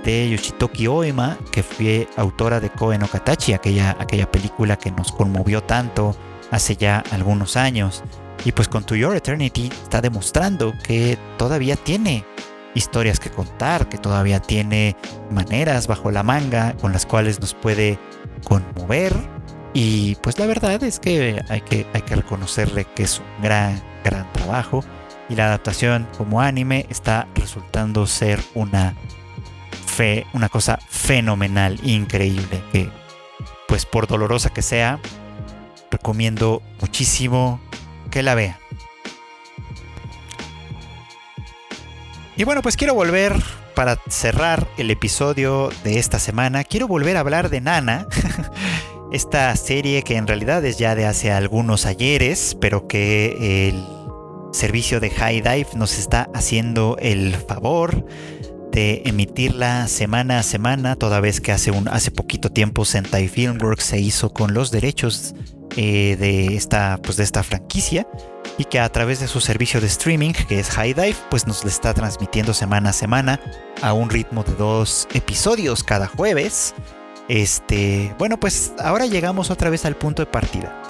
de 0.04 0.30
Yoshitoki 0.30 0.86
Oema, 0.86 1.38
que 1.52 1.62
fue 1.62 2.08
autora 2.16 2.60
de 2.60 2.70
Koe 2.70 2.98
no 2.98 3.08
Katachi, 3.08 3.52
aquella, 3.52 3.96
aquella 3.98 4.30
película 4.30 4.76
que 4.76 4.90
nos 4.90 5.12
conmovió 5.12 5.62
tanto 5.62 6.16
hace 6.50 6.76
ya 6.76 7.02
algunos 7.10 7.56
años. 7.56 8.02
Y 8.44 8.52
pues 8.52 8.68
con 8.68 8.84
To 8.84 8.96
Your 8.96 9.16
Eternity 9.16 9.70
está 9.82 10.00
demostrando 10.00 10.74
que 10.84 11.16
todavía 11.38 11.76
tiene 11.76 12.24
historias 12.74 13.20
que 13.20 13.30
contar, 13.30 13.88
que 13.88 13.98
todavía 13.98 14.40
tiene 14.40 14.96
maneras 15.30 15.86
bajo 15.86 16.10
la 16.10 16.22
manga 16.22 16.74
con 16.80 16.92
las 16.92 17.06
cuales 17.06 17.40
nos 17.40 17.54
puede 17.54 17.98
conmover. 18.44 19.14
Y 19.74 20.16
pues 20.16 20.38
la 20.38 20.46
verdad 20.46 20.82
es 20.82 20.98
que 20.98 21.40
hay 21.48 21.60
que, 21.60 21.86
hay 21.94 22.02
que 22.02 22.16
reconocerle 22.16 22.84
que 22.84 23.04
es 23.04 23.20
un 23.20 23.42
gran, 23.42 23.82
gran 24.04 24.30
trabajo. 24.32 24.84
Y 25.28 25.36
la 25.36 25.46
adaptación 25.46 26.08
como 26.16 26.40
anime 26.40 26.86
está 26.90 27.28
resultando 27.34 28.06
ser 28.06 28.42
una 28.54 28.94
fe, 29.86 30.26
una 30.32 30.48
cosa 30.48 30.78
fenomenal, 30.88 31.78
increíble. 31.82 32.62
Que 32.72 32.90
pues 33.68 33.86
por 33.86 34.06
dolorosa 34.06 34.50
que 34.50 34.62
sea, 34.62 35.00
recomiendo 35.90 36.62
muchísimo 36.80 37.60
que 38.10 38.22
la 38.22 38.34
vean. 38.34 38.56
Y 42.36 42.44
bueno, 42.44 42.62
pues 42.62 42.76
quiero 42.76 42.94
volver 42.94 43.34
para 43.74 43.98
cerrar 44.08 44.68
el 44.76 44.90
episodio 44.90 45.70
de 45.84 45.98
esta 45.98 46.18
semana. 46.18 46.64
Quiero 46.64 46.88
volver 46.88 47.16
a 47.16 47.20
hablar 47.20 47.50
de 47.50 47.60
Nana. 47.60 48.06
Esta 49.12 49.54
serie 49.56 50.02
que 50.02 50.16
en 50.16 50.26
realidad 50.26 50.64
es 50.64 50.78
ya 50.78 50.94
de 50.94 51.06
hace 51.06 51.30
algunos 51.30 51.84
ayeres, 51.84 52.56
pero 52.60 52.88
que 52.88 53.68
el 53.68 53.84
servicio 54.52 55.00
de 55.00 55.10
High 55.10 55.40
Dive 55.40 55.68
nos 55.74 55.98
está 55.98 56.28
haciendo 56.34 56.96
el 57.00 57.34
favor 57.34 58.06
de 58.70 59.02
emitirla 59.04 59.86
semana 59.86 60.38
a 60.38 60.42
semana, 60.42 60.96
toda 60.96 61.20
vez 61.20 61.40
que 61.40 61.52
hace, 61.52 61.70
un, 61.70 61.88
hace 61.88 62.10
poquito 62.10 62.50
tiempo 62.50 62.84
Sentai 62.84 63.28
Filmworks 63.28 63.84
se 63.84 64.00
hizo 64.00 64.32
con 64.32 64.54
los 64.54 64.70
derechos 64.70 65.34
eh, 65.76 66.16
de, 66.18 66.56
esta, 66.56 66.98
pues 67.02 67.16
de 67.16 67.24
esta 67.24 67.42
franquicia 67.42 68.06
y 68.58 68.64
que 68.64 68.80
a 68.80 68.88
través 68.90 69.20
de 69.20 69.28
su 69.28 69.40
servicio 69.40 69.80
de 69.80 69.86
streaming, 69.86 70.32
que 70.32 70.58
es 70.58 70.70
High 70.70 70.94
Dive, 70.94 71.16
pues 71.30 71.46
nos 71.46 71.64
le 71.64 71.70
está 71.70 71.94
transmitiendo 71.94 72.54
semana 72.54 72.90
a 72.90 72.92
semana 72.92 73.40
a 73.82 73.92
un 73.92 74.10
ritmo 74.10 74.42
de 74.42 74.54
dos 74.54 75.06
episodios 75.12 75.82
cada 75.84 76.06
jueves. 76.06 76.74
Este, 77.28 78.14
bueno, 78.18 78.38
pues 78.38 78.72
ahora 78.78 79.06
llegamos 79.06 79.50
otra 79.50 79.70
vez 79.70 79.84
al 79.84 79.96
punto 79.96 80.22
de 80.22 80.26
partida. 80.26 80.82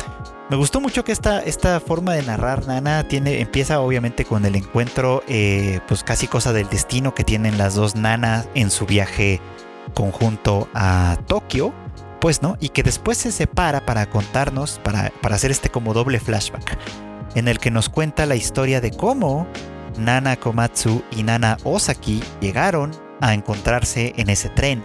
Me 0.50 0.56
gustó 0.56 0.80
mucho 0.80 1.04
que 1.04 1.12
esta, 1.12 1.40
esta 1.40 1.80
forma 1.80 2.14
de 2.14 2.22
narrar 2.22 2.66
Nana 2.66 3.08
tiene, 3.08 3.40
empieza 3.40 3.80
obviamente 3.80 4.24
con 4.24 4.44
el 4.44 4.54
encuentro, 4.54 5.22
eh, 5.26 5.80
pues 5.88 6.04
casi 6.04 6.26
cosa 6.26 6.52
del 6.52 6.68
destino 6.68 7.14
que 7.14 7.24
tienen 7.24 7.56
las 7.56 7.74
dos 7.74 7.96
nanas 7.96 8.48
en 8.54 8.70
su 8.70 8.84
viaje 8.84 9.40
conjunto 9.94 10.68
a 10.74 11.16
Tokio, 11.26 11.72
pues, 12.20 12.42
¿no? 12.42 12.56
Y 12.60 12.68
que 12.68 12.82
después 12.82 13.18
se 13.18 13.32
separa 13.32 13.86
para 13.86 14.06
contarnos, 14.06 14.78
para, 14.82 15.10
para 15.22 15.36
hacer 15.36 15.50
este 15.50 15.70
como 15.70 15.94
doble 15.94 16.20
flashback 16.20 16.78
en 17.34 17.48
el 17.48 17.58
que 17.58 17.70
nos 17.70 17.88
cuenta 17.88 18.26
la 18.26 18.36
historia 18.36 18.80
de 18.80 18.90
cómo 18.90 19.46
Nana 19.98 20.36
Komatsu 20.36 21.02
y 21.10 21.22
Nana 21.22 21.56
Osaki 21.64 22.22
llegaron 22.40 22.92
a 23.20 23.34
encontrarse 23.34 24.12
en 24.16 24.30
ese 24.30 24.48
tren. 24.48 24.82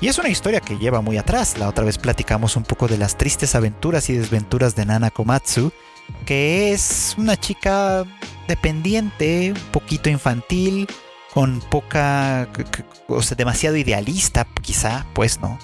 Y 0.00 0.08
es 0.08 0.18
una 0.18 0.28
historia 0.28 0.60
que 0.60 0.78
lleva 0.78 1.00
muy 1.00 1.16
atrás. 1.16 1.58
La 1.58 1.68
otra 1.68 1.84
vez 1.84 1.98
platicamos 1.98 2.56
un 2.56 2.64
poco 2.64 2.88
de 2.88 2.98
las 2.98 3.16
tristes 3.16 3.54
aventuras 3.54 4.10
y 4.10 4.14
desventuras 4.14 4.74
de 4.74 4.84
Nana 4.84 5.10
Komatsu, 5.10 5.72
que 6.26 6.72
es 6.72 7.14
una 7.16 7.36
chica 7.38 8.04
dependiente, 8.48 9.52
un 9.52 9.72
poquito 9.72 10.10
infantil, 10.10 10.86
con 11.32 11.60
poca, 11.60 12.48
o 13.08 13.22
sea, 13.22 13.36
demasiado 13.36 13.76
idealista, 13.76 14.46
quizá, 14.62 15.06
pues 15.14 15.40
no, 15.40 15.58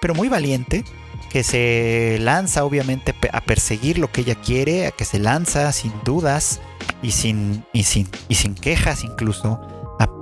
pero 0.00 0.14
muy 0.14 0.28
valiente 0.28 0.84
que 1.30 1.42
se 1.42 2.18
lanza 2.20 2.64
obviamente 2.64 3.14
a 3.32 3.40
perseguir 3.40 3.98
lo 3.98 4.10
que 4.10 4.20
ella 4.22 4.36
quiere, 4.36 4.86
a 4.86 4.92
que 4.92 5.04
se 5.04 5.18
lanza 5.18 5.70
sin 5.72 5.92
dudas 6.04 6.60
y 7.02 7.10
sin, 7.10 7.64
y 7.72 7.82
sin, 7.82 8.08
y 8.28 8.36
sin 8.36 8.54
quejas 8.54 9.04
incluso 9.04 9.60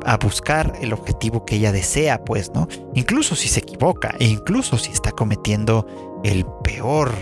a, 0.05 0.17
buscar 0.19 0.75
el 0.81 0.93
objetivo 0.93 1.45
que 1.45 1.57
ella 1.57 1.73
desea, 1.73 2.25
pues, 2.25 2.53
¿no? 2.55 2.69
Incluso 2.95 3.35
si 3.37 3.49
se 3.49 3.61
equivoca 3.61 4.15
e 4.19 4.27
incluso 4.27 4.79
si 4.79 4.93
está 4.93 5.11
cometiendo 5.13 5.87
el 6.25 6.45
peor 6.63 7.13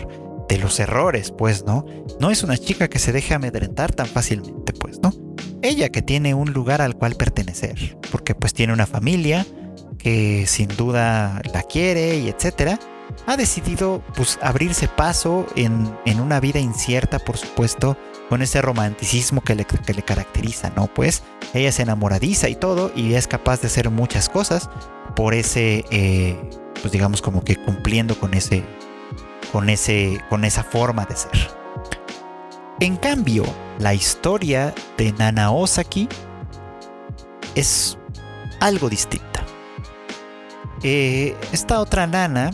de 0.49 0.59
los 0.59 0.79
errores, 0.81 1.33
pues, 1.33 1.65
¿no? 1.65 1.85
No 2.21 2.31
es 2.31 2.43
una 2.43 2.59
chica 2.59 2.89
que 2.89 2.99
se 2.99 3.13
deje 3.13 3.35
amedrentar 3.35 3.93
tan 3.95 4.07
fácilmente, 4.07 4.73
pues, 4.73 5.01
¿no? 5.03 5.13
Ella 5.63 5.89
que 5.91 6.03
tiene 6.03 6.35
un 6.35 6.53
lugar 6.53 6.81
al 6.83 6.97
cual 6.97 7.15
pertenecer, 7.15 7.97
porque 8.11 8.35
pues 8.35 8.53
tiene 8.53 8.73
una 8.73 8.87
familia 8.87 9.47
que 9.97 10.45
sin 10.49 10.69
duda 10.69 11.41
la 11.55 11.63
quiere 11.63 12.19
y 12.19 12.29
etcétera, 12.29 12.79
ha 13.27 13.37
decidido 13.37 14.03
pues, 14.17 14.39
abrirse 14.43 14.89
paso 14.89 15.47
en, 15.57 16.21
una 16.21 16.41
vida 16.41 16.59
incierta, 16.59 17.19
por 17.19 17.37
supuesto, 17.37 17.97
con 18.33 18.41
ese 18.41 18.63
romanticismo 18.63 19.43
que 19.43 19.55
le, 19.55 19.67
le, 19.95 20.03
caracteriza, 20.03 20.73
¿no? 20.75 20.87
Pues 20.87 21.23
ella 21.53 21.71
se 21.71 21.83
enamoradiza 21.83 22.49
y 22.49 22.55
todo 22.55 22.91
y 22.97 23.13
es 23.13 23.27
capaz 23.27 23.61
de 23.61 23.67
hacer 23.67 23.91
muchas 23.91 24.31
cosas 24.31 24.71
por 25.15 25.35
ese, 25.35 25.85
eh, 25.91 26.41
pues 26.81 26.93
digamos 26.93 27.21
como 27.21 27.45
que 27.45 27.57
cumpliendo 27.57 28.19
con 28.19 28.33
ese, 28.33 28.65
con 29.53 29.69
ese, 29.69 30.19
con 30.31 30.47
esa 30.47 30.65
forma 30.65 31.05
de 31.05 31.17
ser. 31.17 31.51
En 32.81 32.97
cambio, 32.97 33.45
la 33.79 33.93
historia 33.93 34.75
de 34.97 35.13
Nana 35.13 35.51
Osaki 35.51 36.09
es 37.55 37.99
algo 38.61 38.89
distinta. 38.89 39.45
Eh, 40.83 41.37
esta 41.53 41.81
otra 41.81 42.07
nana 42.07 42.51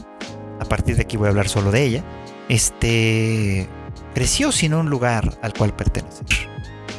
a 0.59 0.65
partir 0.65 0.97
de 0.97 1.03
aquí 1.03 1.17
voy 1.17 1.27
a 1.27 1.31
hablar 1.31 1.49
solo 1.49 1.71
de 1.71 1.85
ella, 1.85 2.05
este, 2.49 3.69
creció 4.15 4.53
sin 4.53 4.75
un 4.75 4.91
lugar 4.91 5.39
al 5.43 5.53
cual 5.53 5.75
pertenecer. 5.75 6.27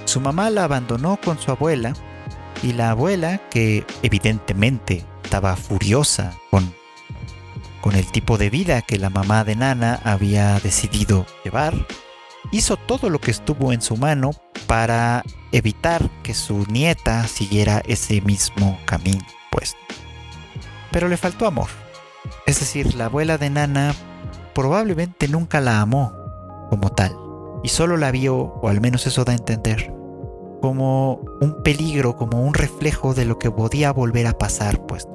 Su 0.06 0.20
mamá 0.20 0.50
la 0.50 0.64
abandonó 0.64 1.18
con 1.24 1.40
su 1.40 1.52
abuela 1.52 1.94
y 2.64 2.74
la 2.74 2.92
abuela, 2.92 3.42
que 3.50 3.86
evidentemente 4.02 5.06
estaba 5.24 5.56
furiosa 5.56 6.34
con, 6.50 6.74
con 7.82 7.96
el 7.96 8.12
tipo 8.12 8.38
de 8.38 8.50
vida 8.50 8.82
que 8.82 8.98
la 8.98 9.10
mamá 9.10 9.44
de 9.44 9.56
Nana 9.56 10.00
había 10.04 10.60
decidido 10.60 11.26
llevar, 11.44 11.74
hizo 12.52 12.78
todo 12.78 13.10
lo 13.10 13.20
que 13.20 13.32
estuvo 13.32 13.72
en 13.72 13.82
su 13.82 13.98
mano 13.98 14.32
para 14.68 15.24
evitar 15.52 16.10
que 16.24 16.34
su 16.34 16.66
nieta 16.68 17.28
siguiera 17.28 17.82
ese 17.86 18.22
mismo 18.22 18.80
camino. 18.86 19.26
Pero 20.92 21.08
le 21.08 21.18
faltó 21.18 21.46
amor 21.46 21.70
es 22.46 22.60
decir, 22.60 22.96
la 22.96 23.06
abuela 23.06 23.38
de 23.38 23.50
Nana 23.50 23.94
probablemente 24.54 25.28
nunca 25.28 25.62
la 25.62 25.82
amó 25.82 26.14
como 26.70 26.90
tal, 26.92 27.16
y 27.64 27.70
solo 27.70 27.98
la 27.98 28.12
vio, 28.12 28.36
o 28.38 28.70
al 28.70 28.82
menos 28.82 29.06
eso 29.08 29.26
da 29.26 29.34
a 29.34 29.36
entender, 29.36 29.94
como 30.62 31.22
un 31.42 31.62
peligro, 31.64 32.16
como 32.16 32.42
un 32.42 32.54
reflejo 32.54 33.14
de 33.14 33.26
lo 33.26 33.40
que 33.40 33.52
podía 33.52 33.92
volver 33.92 34.28
a 34.28 34.38
pasar, 34.38 34.86
pues. 34.86 35.08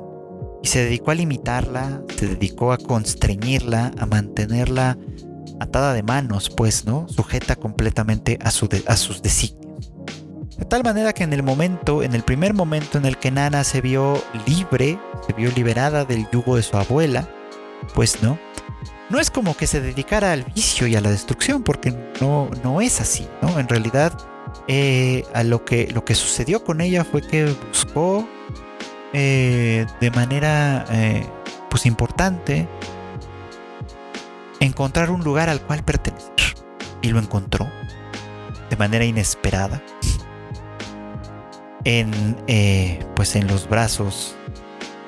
Y 0.63 0.69
se 0.69 0.85
dedicó 0.85 1.11
a 1.11 1.15
limitarla, 1.15 2.03
se 2.17 2.27
dedicó 2.27 2.73
a 2.73 2.79
constreñirla, 2.79 3.93
a 3.99 4.07
mantenerla 4.07 4.97
atada 5.61 5.93
de 5.93 6.03
manos, 6.03 6.51
pues, 6.51 6.87
¿no? 6.87 7.07
Sujeta 7.09 7.57
completamente 7.57 8.39
a, 8.43 8.51
su 8.51 8.69
a 8.87 8.97
sus 8.97 9.23
designios. 9.23 9.93
De 10.59 10.65
tal 10.65 10.85
manera 10.85 11.13
que 11.13 11.25
en 11.25 11.33
el 11.33 11.43
momento, 11.43 12.03
en 12.03 12.15
el 12.15 12.23
primer 12.23 12.55
momento 12.55 12.97
en 12.97 13.05
el 13.05 13.19
que 13.19 13.31
Nana 13.31 13.65
se 13.65 13.81
vio 13.81 14.23
libre, 14.47 14.99
se 15.27 15.33
vio 15.33 15.51
liberada 15.51 16.05
del 16.05 16.27
yugo 16.31 16.57
de 16.57 16.63
su 16.63 16.77
abuela, 16.77 17.29
pues 17.95 18.23
no. 18.23 18.39
No 19.11 19.21
es 19.21 19.31
como 19.31 19.57
que 19.57 19.67
se 19.67 19.81
dedicara 19.81 20.33
al 20.33 20.45
vicio 20.45 20.87
y 20.87 20.97
a 20.97 21.01
la 21.01 21.11
destrucción, 21.11 21.63
porque 21.63 21.95
no, 22.21 22.49
no 22.63 22.81
es 22.81 23.01
así, 23.01 23.29
¿no? 23.43 23.59
En 23.59 23.69
realidad, 23.69 24.17
eh, 24.67 25.25
a 25.35 25.43
lo 25.43 25.65
que, 25.65 25.89
lo 25.93 26.05
que 26.05 26.15
sucedió 26.15 26.65
con 26.65 26.81
ella 26.81 27.05
fue 27.05 27.21
que 27.21 27.55
buscó 27.69 28.27
eh, 29.13 29.87
de 30.01 30.11
manera 30.11 30.85
eh, 30.91 31.25
pues 31.71 31.87
importante 31.87 32.67
encontrar 34.59 35.11
un 35.11 35.23
lugar 35.23 35.49
al 35.49 35.61
cual 35.61 35.85
pertenecer. 35.85 36.33
Y 37.01 37.11
lo 37.11 37.19
encontró 37.19 37.69
de 38.71 38.77
manera 38.77 39.05
inesperada 39.05 39.83
en, 41.85 42.37
eh, 42.49 43.05
pues 43.15 43.37
en 43.37 43.47
los 43.47 43.69
brazos 43.69 44.35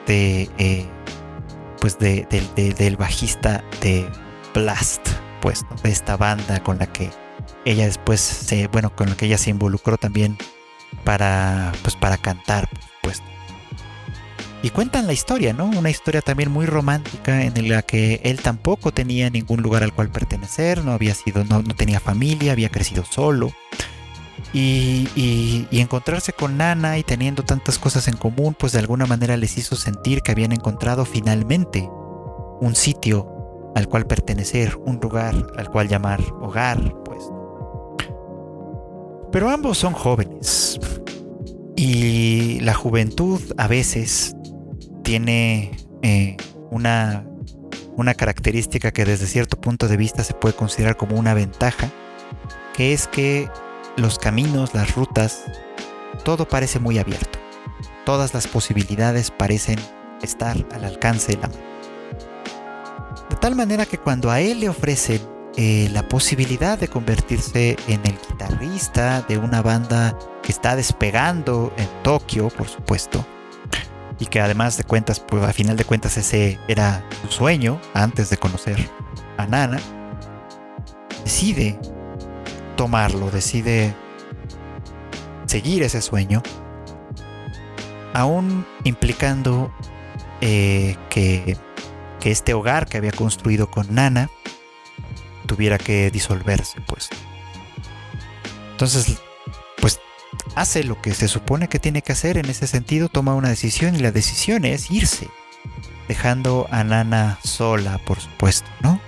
de, 0.06 0.88
pues 1.80 1.98
de, 1.98 2.26
del 2.76 2.96
bajista 2.96 3.64
de 3.80 4.08
Blast, 4.54 5.08
pues, 5.40 5.64
de 5.82 5.90
esta 5.90 6.16
banda 6.16 6.62
con 6.62 6.78
la 6.78 6.86
que 6.86 7.10
ella 7.64 7.86
después 7.86 8.20
se, 8.20 8.68
bueno, 8.68 8.94
con 8.94 9.10
la 9.10 9.16
que 9.16 9.26
ella 9.26 9.38
se 9.38 9.50
involucró 9.50 9.96
también 9.96 10.36
para, 11.04 11.72
pues, 11.82 11.96
para 11.96 12.16
cantar, 12.18 12.68
pues. 13.02 13.22
Y 14.62 14.70
cuentan 14.70 15.06
la 15.06 15.12
historia, 15.12 15.52
¿no? 15.52 15.66
Una 15.66 15.90
historia 15.90 16.22
también 16.22 16.50
muy 16.50 16.66
romántica 16.66 17.42
en 17.42 17.68
la 17.68 17.82
que 17.82 18.20
él 18.24 18.40
tampoco 18.40 18.92
tenía 18.92 19.30
ningún 19.30 19.62
lugar 19.62 19.82
al 19.82 19.92
cual 19.92 20.10
pertenecer, 20.10 20.84
no 20.84 20.92
había 20.92 21.14
sido, 21.14 21.44
no, 21.44 21.62
no 21.62 21.74
tenía 21.74 22.00
familia, 22.00 22.52
había 22.52 22.70
crecido 22.70 23.04
solo 23.04 23.52
y, 24.58 25.68
encontrarse 25.70 26.32
con 26.32 26.56
Nana 26.56 26.98
y 26.98 27.02
teniendo 27.02 27.42
tantas 27.42 27.78
cosas 27.78 28.08
en 28.08 28.16
común, 28.16 28.56
pues 28.58 28.72
de 28.72 28.78
alguna 28.78 29.06
manera 29.06 29.36
les 29.36 29.58
hizo 29.58 29.76
sentir 29.76 30.22
que 30.22 30.32
habían 30.32 30.52
encontrado 30.52 31.04
finalmente 31.04 31.88
un 32.60 32.74
sitio 32.74 33.72
al 33.74 33.88
cual 33.88 34.06
pertenecer, 34.06 34.76
un 34.86 34.98
lugar 35.00 35.34
al 35.56 35.70
cual 35.70 35.88
llamar 35.88 36.20
hogar, 36.40 36.94
pues. 37.04 37.22
Pero 39.30 39.50
ambos 39.50 39.76
son 39.76 39.92
jóvenes 39.92 40.80
y 41.76 42.60
la 42.60 42.72
juventud 42.72 43.40
a 43.58 43.66
veces 43.66 44.34
tiene 45.02 45.76
eh, 46.02 46.36
una, 46.70 47.26
una 47.96 48.14
característica 48.14 48.92
que 48.92 49.04
desde 49.04 49.26
cierto 49.26 49.60
punto 49.60 49.88
de 49.88 49.98
vista 49.98 50.24
se 50.24 50.32
puede 50.32 50.54
considerar 50.54 50.96
como 50.96 51.16
una 51.16 51.34
ventaja, 51.34 51.90
que 52.74 52.94
es 52.94 53.06
que 53.06 53.50
los 53.96 54.18
caminos, 54.18 54.74
las 54.74 54.94
rutas, 54.94 55.44
todo 56.24 56.48
parece 56.48 56.78
muy 56.78 56.98
abierto. 56.98 57.38
Todas 58.04 58.34
las 58.34 58.46
posibilidades 58.46 59.30
parecen 59.30 59.78
estar 60.22 60.56
al 60.72 60.84
alcance 60.84 61.32
de 61.32 61.42
la 61.42 61.48
mano. 61.48 61.60
De 63.30 63.36
tal 63.36 63.56
manera 63.56 63.86
que 63.86 63.98
cuando 63.98 64.30
a 64.30 64.40
él 64.40 64.60
le 64.60 64.68
ofrecen 64.68 65.20
eh, 65.56 65.88
la 65.92 66.06
posibilidad 66.06 66.78
de 66.78 66.88
convertirse 66.88 67.76
en 67.88 68.00
el 68.04 68.16
guitarrista 68.28 69.22
de 69.22 69.38
una 69.38 69.62
banda 69.62 70.16
que 70.42 70.52
está 70.52 70.76
despegando 70.76 71.72
en 71.76 71.88
Tokio, 72.02 72.48
por 72.48 72.68
supuesto, 72.68 73.26
y 74.18 74.26
que 74.26 74.40
además 74.40 74.76
de 74.76 74.84
cuentas, 74.84 75.20
pues 75.20 75.42
a 75.42 75.52
final 75.52 75.76
de 75.76 75.84
cuentas 75.84 76.16
ese 76.16 76.58
era 76.68 77.04
su 77.22 77.32
sueño 77.32 77.80
antes 77.94 78.30
de 78.30 78.36
conocer 78.36 78.88
a 79.36 79.46
Nana, 79.46 79.78
decide 81.24 81.78
tomarlo, 82.76 83.30
decide 83.30 83.94
seguir 85.46 85.82
ese 85.82 86.02
sueño, 86.02 86.42
aún 88.12 88.66
implicando 88.84 89.72
eh, 90.40 90.96
que, 91.10 91.56
que 92.20 92.30
este 92.30 92.54
hogar 92.54 92.86
que 92.86 92.98
había 92.98 93.12
construido 93.12 93.70
con 93.70 93.94
Nana 93.94 94.30
tuviera 95.46 95.78
que 95.78 96.10
disolverse, 96.10 96.80
pues. 96.86 97.08
Entonces, 98.72 99.18
pues 99.78 100.00
hace 100.54 100.84
lo 100.84 101.00
que 101.00 101.14
se 101.14 101.28
supone 101.28 101.68
que 101.68 101.78
tiene 101.78 102.02
que 102.02 102.12
hacer 102.12 102.36
en 102.36 102.46
ese 102.46 102.66
sentido, 102.66 103.08
toma 103.08 103.34
una 103.34 103.48
decisión 103.48 103.94
y 103.94 104.00
la 104.00 104.12
decisión 104.12 104.64
es 104.64 104.90
irse, 104.90 105.28
dejando 106.08 106.66
a 106.70 106.84
Nana 106.84 107.38
sola, 107.42 107.98
por 108.04 108.20
supuesto, 108.20 108.68
¿no? 108.82 109.00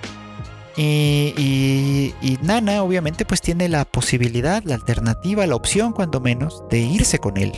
Y, 0.80 2.38
Nana 2.42 2.84
obviamente 2.84 3.24
pues 3.24 3.40
tiene 3.40 3.68
la 3.68 3.84
posibilidad, 3.84 4.62
la 4.64 4.76
alternativa, 4.76 5.44
la 5.46 5.56
opción 5.56 5.92
cuando 5.92 6.20
menos 6.20 6.62
de 6.70 6.78
irse 6.78 7.18
con 7.18 7.36
él. 7.36 7.52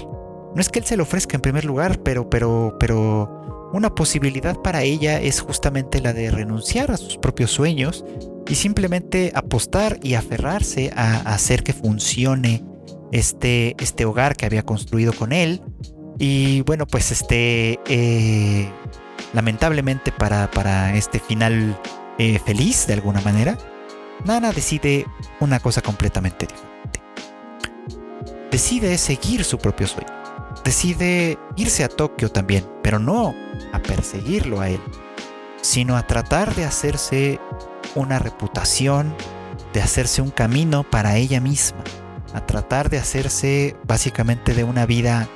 No 0.55 0.61
es 0.61 0.71
que 0.71 0.79
él 0.79 0.87
se 0.87 0.97
lo 0.97 1.03
ofrezca 1.03 1.37
en 1.37 1.43
primer 1.43 1.65
lugar, 1.65 2.03
pero, 2.03 2.31
pero, 2.31 2.77
pero 2.81 3.71
una 3.75 3.95
posibilidad 3.95 4.57
para 4.57 4.83
ella 4.83 5.21
es 5.21 5.41
justamente 5.41 6.01
la 6.01 6.13
de 6.15 6.31
renunciar 6.31 6.91
a 6.91 6.97
sus 6.97 7.19
propios 7.19 7.51
sueños 7.51 8.05
y 8.49 8.55
simplemente 8.55 9.33
apostar 9.35 9.99
y 10.03 10.15
aferrarse 10.15 10.91
a, 10.97 11.19
hacer 11.33 11.63
que 11.63 11.75
funcione 11.75 12.65
este, 13.13 13.77
este 13.79 14.07
hogar 14.07 14.35
que 14.35 14.47
había 14.47 14.65
construido 14.65 15.13
con 15.13 15.33
él. 15.33 15.61
Y 16.19 16.63
bueno, 16.63 16.87
pues 16.87 17.13
este, 17.13 17.79
eh, 17.87 18.69
lamentablemente 19.35 20.11
para, 20.11 20.51
para 20.51 20.97
este 20.97 21.21
final 21.21 21.79
eh, 22.23 22.39
feliz 22.39 22.87
de 22.87 22.93
alguna 22.93 23.23
manera, 23.23 23.57
Nana 24.27 24.53
decide 24.53 25.07
una 25.41 25.59
cosa 25.59 25.81
completamente 25.81 26.47
diferente. 26.47 27.01
Decide 28.51 28.99
seguir 28.99 29.43
su 29.43 29.57
propio 29.57 29.87
sueño. 29.87 30.13
Decide 30.63 31.39
irse 31.57 31.83
a 31.83 31.89
Tokio 31.89 32.31
también, 32.31 32.69
pero 32.83 32.99
no 32.99 33.35
a 33.73 33.79
perseguirlo 33.79 34.61
a 34.61 34.69
él, 34.69 34.83
sino 35.63 35.97
a 35.97 36.07
tratar 36.07 36.55
de 36.55 36.67
hacerse 36.67 37.41
una 37.95 38.19
reputación, 38.19 39.17
de 39.73 39.81
hacerse 39.81 40.21
un 40.21 40.31
camino 40.31 40.83
para 40.83 41.17
ella 41.17 41.41
misma, 41.41 41.83
a 42.35 42.45
tratar 42.45 42.91
de 42.91 42.99
hacerse 42.99 43.77
básicamente 43.85 44.53
de 44.53 44.65
una 44.65 44.85
vida 44.85 45.27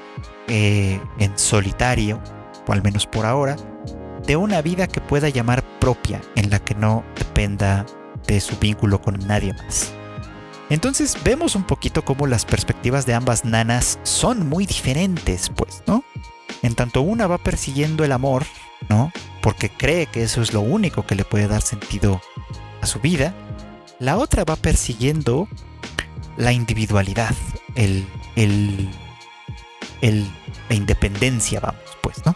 eh, 0.48 1.00
en 1.18 1.38
solitario, 1.38 2.20
o 2.66 2.74
al 2.74 2.82
menos 2.82 3.06
por 3.06 3.24
ahora, 3.24 3.56
de 4.26 4.36
una 4.36 4.62
vida 4.62 4.86
que 4.86 5.00
pueda 5.00 5.28
llamar 5.28 5.62
propia, 5.78 6.20
en 6.36 6.50
la 6.50 6.58
que 6.58 6.74
no 6.74 7.04
dependa 7.16 7.86
de 8.26 8.40
su 8.40 8.56
vínculo 8.56 9.00
con 9.00 9.18
nadie 9.26 9.52
más. 9.52 9.92
Entonces 10.70 11.16
vemos 11.22 11.56
un 11.56 11.64
poquito 11.64 12.04
cómo 12.04 12.26
las 12.26 12.44
perspectivas 12.44 13.04
de 13.06 13.14
ambas 13.14 13.44
nanas 13.44 13.98
son 14.02 14.48
muy 14.48 14.66
diferentes, 14.66 15.50
pues, 15.50 15.82
¿no? 15.86 16.04
En 16.62 16.74
tanto 16.74 17.02
una 17.02 17.26
va 17.26 17.38
persiguiendo 17.38 18.04
el 18.04 18.12
amor, 18.12 18.44
¿no? 18.88 19.12
Porque 19.42 19.68
cree 19.68 20.06
que 20.06 20.22
eso 20.22 20.40
es 20.40 20.54
lo 20.54 20.62
único 20.62 21.06
que 21.06 21.14
le 21.14 21.24
puede 21.24 21.48
dar 21.48 21.60
sentido 21.60 22.22
a 22.80 22.86
su 22.86 23.00
vida, 23.00 23.34
la 23.98 24.16
otra 24.16 24.44
va 24.44 24.56
persiguiendo 24.56 25.48
la 26.36 26.52
individualidad, 26.52 27.34
el, 27.74 28.06
el, 28.34 28.88
el, 30.00 30.26
la 30.68 30.74
independencia, 30.74 31.60
vamos, 31.60 31.82
pues, 32.02 32.24
¿no? 32.24 32.34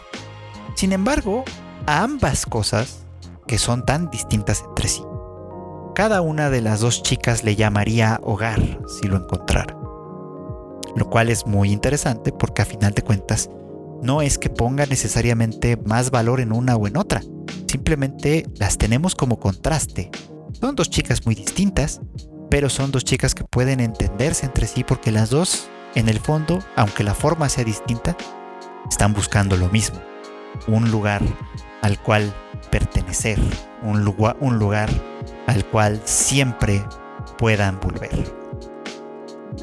Sin 0.75 0.93
embargo, 0.93 1.43
ambas 1.89 2.45
cosas, 2.45 3.05
que 3.47 3.57
son 3.57 3.85
tan 3.85 4.09
distintas 4.09 4.63
entre 4.63 4.87
sí, 4.87 5.03
cada 5.95 6.21
una 6.21 6.49
de 6.49 6.61
las 6.61 6.79
dos 6.79 7.03
chicas 7.03 7.43
le 7.43 7.55
llamaría 7.55 8.19
hogar 8.23 8.79
si 8.87 9.07
lo 9.07 9.17
encontrara. 9.17 9.75
Lo 10.95 11.09
cual 11.09 11.29
es 11.29 11.45
muy 11.45 11.71
interesante 11.71 12.31
porque 12.31 12.61
a 12.61 12.65
final 12.65 12.93
de 12.93 13.01
cuentas 13.01 13.49
no 14.01 14.21
es 14.21 14.37
que 14.37 14.49
ponga 14.49 14.85
necesariamente 14.85 15.77
más 15.77 16.09
valor 16.09 16.39
en 16.39 16.53
una 16.53 16.75
o 16.75 16.87
en 16.87 16.95
otra, 16.95 17.21
simplemente 17.67 18.45
las 18.55 18.77
tenemos 18.77 19.13
como 19.13 19.39
contraste. 19.39 20.09
Son 20.53 20.75
dos 20.75 20.89
chicas 20.89 21.25
muy 21.25 21.35
distintas, 21.35 22.01
pero 22.49 22.69
son 22.69 22.91
dos 22.91 23.03
chicas 23.03 23.35
que 23.35 23.43
pueden 23.43 23.79
entenderse 23.79 24.45
entre 24.45 24.67
sí 24.67 24.83
porque 24.83 25.11
las 25.11 25.29
dos, 25.29 25.67
en 25.95 26.07
el 26.07 26.19
fondo, 26.19 26.59
aunque 26.75 27.03
la 27.03 27.13
forma 27.13 27.49
sea 27.49 27.63
distinta, 27.63 28.15
están 28.89 29.13
buscando 29.13 29.57
lo 29.57 29.69
mismo, 29.69 29.99
un 30.67 30.89
lugar 30.91 31.21
al 31.81 31.99
cual 31.99 32.33
pertenecer, 32.71 33.39
un 33.81 34.03
lugar, 34.03 34.37
un 34.39 34.59
lugar 34.59 34.89
al 35.47 35.65
cual 35.65 36.01
siempre 36.05 36.83
puedan 37.37 37.79
volver. 37.79 38.39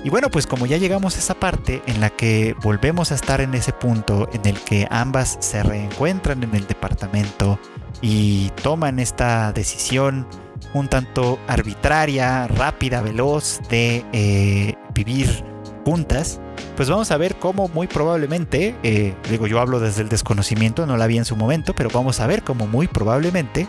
Y 0.05 0.11
bueno, 0.11 0.31
pues 0.31 0.47
como 0.47 0.67
ya 0.67 0.77
llegamos 0.77 1.17
a 1.17 1.19
esa 1.19 1.35
parte 1.35 1.83
en 1.87 2.01
la 2.01 2.11
que 2.11 2.55
volvemos 2.63 3.11
a 3.13 3.15
estar 3.15 3.41
en 3.41 3.55
ese 3.55 3.73
punto 3.73 4.29
en 4.33 4.47
el 4.47 4.59
que 4.61 4.87
ambas 4.91 5.37
se 5.41 5.63
reencuentran 5.63 6.43
en 6.43 6.55
el 6.55 6.67
departamento 6.67 7.59
y 8.03 8.51
toman 8.63 8.99
esta 8.99 9.53
decisión 9.53 10.27
un 10.75 10.89
tanto 10.89 11.39
arbitraria, 11.49 12.47
rápida, 12.47 13.01
veloz 13.01 13.61
de 13.69 14.05
eh, 14.13 14.75
vivir 14.95 15.45
juntas, 15.85 16.41
pues 16.77 16.89
vamos 16.91 17.11
a 17.11 17.17
ver 17.17 17.37
cómo 17.37 17.69
muy 17.69 17.87
probablemente, 17.87 18.75
eh, 18.83 19.15
digo 19.31 19.47
yo 19.47 19.61
hablo 19.61 19.81
desde 19.81 20.03
el 20.03 20.09
desconocimiento, 20.09 20.87
no 20.87 20.97
la 20.97 21.07
vi 21.07 21.19
en 21.19 21.25
su 21.25 21.37
momento, 21.37 21.75
pero 21.75 21.91
vamos 21.91 22.21
a 22.21 22.27
ver 22.27 22.43
cómo 22.43 22.67
muy 22.67 22.87
probablemente 22.87 23.67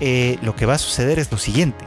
eh, 0.00 0.38
lo 0.42 0.56
que 0.56 0.66
va 0.66 0.74
a 0.74 0.78
suceder 0.78 1.20
es 1.20 1.30
lo 1.30 1.38
siguiente. 1.38 1.84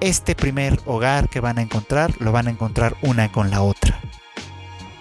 Este 0.00 0.36
primer 0.36 0.78
hogar 0.86 1.28
que 1.28 1.40
van 1.40 1.58
a 1.58 1.62
encontrar, 1.62 2.14
lo 2.20 2.30
van 2.30 2.46
a 2.46 2.50
encontrar 2.50 2.96
una 3.02 3.32
con 3.32 3.50
la 3.50 3.62
otra. 3.62 3.98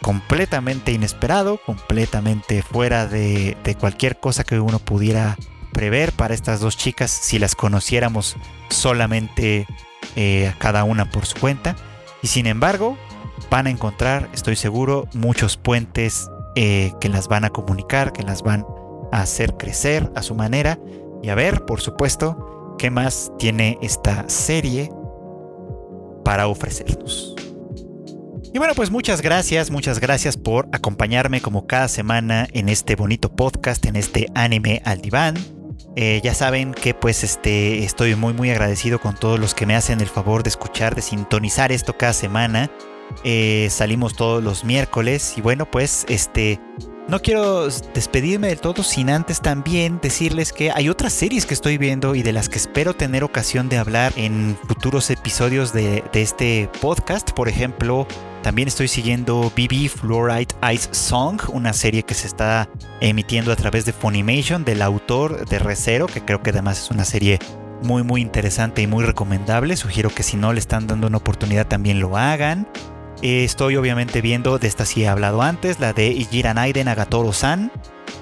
Completamente 0.02 0.92
inesperado, 0.92 1.60
completamente 1.64 2.64
fuera 2.64 3.06
de, 3.06 3.56
cualquier 3.80 4.20
cosa 4.20 4.44
que 4.44 4.60
uno 4.60 4.80
pudiera 4.80 5.38
prever 5.72 6.12
para 6.12 6.34
estas 6.34 6.60
dos 6.60 6.76
chicas 6.76 7.12
si 7.12 7.38
las 7.38 7.54
conociéramos 7.54 8.36
solamente 8.70 9.68
eh, 10.16 10.52
cada 10.58 10.84
una 10.84 11.12
por 11.12 11.28
su 11.28 11.38
cuenta. 11.38 11.76
Y 12.24 12.28
sin 12.28 12.48
embargo, 12.48 12.98
van 13.50 13.68
a 13.68 13.70
encontrar, 13.70 14.30
estoy 14.34 14.56
seguro, 14.56 15.08
muchos 15.14 15.58
puentes 15.58 16.30
eh, 16.56 16.92
que 17.00 17.10
las 17.10 17.28
van 17.28 17.46
a 17.46 17.50
comunicar, 17.50 18.14
que 18.14 18.24
las 18.24 18.44
van 18.44 18.66
a 19.12 19.22
hacer 19.22 19.56
crecer 19.58 20.12
a 20.16 20.22
su 20.22 20.36
manera 20.36 20.80
y 21.22 21.30
a 21.30 21.36
ver, 21.36 21.66
por 21.66 21.82
supuesto, 21.82 22.76
qué 22.78 22.90
más 22.90 23.32
tiene 23.38 23.78
esta 23.82 24.28
serie 24.30 24.90
para 26.24 26.48
ofrecernos. 26.48 27.36
Y 28.52 28.58
bueno, 28.58 28.74
pues 28.76 28.90
muchas 28.90 29.22
gracias, 29.22 29.70
muchas 29.70 30.00
gracias 30.00 30.36
por 30.36 30.68
acompañarme 30.72 31.40
como 31.40 31.68
cada 31.68 31.88
semana 31.88 32.48
en 32.52 32.68
este 32.68 32.96
bonito 32.96 33.36
podcast, 33.36 33.86
en 33.86 33.96
este 33.96 34.28
anime 34.34 34.82
al 34.86 35.02
diván. 35.02 35.36
Eh, 35.96 36.20
ya 36.24 36.34
saben 36.34 36.74
que 36.74 36.94
pues 36.94 37.24
este, 37.24 37.84
estoy 37.84 38.16
muy 38.16 38.34
muy 38.34 38.50
agradecido 38.50 39.00
con 39.00 39.16
todos 39.16 39.40
los 39.40 39.54
que 39.54 39.66
me 39.66 39.76
hacen 39.76 40.02
el 40.02 40.08
favor 40.08 40.44
de 40.44 40.50
escuchar, 40.50 40.96
de 40.96 41.02
sintonizar 41.02 41.72
esto 41.72 41.96
cada 41.98 42.14
semana. 42.14 42.72
Eh, 43.24 43.68
salimos 43.70 44.16
todos 44.16 44.44
los 44.44 44.64
miércoles 44.64 45.34
y 45.38 45.42
bueno, 45.42 45.70
pues 45.70 46.06
este 46.10 46.60
no 47.10 47.20
quiero 47.24 47.68
despedirme 47.68 48.50
del 48.50 48.60
todo 48.60 48.84
sin 48.84 49.10
antes 49.10 49.42
también 49.42 50.00
decirles 50.00 50.54
que 50.54 50.70
hay 50.70 50.90
otras 50.90 51.12
series 51.12 51.48
que 51.48 51.56
estoy 51.56 51.80
viendo 51.80 52.14
y 52.14 52.22
de 52.22 52.32
las 52.32 52.50
que 52.50 52.60
espero 52.60 52.94
tener 52.94 53.24
ocasión 53.24 53.68
de 53.68 53.80
hablar 53.80 54.14
en 54.16 54.56
futuros 54.68 55.10
episodios 55.10 55.74
de, 55.74 56.04
este 56.14 56.70
podcast. 56.82 57.32
Por 57.32 57.50
ejemplo, 57.50 58.06
También 58.44 58.68
estoy 58.68 58.88
siguiendo 58.88 59.52
BB 59.58 59.90
Fluoride 59.90 60.54
Ice 60.72 60.90
Song, 60.92 61.42
una 61.52 61.74
serie 61.74 62.04
que 62.04 62.14
se 62.14 62.28
está 62.28 62.70
emitiendo 63.02 63.52
a 63.52 63.56
través 63.56 63.86
de 63.86 63.92
Funimation 63.92 64.64
del 64.64 64.84
autor 64.84 65.50
de 65.50 65.58
Recero, 65.58 66.06
que 66.06 66.24
creo 66.24 66.44
que 66.44 66.52
además 66.52 66.78
es 66.78 66.92
una 66.92 67.06
serie 67.06 67.40
muy 67.82 68.04
muy 68.04 68.22
interesante 68.22 68.84
y 68.84 68.88
muy 68.88 69.04
recomendable. 69.04 69.76
Sugiero 69.78 70.10
que 70.10 70.22
si 70.22 70.38
no 70.38 70.54
le 70.54 70.60
están 70.60 70.86
dando 70.86 71.08
una 71.08 71.18
oportunidad 71.18 71.68
también 71.68 72.00
lo 72.00 72.16
hagan. 72.18 72.68
Estoy 73.22 73.76
obviamente 73.76 74.22
viendo, 74.22 74.60
de 74.60 74.68
esta 74.68 74.86
sí 74.86 75.04
he 75.04 75.08
hablado 75.08 75.42
antes, 75.42 75.80
la 75.80 75.92
de 75.92 76.08
Ijira 76.08 76.54
Naiden 76.54 76.88
Agatoro-san, 76.88 77.72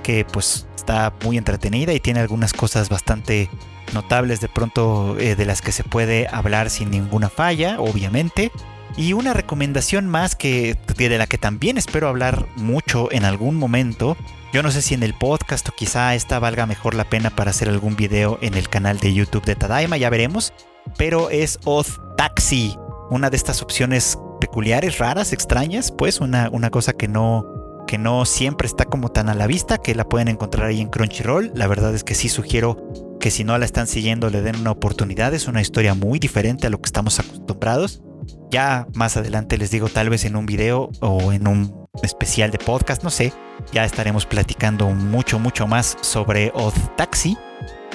que 0.02 0.26
pues 0.26 0.68
está 0.76 1.14
muy 1.24 1.38
entretenida 1.38 1.94
y 1.94 2.00
tiene 2.00 2.20
algunas 2.20 2.54
cosas 2.54 2.90
bastante 2.90 3.50
notables 3.94 4.42
de 4.42 4.50
pronto 4.50 5.16
eh, 5.20 5.36
de 5.36 5.46
las 5.46 5.62
que 5.62 5.72
se 5.72 5.84
puede 5.84 6.28
hablar 6.32 6.70
sin 6.72 6.90
ninguna 6.90 7.30
falla, 7.30 7.80
obviamente. 7.80 8.52
Y 8.96 9.14
una 9.14 9.34
recomendación 9.34 10.08
más 10.08 10.36
que 10.36 10.76
de 10.98 11.18
la 11.18 11.28
que 11.28 11.38
también 11.38 11.78
espero 11.78 12.08
hablar 12.08 12.48
mucho 12.56 13.12
en 13.12 13.26
algún 13.26 13.56
momento. 13.56 14.18
Yo 14.52 14.64
no 14.64 14.72
sé 14.72 14.82
si 14.82 14.96
en 14.96 15.04
el 15.04 15.14
podcast 15.14 15.70
o 15.70 15.74
quizá 15.74 16.16
esta 16.16 16.40
valga 16.40 16.66
mejor 16.66 16.96
la 16.96 17.04
pena 17.04 17.30
para 17.30 17.52
hacer 17.52 17.70
algún 17.70 17.96
video 17.96 18.40
en 18.42 18.56
el 18.56 18.70
canal 18.70 18.98
de 18.98 19.14
YouTube 19.14 19.46
de 19.46 19.56
Tadaima, 19.56 19.98
ya 19.98 20.10
veremos. 20.10 20.54
Pero 20.98 21.30
es 21.30 21.60
Oz 21.66 22.00
Taxi, 22.18 22.76
una 23.12 23.30
de 23.30 23.38
estas 23.38 23.62
opciones 23.62 24.18
peculiares, 24.58 24.98
raras, 24.98 25.34
extrañas, 25.34 25.92
pues 25.92 26.20
una, 26.20 26.50
una 26.52 26.72
cosa 26.72 26.94
que 26.94 27.08
no, 27.08 27.46
que 27.86 28.00
no 28.00 28.26
siempre 28.26 28.66
está 28.66 28.86
como 28.86 29.10
tan 29.10 29.30
a 29.30 29.36
la 29.36 29.46
vista, 29.46 29.78
que 29.78 29.94
la 29.94 30.10
pueden 30.10 30.30
encontrar 30.30 30.66
ahí 30.66 30.82
en 30.82 30.90
Crunchyroll. 30.90 31.52
La 31.54 31.68
verdad 31.68 31.94
es 31.94 32.04
que 32.04 32.16
sí 32.16 32.28
sugiero 32.28 33.16
que 33.20 33.30
si 33.30 33.44
no 33.44 33.56
la 33.60 33.66
están 33.66 33.86
siguiendo 33.86 34.32
le 34.32 34.42
den 34.42 34.56
una 34.56 34.72
oportunidad. 34.72 35.32
Es 35.36 35.48
una 35.48 35.62
historia 35.62 35.94
muy 35.94 36.18
diferente 36.18 36.66
a 36.66 36.72
lo 36.72 36.82
que 36.82 36.88
estamos 36.88 37.20
acostumbrados. 37.20 38.02
Ya 38.50 38.88
más 38.96 39.16
adelante 39.16 39.60
les 39.60 39.70
digo, 39.70 39.90
tal 39.90 40.10
vez 40.10 40.26
en 40.26 40.36
un 40.36 40.48
video 40.48 40.90
o 41.02 41.32
en 41.32 41.48
un 41.48 41.88
especial 42.02 42.50
de 42.50 42.58
podcast, 42.58 43.04
no 43.04 43.12
sé. 43.12 43.34
Ya 43.74 43.86
estaremos 43.86 44.26
platicando 44.26 44.90
mucho, 44.90 45.38
mucho 45.38 45.68
más 45.68 46.00
sobre 46.02 46.52
Odd 46.56 46.74
Taxi. 46.96 47.38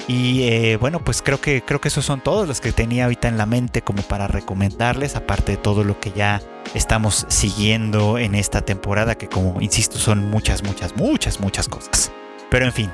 Y 0.07 0.43
eh, 0.43 0.77
bueno, 0.77 0.99
pues 0.99 1.21
creo 1.21 1.39
que, 1.39 1.63
creo 1.63 1.79
que 1.79 1.87
esos 1.87 2.05
son 2.05 2.21
todos 2.21 2.47
los 2.47 2.59
que 2.59 2.71
tenía 2.71 3.05
ahorita 3.05 3.27
en 3.27 3.37
la 3.37 3.45
mente 3.45 3.81
como 3.81 4.01
para 4.03 4.27
recomendarles, 4.27 5.15
aparte 5.15 5.53
de 5.53 5.57
todo 5.57 5.83
lo 5.83 5.99
que 5.99 6.11
ya 6.11 6.41
estamos 6.73 7.25
siguiendo 7.29 8.17
en 8.17 8.35
esta 8.35 8.61
temporada, 8.61 9.15
que 9.15 9.29
como 9.29 9.61
insisto 9.61 9.97
son 9.97 10.29
muchas, 10.29 10.63
muchas, 10.63 10.95
muchas, 10.97 11.39
muchas 11.39 11.69
cosas. 11.69 12.11
Pero 12.49 12.65
en 12.65 12.73
fin, 12.73 12.91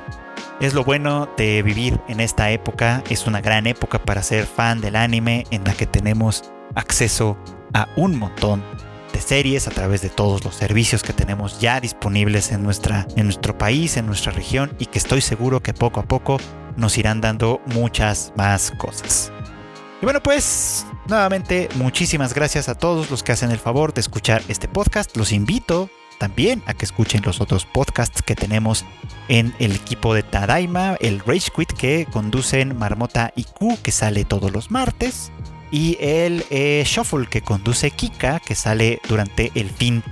es 0.60 0.74
lo 0.74 0.84
bueno 0.84 1.28
de 1.36 1.64
vivir 1.64 2.00
en 2.08 2.20
esta 2.20 2.52
época, 2.52 3.04
es 3.10 3.26
una 3.26 3.41
gran 3.41 3.66
época 3.66 4.00
para 4.00 4.22
ser 4.22 4.45
fan 4.45 4.80
del 4.82 4.95
anime 4.95 5.45
en 5.52 5.64
la 5.64 5.74
que 5.74 5.88
tenemos 5.88 6.52
acceso 6.76 7.38
a 7.74 7.88
un 7.95 8.18
montón 8.18 8.64
series 9.22 9.68
a 9.68 9.72
través 9.72 10.02
de 10.02 10.10
todos 10.10 10.44
los 10.44 10.56
servicios 10.56 11.04
que 11.04 11.14
tenemos 11.14 11.60
ya 11.60 11.80
disponibles 11.80 12.52
en, 12.52 12.64
nuestra, 12.64 13.08
en 13.16 13.26
nuestro 13.26 13.58
país, 13.58 13.98
en 13.98 14.06
nuestra 14.06 14.32
región 14.32 14.76
y 14.80 14.86
que 14.88 15.00
estoy 15.00 15.22
seguro 15.22 15.62
que 15.62 15.74
poco 15.74 16.00
a 16.00 16.04
poco 16.04 16.38
nos 16.76 16.98
irán 16.98 17.22
dando 17.22 17.62
muchas 17.68 18.34
más 18.36 18.72
cosas. 18.78 19.32
Y 20.02 20.06
bueno, 20.06 20.24
pues 20.24 20.86
nuevamente 21.08 21.70
muchísimas 21.76 22.34
gracias 22.34 22.70
a 22.70 22.76
todos 22.76 23.12
los 23.12 23.24
que 23.24 23.34
hacen 23.34 23.52
el 23.52 23.60
favor 23.60 23.94
de 23.94 24.02
escuchar 24.02 24.42
este 24.48 24.68
podcast. 24.68 25.16
Los 25.18 25.32
invito 25.32 25.90
también 26.20 26.62
a 26.68 26.74
que 26.74 26.86
escuchen 26.86 27.22
los 27.26 27.42
otros 27.42 27.66
podcasts 27.66 28.22
que 28.22 28.36
tenemos 28.36 28.86
en 29.28 29.54
el 29.60 29.74
equipo 29.74 30.14
de 30.14 30.24
Tadaima, 30.24 30.96
el 31.00 31.20
Rage 31.20 31.52
Quit 31.56 31.72
que 31.74 32.08
conducen 32.12 32.78
Marmota 32.78 33.34
y 33.36 33.46
Q, 33.46 33.78
que 33.82 33.92
sale 33.92 34.26
todos 34.26 34.52
los 34.52 34.70
martes, 34.70 35.32
y 35.72 35.98
el 36.00 36.46
eh, 36.50 36.84
Shuffle 36.86 37.28
que 37.28 37.42
conduce 37.42 37.92
Kika, 37.92 38.40
que 38.40 38.56
sale 38.56 39.02
durante 39.08 39.52
el 39.56 39.70
fin 39.70 40.04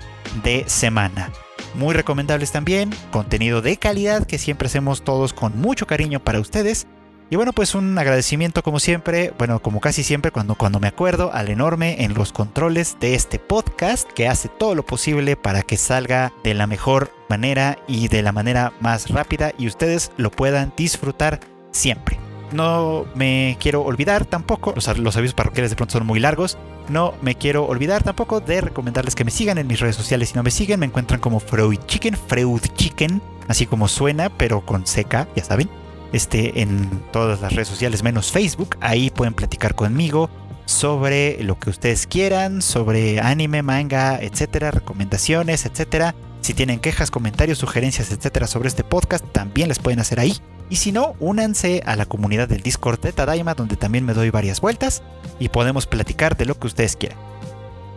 de 0.44 0.64
semana 0.68 1.32
muy 1.78 1.94
recomendables 1.94 2.52
también, 2.52 2.90
contenido 3.12 3.62
de 3.62 3.78
calidad 3.78 4.26
que 4.26 4.38
siempre 4.38 4.68
hacemos 4.68 5.04
todos 5.04 5.34
con 5.34 5.60
mucho 5.60 5.88
cariño 5.88 6.20
para 6.20 6.40
ustedes. 6.40 6.88
Y 7.30 7.36
bueno, 7.36 7.52
pues 7.52 7.76
un 7.76 7.98
agradecimiento 7.98 8.64
como 8.64 8.80
siempre, 8.80 9.34
bueno, 9.38 9.62
como 9.62 9.82
casi 9.82 10.02
siempre 10.04 10.32
cuando, 10.32 10.56
cuando 10.56 10.80
me 10.80 10.88
acuerdo, 10.88 11.32
al 11.34 11.50
enorme 11.50 12.04
en 12.04 12.14
los 12.14 12.32
controles 12.32 12.98
de 13.02 13.16
este 13.16 13.38
podcast 13.38 14.10
que 14.14 14.30
hace 14.30 14.48
todo 14.48 14.76
lo 14.76 14.86
posible 14.86 15.36
para 15.36 15.62
que 15.62 15.76
salga 15.76 16.32
de 16.44 16.54
la 16.54 16.68
mejor 16.68 17.12
manera 17.30 17.78
y 17.86 18.08
de 18.08 18.22
la 18.22 18.32
manera 18.32 18.72
más 18.80 19.10
rápida 19.10 19.52
y 19.58 19.68
ustedes 19.68 20.12
lo 20.16 20.32
puedan 20.32 20.72
disfrutar 20.78 21.42
siempre. 21.72 22.27
No 22.52 23.06
me 23.16 23.58
quiero 23.60 23.82
olvidar 23.82 24.26
tampoco, 24.26 24.74
los, 24.74 24.88
avisos 24.88 25.34
parroquiales 25.34 25.72
de 25.72 25.76
pronto 25.76 25.94
son 25.94 26.06
muy 26.06 26.20
largos, 26.20 26.58
no 26.90 27.14
me 27.22 27.36
quiero 27.36 27.66
olvidar 27.66 28.04
tampoco 28.04 28.40
de 28.40 28.62
recomendarles 28.62 29.16
que 29.16 29.26
me 29.26 29.32
sigan 29.32 29.58
en 29.58 29.68
mis 29.68 29.80
redes 29.80 29.96
sociales. 29.96 30.30
Si 30.30 30.36
no 30.36 30.44
me 30.44 30.52
siguen, 30.52 30.80
me 30.80 30.86
encuentran 30.86 31.20
como 31.20 31.40
Freud 31.40 31.80
Chicken, 31.88 32.16
Freud 32.16 32.62
Chicken, 32.76 33.22
así 33.48 33.66
como 33.66 33.88
suena, 33.88 34.30
pero 34.30 34.66
con 34.66 34.88
seca, 34.88 35.28
ya 35.36 35.44
saben. 35.44 35.70
Este, 36.14 36.62
en 36.62 37.04
todas 37.12 37.42
las 37.42 37.54
redes 37.54 37.68
sociales 37.68 38.02
menos 38.02 38.32
Facebook. 38.32 38.78
Ahí 38.80 39.10
pueden 39.10 39.34
platicar 39.34 39.76
conmigo 39.76 40.30
sobre 40.66 41.42
lo 41.44 41.60
que 41.60 41.70
ustedes 41.70 42.08
quieran, 42.08 42.62
sobre 42.62 43.20
anime, 43.20 43.62
manga, 43.62 44.20
etcétera, 44.22 44.72
recomendaciones, 44.72 45.66
etcétera. 45.66 46.16
Si 46.42 46.54
tienen 46.54 46.80
quejas, 46.80 47.12
comentarios, 47.12 47.58
sugerencias, 47.58 48.12
etcétera 48.12 48.48
sobre 48.48 48.70
este 48.70 48.84
podcast, 48.84 49.26
también 49.32 49.68
les 49.68 49.80
pueden 49.80 50.00
hacer 50.00 50.20
ahí. 50.20 50.38
Y 50.70 50.78
si 50.78 50.92
no, 50.92 51.16
únanse 51.20 51.82
a 51.86 51.96
la 51.96 52.06
comunidad 52.06 52.48
del 52.48 52.62
Discord 52.62 53.00
de 53.00 53.14
Tadaima, 53.14 53.54
donde 53.54 53.76
también 53.76 54.06
me 54.06 54.14
doy 54.14 54.30
varias 54.30 54.62
vueltas 54.62 55.04
y 55.40 55.50
podemos 55.50 55.88
platicar 55.88 56.38
de 56.38 56.46
lo 56.46 56.60
que 56.60 56.68
ustedes 56.68 56.96
quieran. 56.96 57.18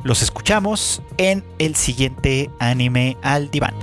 Los 0.02 0.22
escuchamos 0.22 1.02
en 1.18 1.44
el 1.58 1.76
siguiente 1.76 2.50
anime 2.58 3.16
al 3.22 3.50
diván. 3.50 3.74